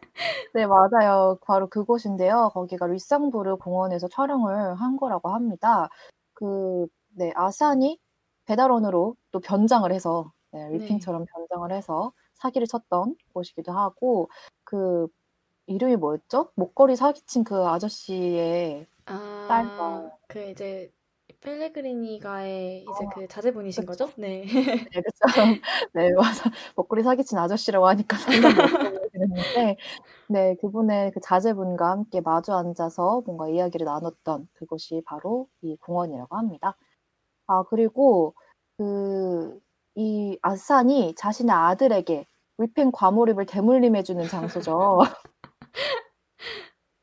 네, 0.54 0.66
맞아요. 0.66 1.38
바로 1.44 1.68
그곳인데요. 1.68 2.50
거기가 2.54 2.86
리쌍부르 2.86 3.56
공원에서 3.56 4.08
촬영을 4.08 4.74
한 4.80 4.96
거라고 4.96 5.30
합니다. 5.30 5.88
그, 6.32 6.86
네, 7.10 7.32
아산이 7.34 7.98
배달원으로 8.46 9.16
또 9.32 9.40
변장을 9.40 9.90
해서, 9.92 10.32
네, 10.52 10.68
네. 10.68 10.78
리핑처럼 10.78 11.24
변장을 11.26 11.72
해서 11.72 12.12
사기를 12.34 12.66
쳤던 12.68 13.16
곳이기도 13.32 13.72
하고, 13.72 14.30
그, 14.64 15.08
이름이 15.66 15.96
뭐였죠? 15.96 16.52
목걸이 16.56 16.96
사기친 16.96 17.44
그 17.44 17.66
아저씨의 17.66 18.86
딸과, 19.46 19.72
아, 19.76 20.10
그 20.28 20.50
이제 20.50 20.92
펠레그리니가의 21.40 22.84
이제 22.90 23.06
아, 23.06 23.08
그 23.14 23.28
자제분이신 23.28 23.86
그쵸. 23.86 24.06
거죠? 24.06 24.14
네. 24.20 24.44
네, 24.92 25.02
그쵸. 25.02 25.20
네, 25.94 26.12
맞아. 26.14 26.50
먹구리 26.76 27.02
사기친 27.02 27.38
아저씨라고 27.38 27.86
하니까 27.88 28.16
상당히 28.18 28.54
했는데, 29.22 29.76
네, 30.28 30.56
그분의 30.60 31.12
그 31.12 31.20
자제분과 31.20 31.90
함께 31.90 32.20
마주 32.22 32.52
앉아서 32.54 33.22
뭔가 33.26 33.48
이야기를 33.48 33.84
나눴던 33.86 34.48
그곳이 34.54 35.02
바로 35.06 35.48
이 35.62 35.76
공원이라고 35.78 36.36
합니다. 36.36 36.76
아, 37.48 37.64
그리고 37.64 38.34
그, 38.78 39.60
이 39.96 40.38
아산이 40.42 41.14
자신의 41.16 41.54
아들에게 41.54 42.26
위펜 42.58 42.92
과몰입을 42.92 43.46
대물림해주는 43.46 44.28
장소죠. 44.28 45.00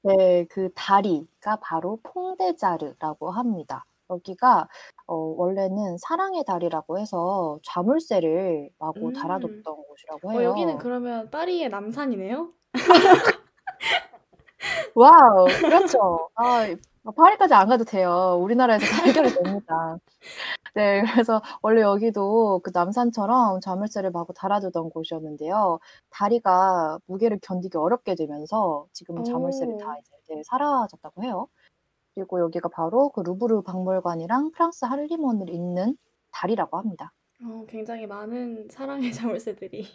네, 0.03 0.45
그 0.49 0.71
다리가 0.75 1.57
바로 1.61 1.99
퐁데자르라고 2.03 3.31
합니다. 3.31 3.85
여기가 4.11 4.67
어, 5.07 5.15
원래는 5.15 5.97
사랑의 5.97 6.43
다리라고 6.45 6.99
해서 6.99 7.59
자물쇠를 7.63 8.69
마구 8.79 9.07
음. 9.07 9.13
달아뒀던 9.13 9.63
곳이라고 9.63 10.31
어, 10.31 10.43
여기는 10.43 10.73
해요. 10.73 10.79
그러면 10.81 11.29
파리의 11.31 11.69
남산이네요? 11.69 12.49
와우, 14.93 15.45
그렇죠. 15.61 16.29
아, 16.35 16.67
파리까지 17.15 17.53
안 17.53 17.67
가도 17.67 17.83
돼요. 17.83 18.37
우리나라에서 18.41 18.85
다 18.85 19.03
해결이 19.05 19.33
됩니다. 19.33 19.97
네, 20.75 21.01
그래서 21.11 21.41
원래 21.61 21.81
여기도 21.81 22.59
그 22.63 22.71
남산처럼 22.73 23.59
자물쇠를 23.61 24.11
마구 24.11 24.33
달아두던 24.33 24.91
곳이었는데요. 24.91 25.79
다리가 26.11 26.99
무게를 27.07 27.39
견디기 27.41 27.77
어렵게 27.77 28.15
되면서 28.15 28.85
지금은 28.93 29.23
자물쇠를 29.23 29.77
다 29.79 29.89
오, 29.89 29.99
이제 29.99 30.35
네, 30.35 30.41
사라졌다고 30.45 31.23
해요. 31.23 31.47
그리고 32.15 32.39
여기가 32.39 32.69
바로 32.69 33.09
그 33.09 33.21
루브르 33.21 33.61
박물관이랑 33.63 34.51
프랑스 34.51 34.85
할리몬을 34.85 35.49
잇는 35.49 35.97
다리라고 36.31 36.77
합니다. 36.77 37.13
어, 37.43 37.65
굉장히 37.67 38.07
많은 38.07 38.67
사랑의 38.69 39.11
자물쇠들이 39.13 39.85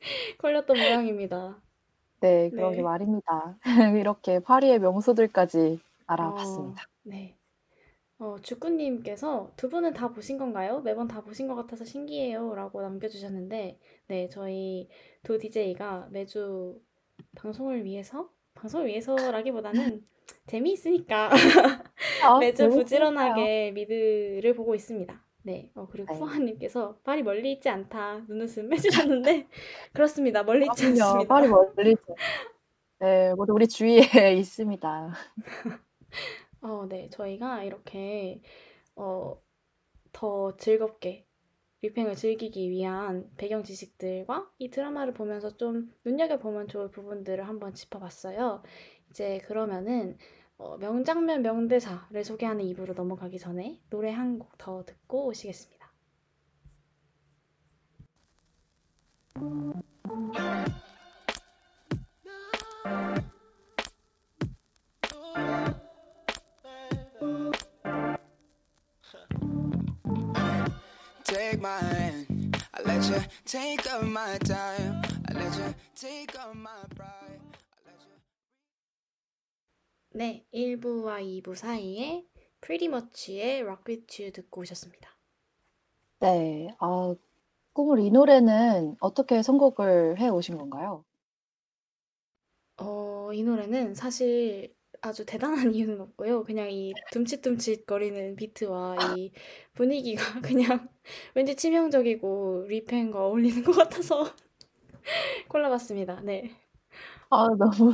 걸렸던 0.38 0.76
모양입니다. 0.76 1.60
네, 2.20 2.50
그러게 2.50 2.76
네. 2.76 2.82
말입니다. 2.82 3.58
이렇게 4.00 4.38
파리의 4.40 4.78
명소들까지 4.78 5.80
어, 5.82 6.02
알아봤습니다. 6.06 6.82
네. 7.02 7.36
어, 8.18 8.36
주꾸님께서 8.40 9.52
두 9.56 9.68
분은 9.68 9.92
다 9.92 10.08
보신 10.08 10.38
건가요? 10.38 10.80
매번 10.80 11.06
다 11.06 11.20
보신 11.20 11.46
것 11.48 11.54
같아서 11.54 11.84
신기해요. 11.84 12.54
라고 12.54 12.80
남겨주셨는데, 12.80 13.78
네, 14.06 14.28
저희 14.30 14.88
두 15.22 15.36
DJ가 15.36 16.08
매주 16.10 16.80
방송을 17.36 17.84
위해서 17.84 18.30
방송을 18.56 18.86
위해서라기보다는 18.88 20.04
재미있으니까 20.46 21.30
아, 22.24 22.38
매주. 22.40 22.68
부지런하게 22.70 23.72
미드를 23.72 24.54
보고 24.54 24.74
있습니다. 24.74 25.22
네, 25.42 25.70
어, 25.76 25.86
그리고 25.90 26.12
네. 26.12 26.18
푸아님께서 26.18 26.98
말이 27.04 27.22
멀리 27.22 27.52
있지 27.52 27.68
않다 27.68 28.24
눈웃음 28.28 28.72
해주셨는데 28.72 29.46
그렇습니다. 29.94 30.42
멀리 30.42 30.66
있지. 30.66 30.86
않습니다. 30.86 31.24
빨리 31.28 31.48
멀리 31.48 31.92
있죠. 31.92 32.14
네, 32.98 33.32
모두 33.34 33.52
우리 33.52 33.68
주위에 33.68 34.34
있습니다. 34.38 35.12
어, 36.62 36.86
네, 36.88 37.08
저희가 37.10 37.62
이렇게 37.62 38.40
어, 38.96 39.40
더 40.12 40.56
즐겁게 40.56 41.25
뮤팽을 41.82 42.14
즐기기 42.16 42.70
위한 42.70 43.30
배경 43.36 43.62
지식들과 43.62 44.50
이 44.58 44.70
드라마를 44.70 45.14
보면서 45.14 45.56
좀 45.56 45.92
눈여겨보면 46.04 46.68
좋을 46.68 46.90
부분들을 46.90 47.46
한번 47.46 47.74
짚어봤어요. 47.74 48.62
이제 49.10 49.38
그러면은 49.46 50.16
어, 50.58 50.76
명장면 50.78 51.42
명대사를 51.42 52.24
소개하는 52.24 52.64
2부로 52.64 52.94
넘어가기 52.94 53.38
전에 53.38 53.80
노래 53.90 54.10
한 54.10 54.38
곡 54.38 54.56
더 54.58 54.84
듣고 54.84 55.26
오시겠습니다. 55.26 55.76
Take 71.56 71.62
my 71.62 71.78
hand, 71.78 72.56
I 72.74 72.82
let 72.82 73.08
you 73.08 73.18
take 73.46 73.86
up 73.90 74.04
my 74.04 74.36
time. 74.40 75.00
I 75.26 75.32
let 75.32 75.56
you 75.56 75.74
take 75.94 76.38
up 76.38 76.54
my 76.54 76.84
pride. 76.94 77.40
네, 80.12 80.44
1부와 80.52 81.22
2부 81.22 81.54
사이에 81.54 82.26
Pretty 82.60 82.88
Much의 82.88 83.62
Rock 83.62 83.84
With 83.88 84.22
You 84.22 84.32
듣고 84.32 84.60
오셨습니다. 84.60 85.08
네, 86.20 86.68
아, 86.78 87.14
꿈을 87.72 88.00
이 88.00 88.10
노래는 88.10 88.96
어떻게 89.00 89.42
선곡을 89.42 90.18
해 90.20 90.28
오신 90.28 90.58
건가요? 90.58 91.06
어, 92.76 93.30
이 93.32 93.42
노래는 93.42 93.94
사실 93.94 94.74
아주 95.06 95.24
대단한 95.24 95.56
이유는 95.74 96.00
없고요. 96.00 96.44
그냥 96.44 96.70
이 96.70 96.92
둠칫둠칫 97.12 97.86
거리는 97.86 98.36
비트와 98.36 98.96
이 99.16 99.32
분위기가 99.74 100.22
그냥 100.42 100.88
왠지 101.34 101.54
치명적이고 101.54 102.64
리펜과 102.68 103.26
어울리는 103.26 103.62
것 103.62 103.72
같아서 103.72 104.24
골라봤습니다. 105.48 106.20
네. 106.22 106.50
아, 107.30 107.46
너무, 107.58 107.92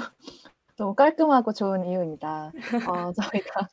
너무 0.76 0.94
깔끔하고 0.94 1.52
좋은 1.52 1.84
이유입니다. 1.84 2.52
아, 2.86 3.12
저희가, 3.12 3.68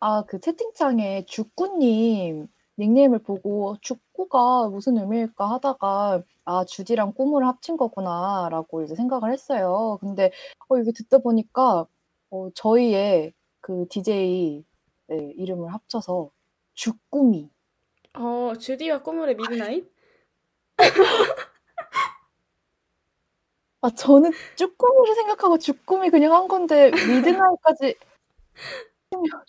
아, 0.00 0.22
그 0.26 0.40
채팅창에 0.40 1.24
죽구님 1.26 2.48
닉네임을 2.78 3.18
보고 3.22 3.76
죽구가 3.82 4.68
무슨 4.68 4.96
의미일까 4.96 5.50
하다가 5.50 6.22
아, 6.44 6.64
주디랑 6.64 7.12
꿈을 7.12 7.46
합친 7.46 7.76
거구나라고 7.76 8.82
이제 8.82 8.94
생각을 8.94 9.32
했어요. 9.32 9.98
근데 10.00 10.30
어, 10.68 10.78
이게 10.78 10.90
듣다 10.92 11.18
보니까 11.18 11.86
어, 12.30 12.48
저희의 12.54 13.32
그 13.60 13.86
DJ 13.88 14.64
네, 15.08 15.32
이름을 15.36 15.72
합쳐서 15.72 16.30
죽꾸미. 16.74 17.50
어, 18.14 18.54
주디와 18.58 19.02
꼬물의 19.02 19.36
미드나잇? 19.36 19.90
아, 23.82 23.90
저는 23.90 24.30
쭈꾸미를 24.56 25.14
생각하고 25.14 25.58
죽꾸미 25.58 26.10
그냥 26.10 26.32
한 26.32 26.48
건데 26.48 26.90
미드나잇까지. 26.90 27.96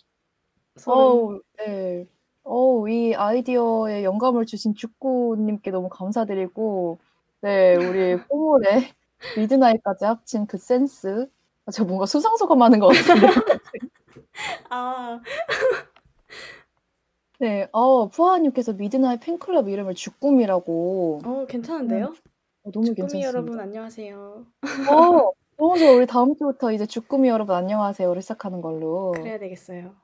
어우, 0.86 1.40
네. 1.58 2.06
어우, 2.44 2.88
이 2.88 3.14
아이디어에 3.14 4.04
영감을 4.04 4.46
주신 4.46 4.74
죽구님께 4.74 5.70
너무 5.70 5.88
감사드리고, 5.88 6.98
네, 7.42 7.76
우리 7.76 8.16
꼬물의 8.28 8.92
미드나잇까지 9.36 10.04
합친 10.06 10.46
그 10.46 10.58
센스. 10.58 11.28
아, 11.66 11.70
제가 11.70 11.86
뭔가 11.86 12.06
수상소감하는 12.06 12.80
것 12.80 12.88
같은데. 12.88 13.26
아, 14.70 15.20
네, 17.38 17.68
어, 17.72 18.08
푸아님께서 18.08 18.72
미드나잇 18.74 19.20
팬클럽 19.20 19.68
이름을 19.68 19.94
죽꾸미라고. 19.94 21.20
어, 21.24 21.46
괜찮은데요? 21.46 22.14
어, 22.64 22.70
너무 22.70 22.86
주꾸미 22.86 22.94
괜찮습니다. 22.94 23.38
여러분 23.38 23.60
안녕하세요. 23.60 24.46
어, 24.90 25.32
너무 25.56 25.78
좋아. 25.78 25.90
우리 25.92 26.06
다음 26.06 26.34
주부터 26.36 26.72
이제 26.72 26.86
죽꾸미 26.86 27.28
여러분 27.28 27.54
안녕하세요를 27.54 28.22
시작하는 28.22 28.60
걸로. 28.60 29.12
그래야 29.12 29.38
되겠어요. 29.38 29.94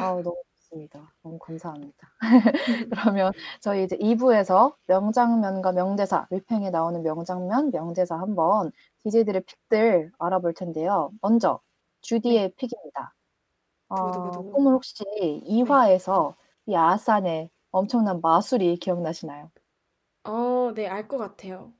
아우, 0.00 0.22
너무 0.22 0.36
좋습니다. 0.70 1.12
너무 1.22 1.38
감사합니다. 1.38 2.08
그러면 2.90 3.32
저희 3.60 3.84
이제 3.84 3.96
2부에서 3.96 4.76
명장면과 4.86 5.72
명대사, 5.72 6.26
뤼팽에 6.30 6.70
나오는 6.70 7.02
명장면, 7.02 7.70
명대사 7.70 8.16
한번 8.18 8.72
DJ들의 9.04 9.42
픽들 9.44 10.12
알아볼 10.18 10.54
텐데요. 10.54 11.10
먼저 11.20 11.60
주디의 12.02 12.52
픽입니다. 12.56 13.14
어, 13.88 13.96
두구두구두구. 13.96 14.52
꿈을 14.52 14.72
혹시 14.74 15.04
2화에서 15.44 16.34
이 16.66 16.74
아산의 16.74 17.50
엄청난 17.72 18.20
마술이 18.20 18.76
기억나시나요? 18.76 19.50
어, 20.24 20.72
네, 20.74 20.86
알 20.86 21.08
것 21.08 21.18
같아요. 21.18 21.72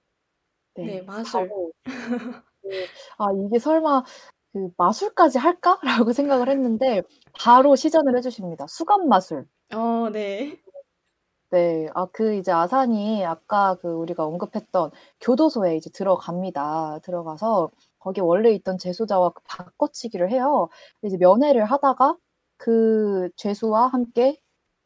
네, 0.75 1.03
마술. 1.03 1.49
바로 1.49 1.73
그, 1.85 1.85
아, 3.19 3.27
이게 3.47 3.59
설마 3.59 4.05
그 4.53 4.69
마술까지 4.77 5.39
할까라고 5.39 6.13
생각을 6.13 6.49
했는데 6.49 7.03
바로 7.33 7.77
시전을 7.77 8.17
해주십니다. 8.17 8.67
수감 8.67 9.09
마술. 9.09 9.47
어, 9.73 10.11
네. 10.11 10.61
네, 11.51 11.89
아, 11.95 12.07
그 12.13 12.35
이제 12.35 12.53
아산이 12.53 13.25
아까 13.25 13.75
그 13.81 13.89
우리가 13.89 14.25
언급했던 14.25 14.93
교도소에 15.21 15.77
이제 15.77 15.91
들어갑니다. 15.91 17.01
들어가서 17.03 17.71
거기 17.99 18.21
원래 18.21 18.53
있던 18.53 18.79
죄수자와 18.79 19.31
그 19.31 19.43
바꿔치기를 19.49 20.31
해요. 20.31 20.69
이제 21.03 21.17
면회를 21.17 21.65
하다가 21.65 22.17
그 22.57 23.31
죄수와 23.37 23.89
함께 23.89 24.39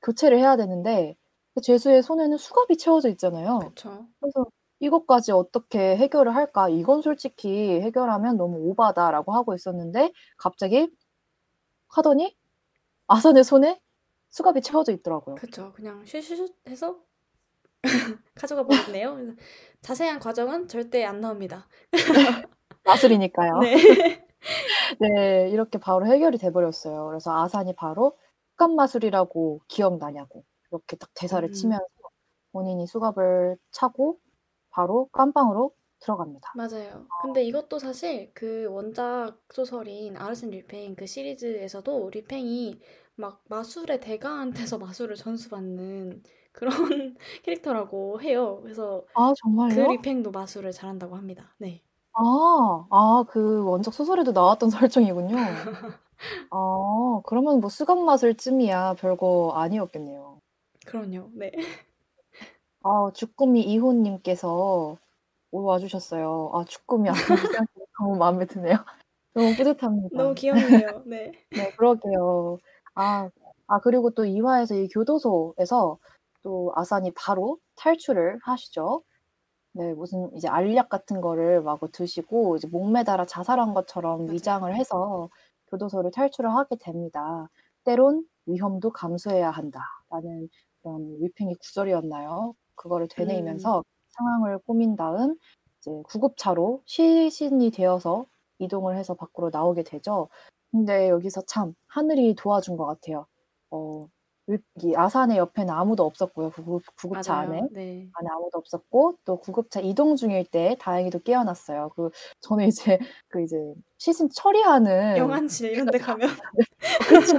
교체를 0.02 0.38
해야 0.38 0.56
되는데 0.56 1.16
그 1.54 1.60
죄수의 1.60 2.02
손에는 2.02 2.38
수갑이 2.38 2.78
채워져 2.78 3.10
있잖아요. 3.10 3.58
그쵸. 3.58 4.06
그래서 4.20 4.46
이것까지 4.80 5.32
어떻게 5.32 5.96
해결을 5.96 6.34
할까? 6.34 6.68
이건 6.68 7.02
솔직히 7.02 7.80
해결하면 7.80 8.36
너무 8.36 8.58
오바다라고 8.58 9.32
하고 9.32 9.54
있었는데 9.54 10.12
갑자기 10.36 10.90
하더니 11.88 12.36
아산의 13.06 13.44
손에 13.44 13.80
수갑이 14.30 14.62
채워져 14.62 14.92
있더라고요. 14.92 15.36
그쵸. 15.36 15.72
그냥 15.74 16.04
슈슈슈 16.04 16.48
해서 16.68 16.98
가져가 18.34 18.66
버렸네요. 18.66 19.34
자세한 19.82 20.18
과정은 20.18 20.68
절대 20.68 21.04
안 21.04 21.20
나옵니다. 21.20 21.68
마술이니까요. 22.84 23.58
네. 23.60 23.74
네, 25.00 25.48
이렇게 25.50 25.78
바로 25.78 26.06
해결이 26.06 26.38
돼버렸어요. 26.38 27.06
그래서 27.06 27.32
아산이 27.32 27.74
바로 27.74 28.18
수갑 28.52 28.72
마술이라고 28.72 29.62
기억나냐고 29.68 30.44
이렇게 30.70 30.96
딱 30.96 31.10
대사를 31.14 31.48
음. 31.48 31.52
치면서 31.52 31.84
본인이 32.52 32.86
수갑을 32.86 33.56
차고 33.70 34.18
바로 34.74 35.08
깜방으로 35.12 35.72
들어갑니다. 36.00 36.48
맞아요. 36.54 37.06
근데 37.18 37.42
이것도 37.44 37.78
사실 37.78 38.30
그 38.34 38.66
원작 38.66 39.40
소설인 39.52 40.16
아르센 40.16 40.50
류팽 40.50 40.94
그 40.96 41.06
시리즈에서도 41.06 42.10
류팽이 42.10 42.80
막 43.16 43.42
마술의 43.48 44.00
대가한테서 44.00 44.78
마술을 44.94 45.16
전수받는 45.16 46.22
그런 46.52 46.70
캐릭터라고 47.44 48.20
해요. 48.22 48.60
그래서 48.62 49.06
아, 49.14 49.32
그 49.68 49.80
정말요? 49.80 49.82
류팽도 49.82 50.30
마술을 50.32 50.72
잘한다고 50.72 51.16
합니다. 51.16 51.54
네. 51.58 51.82
아, 52.12 52.86
아, 52.90 53.24
그 53.28 53.64
원작 53.64 53.92
소설에도 53.94 54.32
나왔던 54.32 54.70
설정이군요. 54.70 55.68
아, 56.50 57.20
그러면 57.26 57.60
뭐 57.60 57.70
수갑 57.70 57.98
마술쯤이야 57.98 58.94
별거 58.98 59.52
아니었겠네요. 59.56 60.40
그럼요. 60.86 61.30
네. 61.34 61.50
아, 62.86 63.10
주꾸미 63.14 63.62
이호님께서 63.62 64.98
와주셨어요. 65.52 66.50
아, 66.54 66.64
주꾸미 66.66 67.08
아는 67.10 67.18
너무 68.00 68.16
마음에 68.18 68.46
드네요. 68.46 68.76
너무 69.34 69.54
뿌듯합니다. 69.56 70.10
너무 70.16 70.34
귀엽네요. 70.34 71.02
네. 71.06 71.32
네, 71.56 71.70
그러게요. 71.76 72.58
아, 72.94 73.30
아, 73.68 73.80
그리고 73.80 74.10
또 74.10 74.24
2 74.26 74.40
화에서 74.42 74.74
이 74.76 74.88
교도소에서 74.88 75.98
또 76.42 76.72
아산이 76.76 77.12
바로 77.16 77.58
탈출을 77.76 78.38
하시죠. 78.44 79.02
네, 79.74 79.94
무슨 79.94 80.30
이제 80.36 80.48
알약 80.48 80.88
같은 80.90 81.20
거를 81.22 81.62
마구 81.62 81.90
드시고 81.90 82.56
이제 82.56 82.68
목매달아 82.68 83.26
자살한 83.26 83.74
것처럼 83.74 84.26
맞아요. 84.26 84.32
위장을 84.32 84.74
해서 84.76 85.30
교도소를 85.70 86.12
탈출을 86.12 86.50
하게 86.54 86.76
됩니다. 86.78 87.48
때론 87.84 88.26
위험도 88.46 88.90
감수해야 88.92 89.50
한다라는 89.50 90.48
그런 90.82 91.16
위팽의 91.22 91.56
구절이었나요? 91.56 92.54
그거를 92.84 93.08
되뇌이면서 93.08 93.82
상황을 94.10 94.58
꾸민 94.66 94.94
다음 94.94 95.36
이제 95.80 95.90
구급차로 96.04 96.82
시신이 96.84 97.70
되어서 97.70 98.26
이동을 98.58 98.96
해서 98.96 99.14
밖으로 99.14 99.50
나오게 99.50 99.82
되죠. 99.82 100.28
근데 100.70 101.08
여기서 101.08 101.42
참 101.46 101.74
하늘이 101.88 102.34
도와준 102.36 102.76
것 102.76 102.84
같아요. 102.86 103.26
어, 103.70 104.06
이 104.82 104.94
아산의 104.94 105.38
옆에는 105.38 105.72
아무도 105.72 106.04
없었고요. 106.04 106.50
구급, 106.50 106.82
구급차 106.96 107.34
맞아요. 107.34 107.48
안에. 107.48 107.68
네. 107.72 108.08
안에 108.12 108.28
아무도 108.30 108.58
없었고 108.58 109.16
또 109.24 109.38
구급차 109.38 109.80
이동 109.80 110.16
중일 110.16 110.44
때 110.44 110.76
다행히도 110.78 111.20
깨어났어요. 111.20 111.90
그 111.96 112.10
저는 112.40 112.66
이제 112.68 112.98
그 113.28 113.42
이제 113.42 113.56
시신 113.96 114.28
처리하는 114.30 115.16
영안실 115.16 115.70
이런 115.72 115.86
데 115.90 115.98
가면 115.98 116.28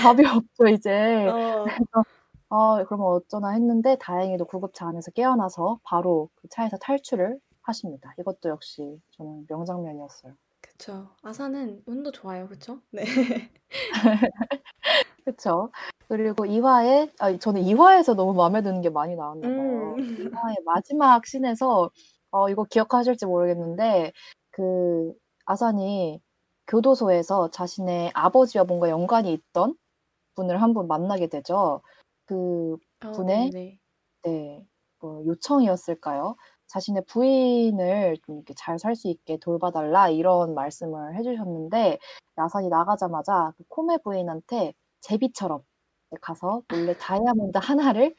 답이 0.00 0.24
없죠 0.24 0.68
이제. 0.68 1.26
어, 1.26 1.64
그래서 1.64 2.04
아 2.50 2.84
그러면 2.86 3.06
어쩌나 3.08 3.50
했는데 3.52 3.96
다행히도 3.98 4.44
구급차 4.46 4.86
안에서 4.88 5.10
깨어나서 5.12 5.80
바로 5.84 6.30
그 6.36 6.48
차에서 6.50 6.76
탈출을 6.78 7.40
하십니다. 7.62 8.12
이것도 8.18 8.48
역시 8.50 9.00
저는 9.16 9.46
명장면이었어요. 9.48 10.34
그쵸. 10.62 11.14
아산은 11.22 11.82
운도 11.86 12.12
좋아요. 12.12 12.48
그쵸? 12.48 12.80
네. 12.90 13.02
그쵸. 15.24 15.70
그리고 16.08 16.44
2화에, 16.46 17.10
아, 17.20 17.36
저는 17.38 17.62
2화에서 17.62 18.14
너무 18.14 18.34
마음에 18.34 18.62
드는 18.62 18.80
게 18.80 18.90
많이 18.90 19.14
나왔나 19.16 19.50
봐요. 19.50 19.98
음. 19.98 20.06
2화의 20.16 20.62
마지막 20.64 21.24
씬에서, 21.26 21.90
어, 22.30 22.48
이거 22.50 22.64
기억하실지 22.64 23.26
모르겠는데, 23.26 24.12
그, 24.50 25.12
아산이 25.46 26.20
교도소에서 26.66 27.50
자신의 27.50 28.10
아버지와 28.14 28.64
뭔가 28.64 28.88
연관이 28.90 29.32
있던 29.32 29.76
분을 30.36 30.62
한 30.62 30.74
분 30.74 30.88
만나게 30.88 31.28
되죠. 31.28 31.82
그, 32.30 32.76
어, 33.04 33.10
분의 33.12 33.50
네. 33.50 33.78
네, 34.24 34.66
뭐 35.00 35.24
요청이었을까요? 35.26 36.36
자신의 36.68 37.04
부인을 37.06 38.18
좀 38.26 38.36
이렇게 38.36 38.54
잘 38.56 38.78
살 38.78 38.94
수 38.94 39.08
있게 39.08 39.38
돌봐달라 39.38 40.08
이런 40.10 40.54
말씀을 40.54 41.16
해주셨는데 41.16 41.98
아산이 42.38 42.68
나가자마자 42.68 43.52
그 43.58 43.64
코메 43.68 43.98
부인한테 44.04 44.74
제비처럼 45.00 45.62
가서 46.20 46.62
몰래 46.68 46.94
다이아몬드 46.98 47.58
하나를 47.58 48.14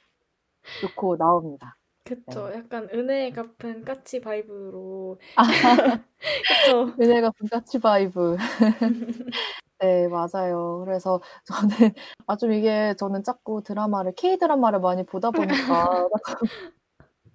놓고 0.81 1.17
나옵니다. 1.17 1.77
그쵸. 2.03 2.49
네. 2.49 2.57
약간 2.57 2.89
은혜 2.93 3.31
갚은 3.31 3.85
까치 3.85 4.19
vibe로. 4.21 5.19
아, 5.35 5.43
그쵸. 6.47 6.93
은혜 6.99 7.31
갚은 7.31 7.57
까치 7.57 7.79
vibe. 7.79 8.37
네, 9.81 10.07
맞아요. 10.07 10.83
그래서 10.85 11.19
저는 11.45 11.93
아 12.27 12.35
좀 12.37 12.53
이게 12.53 12.93
저는 12.97 13.23
자꾸 13.23 13.63
드라마를 13.63 14.13
K 14.15 14.37
드라마를 14.37 14.79
많이 14.79 15.03
보다 15.05 15.31
보니까 15.31 16.07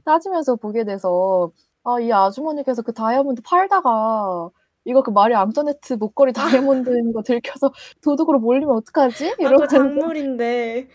따지면서 0.04 0.56
보게 0.56 0.84
돼서 0.84 1.52
아, 1.84 2.00
이 2.00 2.12
아주머니께서 2.12 2.82
그 2.82 2.92
다이아몬드 2.92 3.42
팔다가 3.42 4.50
이거 4.84 5.02
그 5.02 5.10
마리 5.10 5.34
앙토네트 5.34 5.94
목걸이 5.94 6.32
다이아몬드인 6.32 7.12
거 7.12 7.22
들켜서 7.22 7.72
도둑으로 8.02 8.38
몰리면 8.40 8.76
어떡하지? 8.76 9.30
아, 9.30 9.34
그 9.36 9.42
이러면서 9.42 9.66
작물인데. 9.68 10.88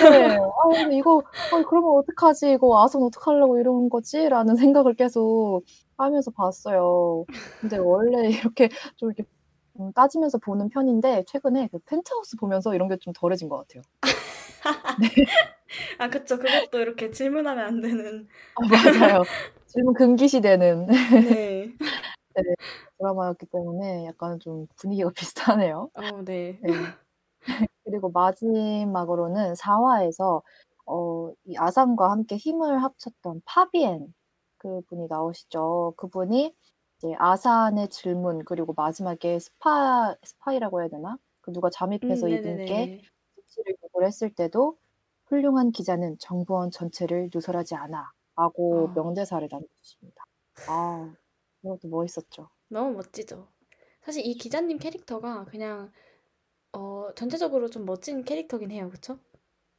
네. 0.00 0.36
아, 0.36 0.68
근데 0.76 0.96
이거 0.96 1.22
아, 1.50 1.62
그러면 1.68 1.90
어떡하지? 1.98 2.52
이거 2.52 2.82
아선 2.82 3.02
어떡하려고 3.02 3.58
이런 3.58 3.88
거지? 3.90 4.28
라는 4.28 4.56
생각을 4.56 4.94
계속 4.94 5.62
하면서 5.96 6.30
봤어요. 6.32 7.26
근데 7.60 7.78
원래 7.78 8.28
이렇게 8.30 8.68
좀 8.96 9.10
이렇게 9.10 9.24
음, 9.80 9.92
따지면서 9.92 10.38
보는 10.38 10.68
편인데 10.68 11.24
최근에 11.26 11.68
그 11.68 11.78
펜트하우스 11.86 12.36
보면서 12.36 12.74
이런 12.74 12.88
게 12.88 12.96
좀 12.98 13.12
덜해진 13.14 13.48
것 13.48 13.58
같아요. 13.58 13.82
아, 15.98 16.08
그쵸. 16.10 16.38
그것도 16.38 16.80
이렇게 16.80 17.10
질문하면 17.10 17.64
안 17.64 17.80
되는. 17.80 18.28
아, 18.54 18.60
맞아요. 18.68 19.24
질문 19.66 19.94
금기시되는 19.94 20.86
네. 21.20 21.72
드라마였기 22.98 23.46
때문에 23.46 24.06
약간 24.06 24.38
좀 24.40 24.66
분위기가 24.76 25.10
비슷하네요. 25.10 25.90
어, 25.94 26.22
네. 26.24 26.58
네. 26.62 26.70
그리고 27.84 28.10
마지막으로는 28.10 29.54
4화에서 29.56 30.42
어, 30.86 31.32
이 31.44 31.56
아산과 31.56 32.10
함께 32.10 32.36
힘을 32.36 32.82
합쳤던 32.82 33.42
파비엔 33.44 34.14
그분이 34.58 35.06
나오시죠. 35.08 35.94
그분이 35.96 36.54
이제 37.02 37.16
아산의 37.18 37.88
질문 37.88 38.44
그리고 38.44 38.74
마지막에 38.76 39.40
스파 39.40 40.14
스파이라고 40.22 40.80
해야 40.80 40.88
되나? 40.88 41.18
그 41.40 41.52
누가 41.52 41.68
잠입해서 41.68 42.28
음, 42.28 42.32
이분께 42.32 42.74
네네네. 42.74 43.02
지시를 43.48 43.76
요구를 43.82 44.06
했을 44.06 44.32
때도 44.32 44.78
훌륭한 45.24 45.72
기자는 45.72 46.18
정보원 46.20 46.70
전체를 46.70 47.30
누설하지 47.34 47.74
않아라고 47.74 48.90
아. 48.90 48.92
명대사를 48.94 49.48
남겨주십니다. 49.50 50.24
아, 50.68 51.12
이것도 51.64 51.88
멋있었죠. 51.88 52.48
너무 52.68 52.92
멋지죠. 52.92 53.48
사실 54.02 54.24
이 54.24 54.34
기자님 54.34 54.78
캐릭터가 54.78 55.46
그냥 55.46 55.90
어, 56.72 57.08
전체적으로 57.16 57.68
좀 57.68 57.84
멋진 57.84 58.22
캐릭터긴 58.22 58.70
해요. 58.70 58.88
그쵸? 58.90 59.18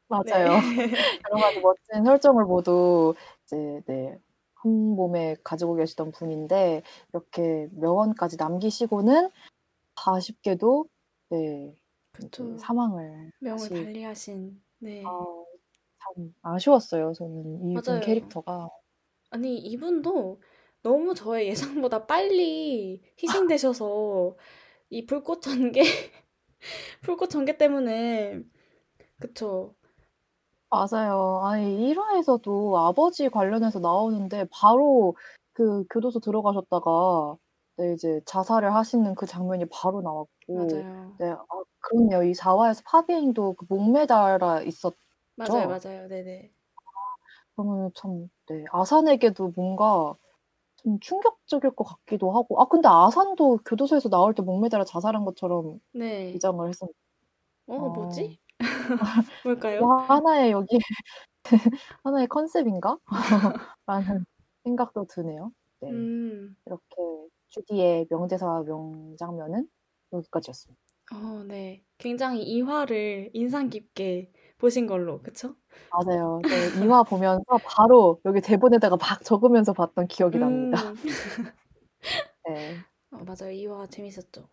맞아요. 0.09 0.49
네. 0.49 0.91
여러 1.31 1.39
가지 1.39 1.59
멋진 1.61 2.03
설정을 2.03 2.43
모두 2.43 3.15
이제 3.45 3.81
네, 3.85 4.19
한 4.63 4.71
몸에 4.71 5.35
가지고 5.43 5.75
계시던 5.75 6.11
분인데 6.11 6.83
이렇게 7.09 7.67
명언까지 7.73 8.37
남기시고는 8.37 9.29
아쉽게도 10.05 10.87
네, 11.29 11.75
그쵸. 12.13 12.57
사망을 12.57 13.31
명을 13.39 13.59
하시. 13.59 13.69
달리하신. 13.69 14.61
네. 14.79 15.03
아, 15.05 15.25
참 16.15 16.33
아쉬웠어요. 16.41 17.13
저는 17.13 17.69
이분 17.69 17.83
맞아요. 17.85 17.99
캐릭터가 18.01 18.69
아니, 19.31 19.57
이분도 19.57 20.41
너무 20.81 21.13
저의 21.15 21.47
예상보다 21.83 22.05
빨리 22.05 23.01
희생되셔서 23.21 24.37
이 24.89 25.05
불꽃 25.05 25.41
전개, 25.41 25.81
불꽃 27.01 27.29
전개 27.29 27.57
때문에, 27.57 28.41
그쵸. 29.19 29.75
맞아요. 30.73 31.41
아니 31.43 31.87
1 31.89 31.99
화에서도 31.99 32.77
아버지 32.79 33.29
관련해서 33.29 33.79
나오는데 33.79 34.47
바로 34.51 35.15
그 35.53 35.85
교도소 35.91 36.19
들어가셨다가 36.19 37.37
네, 37.77 37.93
이제 37.93 38.21
자살을 38.25 38.73
하시는 38.73 39.13
그 39.15 39.25
장면이 39.27 39.65
바로 39.71 40.01
나왔고 40.01 40.29
맞아요. 40.53 41.19
네, 41.19 41.29
아, 41.31 41.37
그렇네요. 41.79 42.23
이 42.23 42.33
4 42.33 42.57
화에서 42.59 42.81
파비행도 42.85 43.53
그 43.55 43.65
목매달아 43.69 44.63
있었. 44.63 44.95
맞아요, 45.35 45.67
그쵸? 45.67 45.67
맞아요. 45.67 46.07
네네. 46.07 46.53
그러면 47.55 47.91
참, 47.95 48.29
네, 48.47 48.65
아산에게도 48.71 49.53
뭔가 49.55 50.15
좀 50.77 50.99
충격적일 51.01 51.71
것 51.75 51.85
같기도 51.85 52.31
하고. 52.33 52.61
아, 52.61 52.67
근데 52.67 52.89
아산도 52.89 53.59
교도소에서 53.65 54.09
나올 54.09 54.35
때 54.35 54.43
목매달아 54.43 54.85
자살한 54.85 55.25
것처럼 55.25 55.79
네. 55.91 56.33
위장을 56.33 56.67
했었는데. 56.69 56.97
어, 57.67 57.75
아, 57.77 57.89
뭐지? 57.89 58.39
뭘까요? 59.43 59.79
뭐 59.81 59.95
하나의 60.03 60.51
여기 60.51 60.77
하나의 62.03 62.27
컨셉인가? 62.27 62.97
라는 63.87 64.25
생각도 64.63 65.05
드네요. 65.09 65.51
네, 65.81 65.89
음, 65.91 66.55
이렇게 66.65 66.85
주디의 67.49 68.07
명대사 68.09 68.63
명장면은 68.65 69.67
여기까지였습니다. 70.13 70.81
어, 71.11 71.43
네. 71.47 71.83
굉장히 71.97 72.43
이 72.43 72.61
화를 72.61 73.29
인상 73.33 73.69
깊게 73.69 74.31
보신 74.57 74.87
걸로, 74.87 75.21
그쵸? 75.21 75.55
맞아요. 75.91 76.41
네, 76.49 76.69
2화 76.83 77.03
보면서 77.03 77.43
바로 77.63 78.19
여기 78.25 78.41
대본에다가 78.41 78.97
막 78.97 79.23
적으면서 79.23 79.73
봤던 79.73 80.07
기억이 80.07 80.39
납니다. 80.39 80.77
음, 80.77 81.01
네. 82.47 82.83
어, 83.11 83.17
맞아요. 83.25 83.51
이화 83.51 83.87
재밌었죠. 83.87 84.49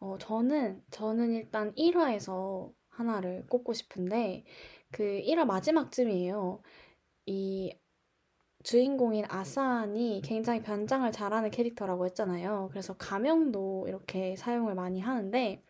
어, 0.00 0.18
저는, 0.18 0.84
저는 0.90 1.32
일단 1.32 1.72
1화에서 1.76 2.72
하나를 2.96 3.44
꼽고 3.48 3.72
싶은데, 3.74 4.44
그 4.90 5.02
1화 5.26 5.44
마지막쯤이에요. 5.46 6.62
이 7.26 7.76
주인공인 8.62 9.24
아산이 9.28 10.22
굉장히 10.24 10.62
변장을 10.62 11.10
잘하는 11.12 11.50
캐릭터라고 11.50 12.06
했잖아요. 12.06 12.68
그래서 12.70 12.94
가명도 12.96 13.86
이렇게 13.88 14.36
사용을 14.36 14.74
많이 14.74 15.00
하는데, 15.00 15.62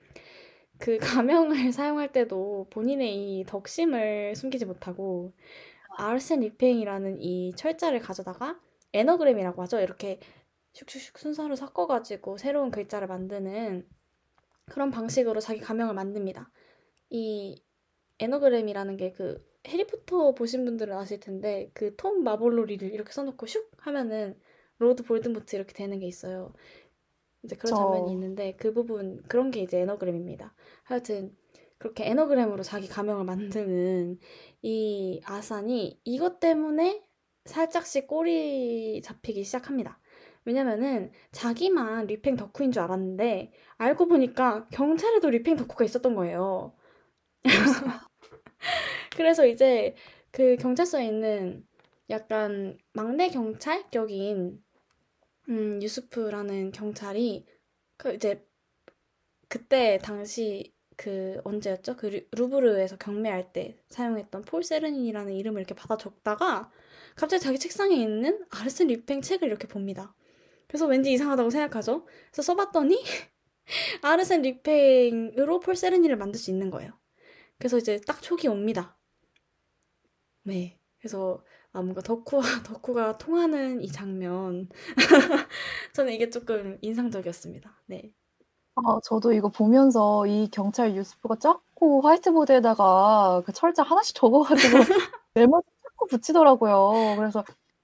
그 0.79 0.99
가명을 1.27 1.73
사용할 1.73 2.13
때도 2.13 2.69
본인의 2.71 3.41
이 3.41 3.45
덕심을 3.47 4.37
숨기지 4.37 4.67
못하고, 4.67 5.33
아르센 5.97 6.41
리팽이라는 6.41 7.21
이 7.21 7.55
철자를 7.57 8.01
가져다가 8.01 8.61
에너그램이라고 8.93 9.63
하죠. 9.63 9.81
이렇게 9.81 10.21
슉슉슉 10.75 11.19
순서를 11.19 11.57
섞어가지고 11.57 12.37
새로운 12.39 12.71
글자를 12.71 13.07
만드는 13.09 13.87
그런 14.67 14.91
방식으로 14.91 15.41
자기 15.41 15.61
가명을 15.61 15.95
만듭니다. 15.95 16.51
이 17.11 17.63
anagram이라는 18.21 18.97
게 18.97 19.13
그 19.13 19.45
해리포터 19.69 20.35
보신 20.35 20.65
분들은 20.67 20.97
아실 20.97 21.21
텐데 21.21 21.71
그 21.75 21.97
톰 21.97 22.23
마볼로 22.25 22.61
리들 22.61 22.93
이렇게 22.93 23.13
써놓고 23.13 23.47
슉 23.47 23.67
하면은 23.79 24.39
Lord 24.79 25.05
볼드모트 25.05 25.57
이렇게 25.57 25.73
되는 25.75 25.99
게 26.01 26.07
있어요. 26.07 26.53
이제 27.45 27.57
그런 27.57 27.75
저- 27.75 27.77
장면이 27.77 28.11
있는데 28.13 28.57
그 28.57 28.73
부분 28.73 29.23
그런 29.29 29.51
게 29.51 29.61
이제 29.61 29.79
anagram입니다. 29.81 30.55
하여튼 30.85 31.37
그렇게 31.79 32.07
anagram으로 32.07 32.63
자기 32.63 32.89
가명을 32.89 33.25
만드는 33.25 34.19
이 34.63 35.21
아산이 35.25 36.01
이것 36.05 36.41
때문에 36.41 37.03
살짝씩 37.45 38.07
꼬리 38.07 39.03
잡히기 39.03 39.45
시작합니다. 39.45 39.99
왜냐면은 40.47 41.11
자기만 41.33 42.07
뤼팽 42.07 42.37
덕후인 42.37 42.73
줄 42.73 42.83
알았는데 42.83 43.53
알고 43.79 44.09
보니까 44.09 44.67
경찰에도 44.71 45.31
뤼팽 45.31 45.57
덕후가 45.57 45.85
있었던 45.85 46.15
거예요. 46.15 46.75
그래서 49.17 49.47
이제 49.47 49.95
그 50.31 50.57
경찰서에 50.57 51.07
있는 51.07 51.67
약간 52.11 52.79
막내 52.93 53.29
경찰 53.29 53.89
격인 53.91 54.63
음, 55.51 55.83
유수프라는 55.83 56.73
경찰이 56.73 57.47
그 57.99 58.15
이제 58.15 58.47
그때 59.49 59.99
당시 60.03 60.73
그 60.97 61.41
언제였죠? 61.45 61.97
그 61.97 62.07
루- 62.07 62.21
루브르에서 62.33 62.97
경매할 62.97 63.53
때 63.53 63.77
사용했던 63.89 64.43
폴 64.43 64.63
세르닌이라는 64.63 65.33
이름을 65.33 65.61
이렇게 65.61 65.75
받아 65.75 65.97
적다가 65.97 66.71
갑자기 67.17 67.43
자기 67.43 67.59
책상에 67.59 67.95
있는 67.97 68.45
아르센 68.51 68.89
리팽 68.89 69.21
책을 69.23 69.49
이렇게 69.49 69.67
봅니다. 69.69 70.15
그래서 70.69 70.87
왠지 70.87 71.13
이상하다고 71.13 71.51
생각하죠. 71.51 72.07
그래서 72.33 72.43
써봤더니 72.43 73.03
아르센 74.03 74.43
리팽으로 74.43 75.61
폴 75.61 75.77
세르닌을 75.77 76.17
만들 76.17 76.41
수 76.41 76.51
있는 76.51 76.71
거예요. 76.71 76.93
그래서 77.65 77.79
이제 77.79 77.99
딱 78.07 78.21
촉이 78.21 78.47
옵니다. 78.47 78.95
네. 80.43 80.79
그래서 80.99 81.43
아 81.73 81.81
뭔가 81.81 82.03
덕후와 82.03 82.43
덕후가 82.67 83.17
통하는 83.17 83.81
이 83.81 83.89
장면 83.89 84.69
저는 85.95 86.13
이게 86.13 86.29
조금 86.29 86.77
인상적이었습니다. 86.83 87.75
네. 87.87 88.13
아, 88.75 88.99
저도 89.05 89.33
이거 89.33 89.49
보면서 89.49 90.27
이 90.27 90.51
경찰 90.51 90.95
유스프가 90.95 91.37
자꾸 91.37 92.01
화이트보드에다가 92.05 93.43
그 93.47 93.53
철자 93.53 93.83
하나씩 93.83 94.15
적어가지고 94.15 94.77
메모 95.35 95.63
자꾸 95.83 96.07
붙이더라고요. 96.11 97.17
그래서 97.17 97.43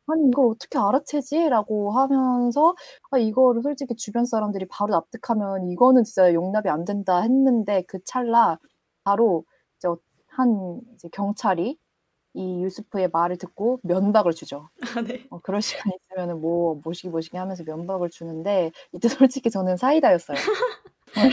아니 0.08 0.28
이걸 0.28 0.48
어떻게 0.50 0.78
알아채지? 0.78 1.48
라고 1.48 1.92
하면서 1.92 2.74
아, 3.12 3.16
이거를 3.18 3.62
솔직히 3.62 3.96
주변 3.96 4.26
사람들이 4.26 4.66
바로 4.68 4.92
납득하면 4.92 5.70
이거는 5.70 6.04
진짜 6.04 6.34
용납이 6.34 6.68
안 6.68 6.84
된다 6.84 7.22
했는데 7.22 7.82
그 7.88 7.98
찰나 8.04 8.58
바로 9.04 9.46
한 10.30 10.80
이제 10.94 11.08
경찰이 11.12 11.78
이 12.34 12.62
유스프의 12.64 13.10
말을 13.12 13.36
듣고 13.38 13.80
면박을 13.82 14.32
주죠. 14.34 14.68
아, 14.96 15.02
네. 15.02 15.26
어, 15.30 15.40
그럴 15.40 15.62
시간 15.62 15.92
있으면은 15.92 16.40
뭐 16.40 16.80
모시기 16.84 17.08
모시기 17.08 17.36
하면서 17.36 17.64
면박을 17.64 18.10
주는데 18.10 18.72
이때 18.92 19.08
솔직히 19.08 19.50
저는 19.50 19.76
사이다였어요. 19.76 20.36
네. 21.16 21.30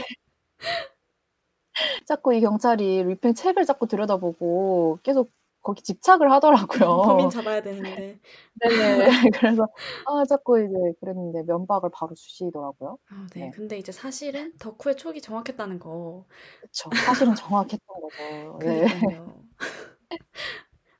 자꾸 2.08 2.34
이 2.34 2.42
경찰이 2.42 3.04
리팽 3.04 3.34
책을 3.34 3.66
자꾸 3.66 3.88
들여다보고 3.88 5.00
계속 5.04 5.32
거기 5.68 5.84
집착을 5.84 6.32
하더라고요. 6.32 7.02
범인 7.28 7.30
잡아야 7.30 7.62
되는데. 7.62 8.18
네네. 8.62 9.06
그래서 9.38 9.68
아 10.06 10.24
자꾸 10.24 10.62
이제 10.64 10.74
그랬는데 11.02 11.44
면박을 11.44 11.90
바로 11.94 12.16
주시더라고요. 12.16 12.98
아, 13.10 13.28
네. 13.34 13.42
네. 13.42 13.52
근데 13.52 13.78
이제 13.78 13.92
사실은 13.92 14.54
덕후의 14.60 14.96
촉이 14.96 15.20
정확했다는 15.20 15.80
거. 15.80 16.26
그쵸. 16.62 16.90
사실은 17.06 17.36
정확했던 17.36 17.80
거죠. 18.02 18.60
네. 18.62 18.86
그러니까요. 18.86 19.44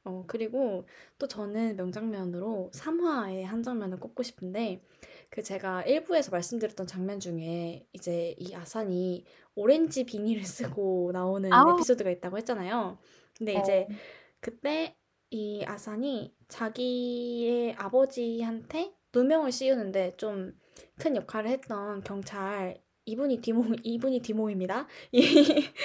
어, 0.04 0.24
그리고 0.28 0.86
또 1.18 1.28
저는 1.30 1.78
명장면으로 1.78 2.72
3화의 2.74 3.44
한 3.44 3.64
장면을 3.64 4.00
꼽고 4.00 4.24
싶은데, 4.24 4.82
그 5.30 5.44
제가 5.44 5.84
1부에서 5.86 6.32
말씀드렸던 6.32 6.88
장면 6.88 7.20
중에 7.20 7.86
이제 7.94 8.36
이 8.38 8.54
아산이 8.54 9.26
오렌지 9.56 10.06
비닐을 10.06 10.44
쓰고 10.46 11.12
나오는 11.14 11.52
아. 11.52 11.66
에피소드가 11.74 12.10
있다고 12.10 12.38
했잖아요. 12.38 12.98
근데 13.38 13.54
이제 13.54 13.88
어, 13.90 13.94
그때 14.40 14.96
이 15.30 15.64
아산이 15.66 16.36
자기의 16.48 17.74
아버지한테 17.74 18.94
누명을 19.14 19.52
씌우는데 19.52 20.18
좀 20.18 20.58
큰 20.98 21.16
역할을 21.16 21.50
했던 21.50 22.04
경찰 22.04 22.82
이분이 23.06 23.42
디모 23.42 23.66
이분이 23.84 24.20
디모입니다. 24.22 24.88
이 25.12 25.22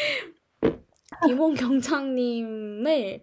디몬 1.27 1.55
경장님을 1.55 3.23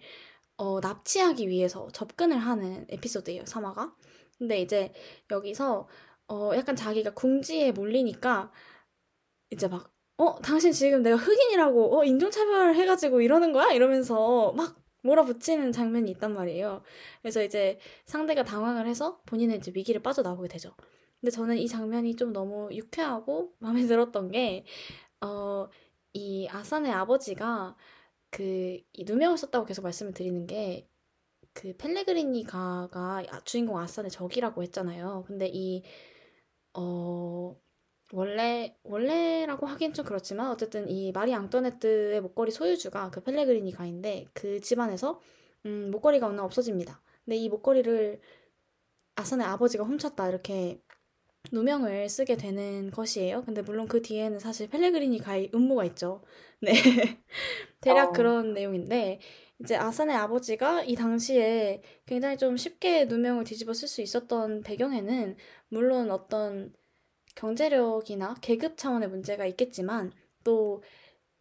어, 0.57 0.79
납치하기 0.79 1.47
위해서 1.49 1.87
접근을 1.91 2.37
하는 2.37 2.85
에피소드예요, 2.89 3.43
3화가. 3.43 3.93
근데 4.37 4.61
이제 4.61 4.93
여기서 5.31 5.87
어, 6.27 6.51
약간 6.55 6.75
자기가 6.75 7.13
궁지에 7.13 7.71
몰리니까 7.71 8.51
이제 9.49 9.67
막 9.67 9.91
어, 10.17 10.39
당신 10.41 10.71
지금 10.71 11.01
내가 11.01 11.15
흑인이라고 11.17 11.99
어, 11.99 12.03
인종차별 12.03 12.75
해가지고 12.75 13.21
이러는 13.21 13.51
거야? 13.51 13.71
이러면서 13.71 14.51
막 14.53 14.78
몰아붙이는 15.01 15.71
장면이 15.71 16.11
있단 16.11 16.33
말이에요. 16.33 16.83
그래서 17.21 17.43
이제 17.43 17.79
상대가 18.05 18.43
당황을 18.43 18.87
해서 18.87 19.21
본인은 19.25 19.57
이제 19.57 19.71
위기를 19.75 20.01
빠져나오게 20.01 20.47
되죠. 20.49 20.75
근데 21.21 21.31
저는 21.31 21.57
이 21.57 21.67
장면이 21.67 22.15
좀 22.15 22.33
너무 22.33 22.69
유쾌하고 22.73 23.53
마음에 23.59 23.85
들었던 23.85 24.31
게, 24.31 24.65
어, 25.21 25.69
이 26.13 26.47
아산의 26.49 26.91
아버지가 26.93 27.77
그, 28.31 28.79
이 28.93 29.05
누명을 29.05 29.37
썼다고 29.37 29.65
계속 29.65 29.83
말씀을 29.83 30.13
드리는 30.13 30.47
게, 30.47 30.89
그 31.53 31.75
펠레그리니가가 31.77 33.23
아- 33.29 33.41
주인공 33.45 33.79
아산의 33.79 34.11
적이라고 34.11 34.63
했잖아요. 34.63 35.25
근데 35.27 35.49
이, 35.53 35.83
어, 36.73 37.55
원래, 38.11 38.75
원래라고 38.83 39.67
하긴 39.67 39.93
좀 39.93 40.05
그렇지만, 40.05 40.49
어쨌든 40.51 40.89
이 40.89 41.11
마리 41.11 41.33
앙토네트의 41.33 42.21
목걸이 42.21 42.51
소유주가 42.51 43.09
그 43.11 43.21
펠레그리니 43.21 43.71
가인데, 43.73 44.25
그 44.33 44.59
집안에서, 44.61 45.19
음, 45.65 45.91
목걸이가 45.91 46.27
어느 46.27 46.35
날 46.35 46.45
없어집니다. 46.45 47.01
근데 47.25 47.37
이 47.37 47.49
목걸이를 47.49 48.19
아산의 49.15 49.45
아버지가 49.47 49.83
훔쳤다, 49.83 50.29
이렇게 50.29 50.81
누명을 51.51 52.09
쓰게 52.09 52.37
되는 52.37 52.91
것이에요. 52.91 53.43
근데 53.45 53.61
물론 53.61 53.87
그 53.87 54.01
뒤에는 54.01 54.39
사실 54.39 54.69
펠레그리니 54.69 55.19
가의 55.19 55.51
음모가 55.53 55.85
있죠. 55.85 56.23
네. 56.61 56.73
대략 57.81 58.09
어. 58.09 58.11
그런 58.13 58.53
내용인데, 58.53 59.19
이제 59.61 59.75
아산의 59.75 60.15
아버지가 60.15 60.83
이 60.83 60.95
당시에 60.95 61.81
굉장히 62.05 62.37
좀 62.37 62.57
쉽게 62.57 63.05
누명을 63.05 63.43
뒤집어 63.43 63.73
쓸 63.73 63.87
수 63.89 64.01
있었던 64.01 64.61
배경에는 64.61 65.35
물론 65.69 66.11
어떤 66.11 66.73
경제력이나 67.39 68.35
계급 68.41 68.77
차원의 68.77 69.09
문제가 69.09 69.45
있겠지만 69.45 70.11
또 70.43 70.83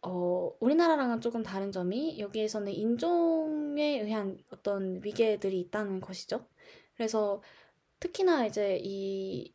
어, 0.01 0.55
우리나라랑은 0.61 1.19
조금 1.19 1.43
다른 1.43 1.73
점이 1.73 2.19
여기에서는 2.19 2.71
인종에 2.71 3.99
의한 3.99 4.37
어떤 4.49 5.03
위계들이 5.03 5.59
있다는 5.59 5.99
것이죠. 5.99 6.45
그래서 6.95 7.41
특히나 7.99 8.45
이제 8.45 8.79
이 8.81 9.53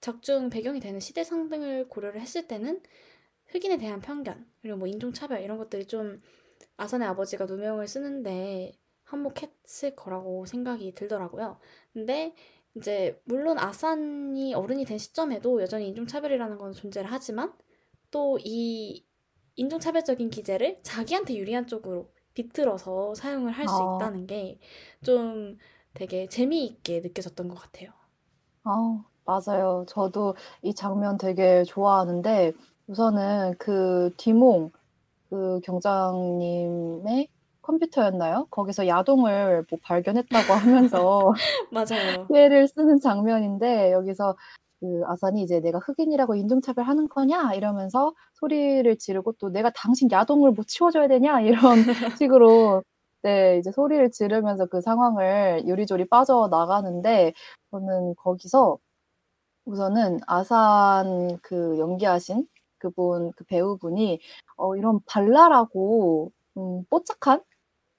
적중 0.00 0.48
배경이 0.48 0.78
되는 0.78 1.00
시대상 1.00 1.48
등을 1.48 1.88
고려를 1.88 2.20
했을 2.20 2.46
때는 2.46 2.80
흑인에 3.48 3.78
대한 3.78 4.00
편견, 4.00 4.46
그리고 4.62 4.76
뭐 4.76 4.86
인종차별 4.86 5.42
이런 5.42 5.58
것들이 5.58 5.86
좀 5.86 6.22
아산의 6.76 7.08
아버지가 7.08 7.46
누명을 7.46 7.88
쓰는데 7.88 8.78
한몫했을 9.02 9.96
거라고 9.96 10.46
생각이 10.46 10.94
들더라고요. 10.94 11.58
근데 11.92 12.32
이제 12.76 13.20
물론 13.24 13.58
아산이 13.58 14.54
어른이 14.54 14.84
된 14.84 14.98
시점에도 14.98 15.60
여전히 15.62 15.88
인종차별이라는 15.88 16.58
건 16.58 16.72
존재를 16.72 17.10
하지만 17.10 17.52
또 18.10 18.38
이 18.44 19.04
인종차별적인 19.56 20.30
기제를 20.30 20.80
자기한테 20.82 21.36
유리한 21.36 21.66
쪽으로 21.66 22.12
비틀어서 22.34 23.14
사용을 23.14 23.52
할수 23.52 23.82
아. 23.82 23.96
있다는 23.96 24.26
게 24.26 24.58
좀 25.04 25.58
되게 25.94 26.28
재미있게 26.28 27.00
느껴졌던 27.00 27.48
것 27.48 27.56
같아요. 27.56 27.90
아, 28.64 29.04
맞아요. 29.24 29.84
저도 29.88 30.34
이 30.62 30.74
장면 30.74 31.16
되게 31.18 31.64
좋아하는데 31.64 32.52
우선은 32.86 33.54
그 33.58 34.10
디몽 34.16 34.70
그 35.30 35.60
경장님의 35.64 37.28
컴퓨터였나요? 37.62 38.46
거기서 38.50 38.86
야동을 38.86 39.64
뭐 39.70 39.78
발견했다고 39.82 40.52
하면서 40.52 41.32
맞아요. 41.72 42.26
피해를 42.28 42.68
쓰는 42.68 43.00
장면인데 43.00 43.92
여기서 43.92 44.36
그 44.80 45.02
아산이 45.06 45.42
이제 45.42 45.60
내가 45.60 45.78
흑인이라고 45.78 46.34
인종차별 46.36 46.84
하는 46.86 47.08
거냐 47.08 47.52
이러면서 47.54 48.14
소리를 48.34 48.96
지르고 48.98 49.32
또 49.32 49.50
내가 49.50 49.70
당신 49.70 50.10
야동을 50.10 50.52
못 50.52 50.66
치워줘야 50.68 51.06
되냐 51.08 51.40
이런 51.42 51.60
식으로 52.22 52.82
네 53.22 53.58
이제 53.58 53.70
소리를 53.70 54.10
지르면서 54.10 54.66
그 54.66 54.80
상황을 54.80 55.64
요리조리 55.68 56.08
빠져 56.08 56.48
나가는데 56.50 57.34
저는 57.70 58.14
거기서 58.16 58.78
우선은 59.66 60.20
아산 60.26 61.38
그 61.42 61.78
연기하신 61.78 62.46
그분 62.78 63.32
그 63.36 63.44
배우분이 63.44 64.20
어 64.56 64.76
이런 64.76 65.00
발랄하고 65.06 66.32
음 66.56 66.84
뽀짝한 66.90 67.42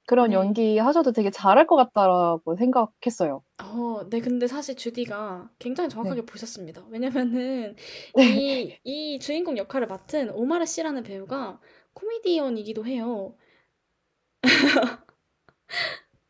그런 0.08 0.30
네. 0.30 0.36
연기 0.36 0.78
하셔도 0.78 1.12
되게 1.12 1.30
잘할 1.32 1.68
것 1.68 1.76
같다라고 1.76 2.56
생각했어요. 2.56 3.44
어, 3.64 4.08
네, 4.10 4.20
근데 4.20 4.48
사실 4.48 4.76
주디가 4.76 5.50
굉장히 5.60 5.90
정확하게 5.90 6.26
보셨습니다. 6.26 6.84
왜냐면은 6.90 7.76
네. 8.16 8.24
이, 8.36 8.80
이 8.84 9.20
주인공 9.20 9.58
역할을 9.58 9.88
맡은 9.88 10.32
오마르 10.32 10.66
씨라는 10.66 11.04
배우가 11.04 11.60
코미디언이기도 11.94 12.86
해요. 12.86 13.36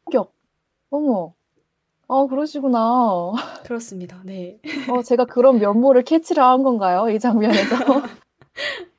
충격. 0.03 0.33
어머. 0.89 1.33
어, 2.07 2.27
그러시구나. 2.27 3.31
그렇습니다. 3.63 4.21
네. 4.25 4.59
어, 4.89 5.01
제가 5.01 5.25
그런 5.25 5.59
면모를 5.59 6.03
캐치를 6.03 6.43
한 6.43 6.61
건가요? 6.61 7.09
이 7.09 7.19
장면에서? 7.19 7.75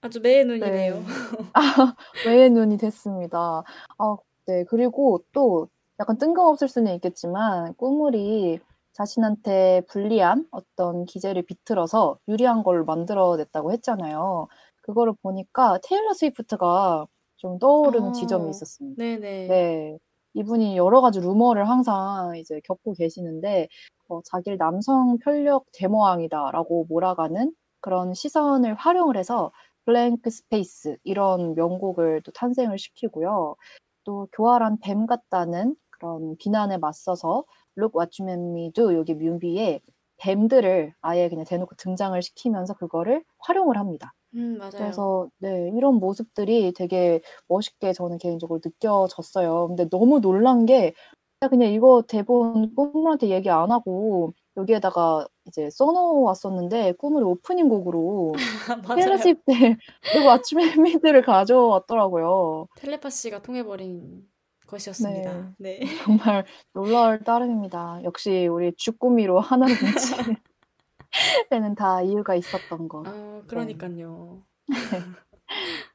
아주 0.00 0.20
매의 0.20 0.44
눈이네요. 0.44 0.94
네. 0.94 1.04
아, 1.54 1.94
매의 2.26 2.50
눈이 2.50 2.78
됐습니다. 2.78 3.62
아, 3.98 4.16
네. 4.46 4.64
그리고 4.64 5.22
또 5.32 5.68
약간 5.98 6.16
뜬금없을 6.16 6.68
수는 6.68 6.94
있겠지만 6.94 7.74
꾸물이 7.74 8.60
자신한테 8.92 9.82
불리한 9.88 10.46
어떤 10.50 11.04
기재를 11.04 11.42
비틀어서 11.42 12.18
유리한 12.28 12.62
걸 12.62 12.84
만들어냈다고 12.84 13.72
했잖아요. 13.72 14.48
그거를 14.82 15.12
보니까 15.22 15.78
테일러 15.82 16.14
스위프트가 16.14 17.06
좀 17.36 17.58
떠오르는 17.58 18.08
어, 18.08 18.12
지점이 18.12 18.50
있었습니다. 18.50 19.02
네네. 19.02 19.46
네. 19.48 19.98
이분이 20.34 20.76
여러 20.76 21.00
가지 21.00 21.20
루머를 21.20 21.68
항상 21.68 22.34
이제 22.36 22.60
겪고 22.64 22.94
계시는데, 22.94 23.68
어, 24.08 24.20
자기를 24.24 24.58
남성 24.58 25.18
편력 25.18 25.64
대마왕이다라고 25.72 26.86
몰아가는 26.88 27.52
그런 27.80 28.14
시선을 28.14 28.74
활용을 28.74 29.16
해서 29.16 29.52
Blank 29.90 30.30
Space 30.30 30.96
이런 31.02 31.54
명곡을 31.56 32.22
또 32.22 32.30
탄생을 32.30 32.78
시키고요. 32.78 33.56
또 34.04 34.28
교활한 34.32 34.78
뱀 34.80 35.06
같다는 35.06 35.74
그런 35.90 36.36
비난에 36.38 36.78
맞서서 36.78 37.44
Look 37.76 37.98
What 37.98 38.22
You 38.22 38.30
Made 38.30 38.50
Me 38.52 38.72
Do 38.72 38.94
여기 38.94 39.14
뮤비에 39.14 39.80
뱀들을 40.18 40.94
아예 41.00 41.28
그냥 41.28 41.44
대놓고 41.44 41.74
등장을 41.76 42.20
시키면서 42.22 42.74
그거를 42.74 43.24
활용을 43.38 43.78
합니다. 43.78 44.14
음, 44.34 44.58
맞아요. 44.58 44.70
그래서 44.76 45.28
네, 45.38 45.72
이런 45.74 45.96
모습들이 45.96 46.72
되게 46.72 47.20
멋있게 47.48 47.92
저는 47.92 48.18
개인적으로 48.18 48.60
느껴졌어요. 48.64 49.68
근데 49.68 49.88
너무 49.88 50.20
놀란 50.20 50.66
게 50.66 50.94
그냥 51.48 51.72
이거 51.72 52.02
대본 52.06 52.76
꿈물한테 52.76 53.28
얘기 53.28 53.50
안 53.50 53.72
하고 53.72 54.32
여기에다가 54.60 55.26
이제 55.46 55.68
써놓았었는데 55.70 56.92
꿈을 56.92 57.24
오프닝 57.24 57.68
곡으로 57.68 58.34
스위프트 59.22 59.76
그리고 60.12 60.30
아침에 60.30 60.76
미드를 60.76 61.22
가져왔더라고요. 61.22 62.66
텔레파시가 62.76 63.42
통해버린 63.42 64.26
것이었습니다. 64.66 65.54
네. 65.58 65.80
정말 66.04 66.44
놀라울 66.72 67.22
따름입니다. 67.24 68.00
역시 68.04 68.46
우리 68.46 68.72
주꾸미로 68.76 69.40
하나를 69.40 69.74
뭉치는 69.82 70.36
데는 71.50 71.74
다 71.74 72.02
이유가 72.02 72.34
있었던 72.34 72.88
거. 72.88 73.02
어, 73.06 73.42
그러니까요. 73.46 74.42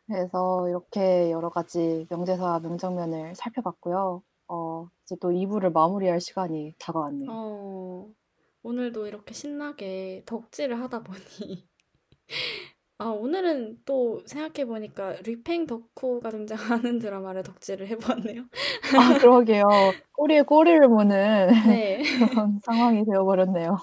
그래서 0.08 0.68
이렇게 0.68 1.32
여러 1.32 1.50
가지 1.50 2.06
명대사 2.10 2.60
명장면을 2.60 3.36
살펴봤고요. 3.36 4.22
어, 4.48 4.90
이제 5.04 5.16
또 5.20 5.30
2부를 5.30 5.72
마무리할 5.72 6.20
시간이 6.20 6.76
다가왔네요. 6.78 7.30
어, 7.32 8.08
오늘도 8.66 9.06
이렇게 9.06 9.36
신나게 9.36 10.24
덕질을 10.26 10.82
하다 10.82 11.04
보니 11.04 11.68
아, 12.98 13.06
오늘은 13.10 13.84
또 13.86 14.24
생각해 14.26 14.66
보니까 14.66 15.12
리팽 15.22 15.68
덕후가 15.68 16.32
등장하는 16.32 16.98
드라마를 16.98 17.44
덕질을 17.44 17.88
해보았네요. 17.90 18.42
아, 18.98 19.20
그러게요. 19.20 19.64
꼬리에 20.14 20.42
꼬리를 20.42 20.88
무는 20.88 21.48
네. 21.68 22.02
그런 22.34 22.60
상황이 22.64 23.04
되어버렸네요. 23.06 23.78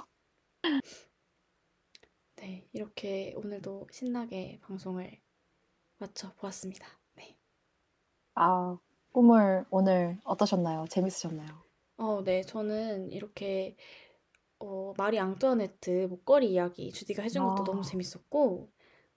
네, 2.36 2.66
이렇게 2.72 3.34
오늘도 3.36 3.86
신나게 3.92 4.58
방송을 4.62 5.20
마쳐 5.98 6.32
보았습니다. 6.38 6.88
네. 7.14 7.36
아, 8.34 8.76
꿈을 9.12 9.64
오늘 9.70 10.18
어떠셨나요? 10.24 10.86
재밌으셨나요? 10.88 11.62
어, 11.98 12.24
네, 12.24 12.42
저는 12.42 13.12
이렇게 13.12 13.76
어, 14.64 14.94
마리 14.96 15.18
앙뚜아네트 15.18 16.06
목걸이 16.08 16.52
이야기 16.52 16.92
주디가 16.92 17.24
해준 17.24 17.42
것도 17.42 17.62
아. 17.62 17.64
너무 17.64 17.82
재밌었고, 17.82 18.68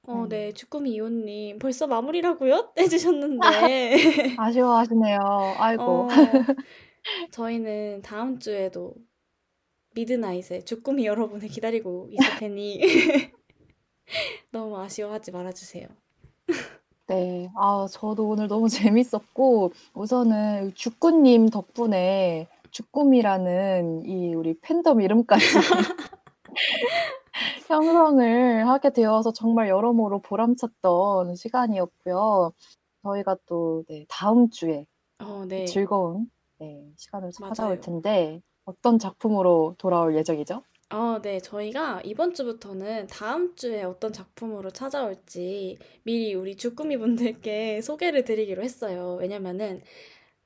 어, 0.08 0.26
네. 0.28 0.48
네, 0.48 0.52
주꾸미 0.54 0.94
이호님 0.94 1.60
벌써 1.60 1.86
마무리라고요? 1.86 2.74
해주셨는데, 2.80 3.96
아쉬워하시네요. 4.40 5.20
아이고. 5.58 5.84
어, 5.84 6.08
저희는 7.30 8.02
다음 8.02 8.40
주에도 8.40 8.96
미드나잇에 9.94 10.62
주꾸미 10.62 11.06
여러분을 11.06 11.48
기다리고 11.48 12.10
있을 12.12 12.40
테니 12.40 12.82
너무 14.52 14.80
아쉬워하지 14.80 15.32
말아주세요. 15.32 15.88
네. 17.08 17.52
아, 17.56 17.86
저도 17.88 18.28
오늘 18.28 18.48
너무 18.48 18.68
재밌었고, 18.68 19.74
우선은 19.94 20.74
주꾸님 20.74 21.50
덕분에 21.50 22.48
주꾸미라는 22.76 24.06
이 24.06 24.36
우리 24.36 24.54
팬덤 24.60 25.00
이름까지 25.00 25.46
형성을 27.70 28.68
하게 28.68 28.92
되어서 28.92 29.32
정말 29.32 29.70
여러모로 29.70 30.20
보람찼던 30.20 31.36
시간이었고요. 31.36 32.52
저희가 33.04 33.38
또, 33.46 33.86
네, 33.88 34.06
다음 34.10 34.50
주에 34.50 34.86
어, 35.20 35.46
네, 35.48 35.64
즐거운, 35.64 36.30
네, 36.60 36.86
시간으로 36.98 37.32
찾아올. 37.32 37.80
텐데, 37.80 38.42
어떤 38.66 39.00
작품으로 39.00 39.76
돌아올 39.78 40.18
예정이죠? 40.18 40.62
어, 40.90 41.20
네, 41.22 41.40
저희가 41.40 42.02
이번 42.04 42.34
주부터는 42.34 43.08
다음 43.08 43.56
주에 43.56 43.84
어떤 43.84 44.12
작품으로 44.12 44.70
찾아올지 44.70 45.78
미리 46.04 46.34
우리 46.34 46.58
주꾸미 46.58 46.98
분들께 46.98 47.82
소개를 47.82 48.26
드리기로 48.26 48.62
했어요. 48.62 49.18
왜냐면은 49.20 49.82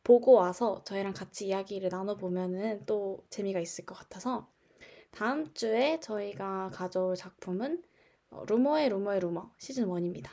보고 0.09 0.33
와서 0.33 0.81
저희랑 0.85 1.13
같이 1.13 1.45
이야기를 1.45 1.89
나눠보면은 1.89 2.83
또 2.87 3.23
재미가 3.29 3.59
있을 3.59 3.85
것 3.85 3.93
같아서 3.93 4.47
다음 5.11 5.53
주에 5.53 5.99
저희가 5.99 6.71
가져올 6.73 7.15
작품은 7.15 7.83
어, 8.31 8.43
루머의 8.47 8.89
루머의 8.89 9.19
루머 9.19 9.51
시즌 9.59 9.85
1입니다. 9.85 10.31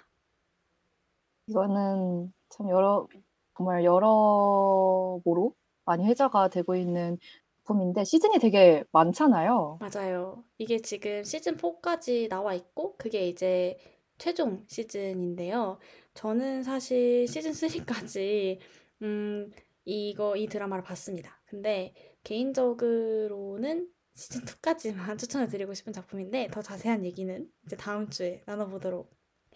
이거는 1.48 2.32
참 2.48 2.70
여러, 2.70 3.06
정말 3.54 3.84
여러모로 3.84 5.54
많이 5.84 6.06
회자가 6.06 6.48
되고 6.48 6.74
있는 6.74 7.18
작품인데, 7.58 8.04
시즌이 8.04 8.38
되게 8.38 8.82
많잖아요. 8.92 9.78
맞아요. 9.78 10.42
이게 10.56 10.78
지금 10.78 11.22
시즌 11.22 11.58
4까지 11.58 12.30
나와 12.30 12.54
있고, 12.54 12.96
그게 12.96 13.28
이제 13.28 13.76
최종 14.16 14.64
시즌인데요. 14.68 15.78
저는 16.14 16.62
사실 16.62 17.28
시즌 17.28 17.52
3까지, 17.52 18.58
음, 19.02 19.50
이거, 19.87 20.37
이 20.37 20.49
드라마를 20.49 20.82
봤습니다. 20.84 21.41
근데 21.47 21.95
개인적으로는 22.24 23.89
시즌 24.14 24.41
2까지만 24.61 25.16
추천을 25.18 25.49
드리고 25.49 25.74
싶은 25.74 25.93
작품인데, 25.93 26.49
더 26.49 26.61
자세한 26.61 27.05
얘기는 27.05 27.49
이제 27.64 27.76
다음 27.76 28.11
주에 28.11 28.43
나눠보도록 28.47 29.11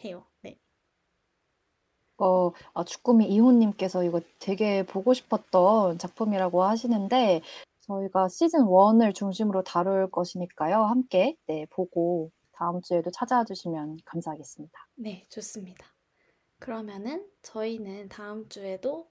해요. 0.04 0.26
네. 0.42 0.58
어, 2.18 2.52
아, 2.74 2.84
주꾸미 2.84 3.26
이호님께서 3.26 4.04
이거 4.04 4.20
되게 4.38 4.84
보고 4.84 5.14
싶었던 5.14 5.98
작품이라고 5.98 6.62
하시는데, 6.62 7.42
저희가 7.80 8.28
시즌 8.28 8.66
1을 8.66 9.14
중심으로 9.14 9.64
다룰 9.64 10.08
것이니까요. 10.10 10.76
함께, 10.84 11.34
네, 11.48 11.66
보고 11.70 12.30
다음 12.52 12.80
주에도 12.82 13.10
찾아와 13.10 13.44
주시면 13.44 13.96
감사하겠습니다. 14.04 14.78
네, 14.96 15.26
좋습니다. 15.28 15.86
그러면은 16.60 17.26
저희는 17.42 18.10
다음 18.10 18.48
주에도 18.48 19.10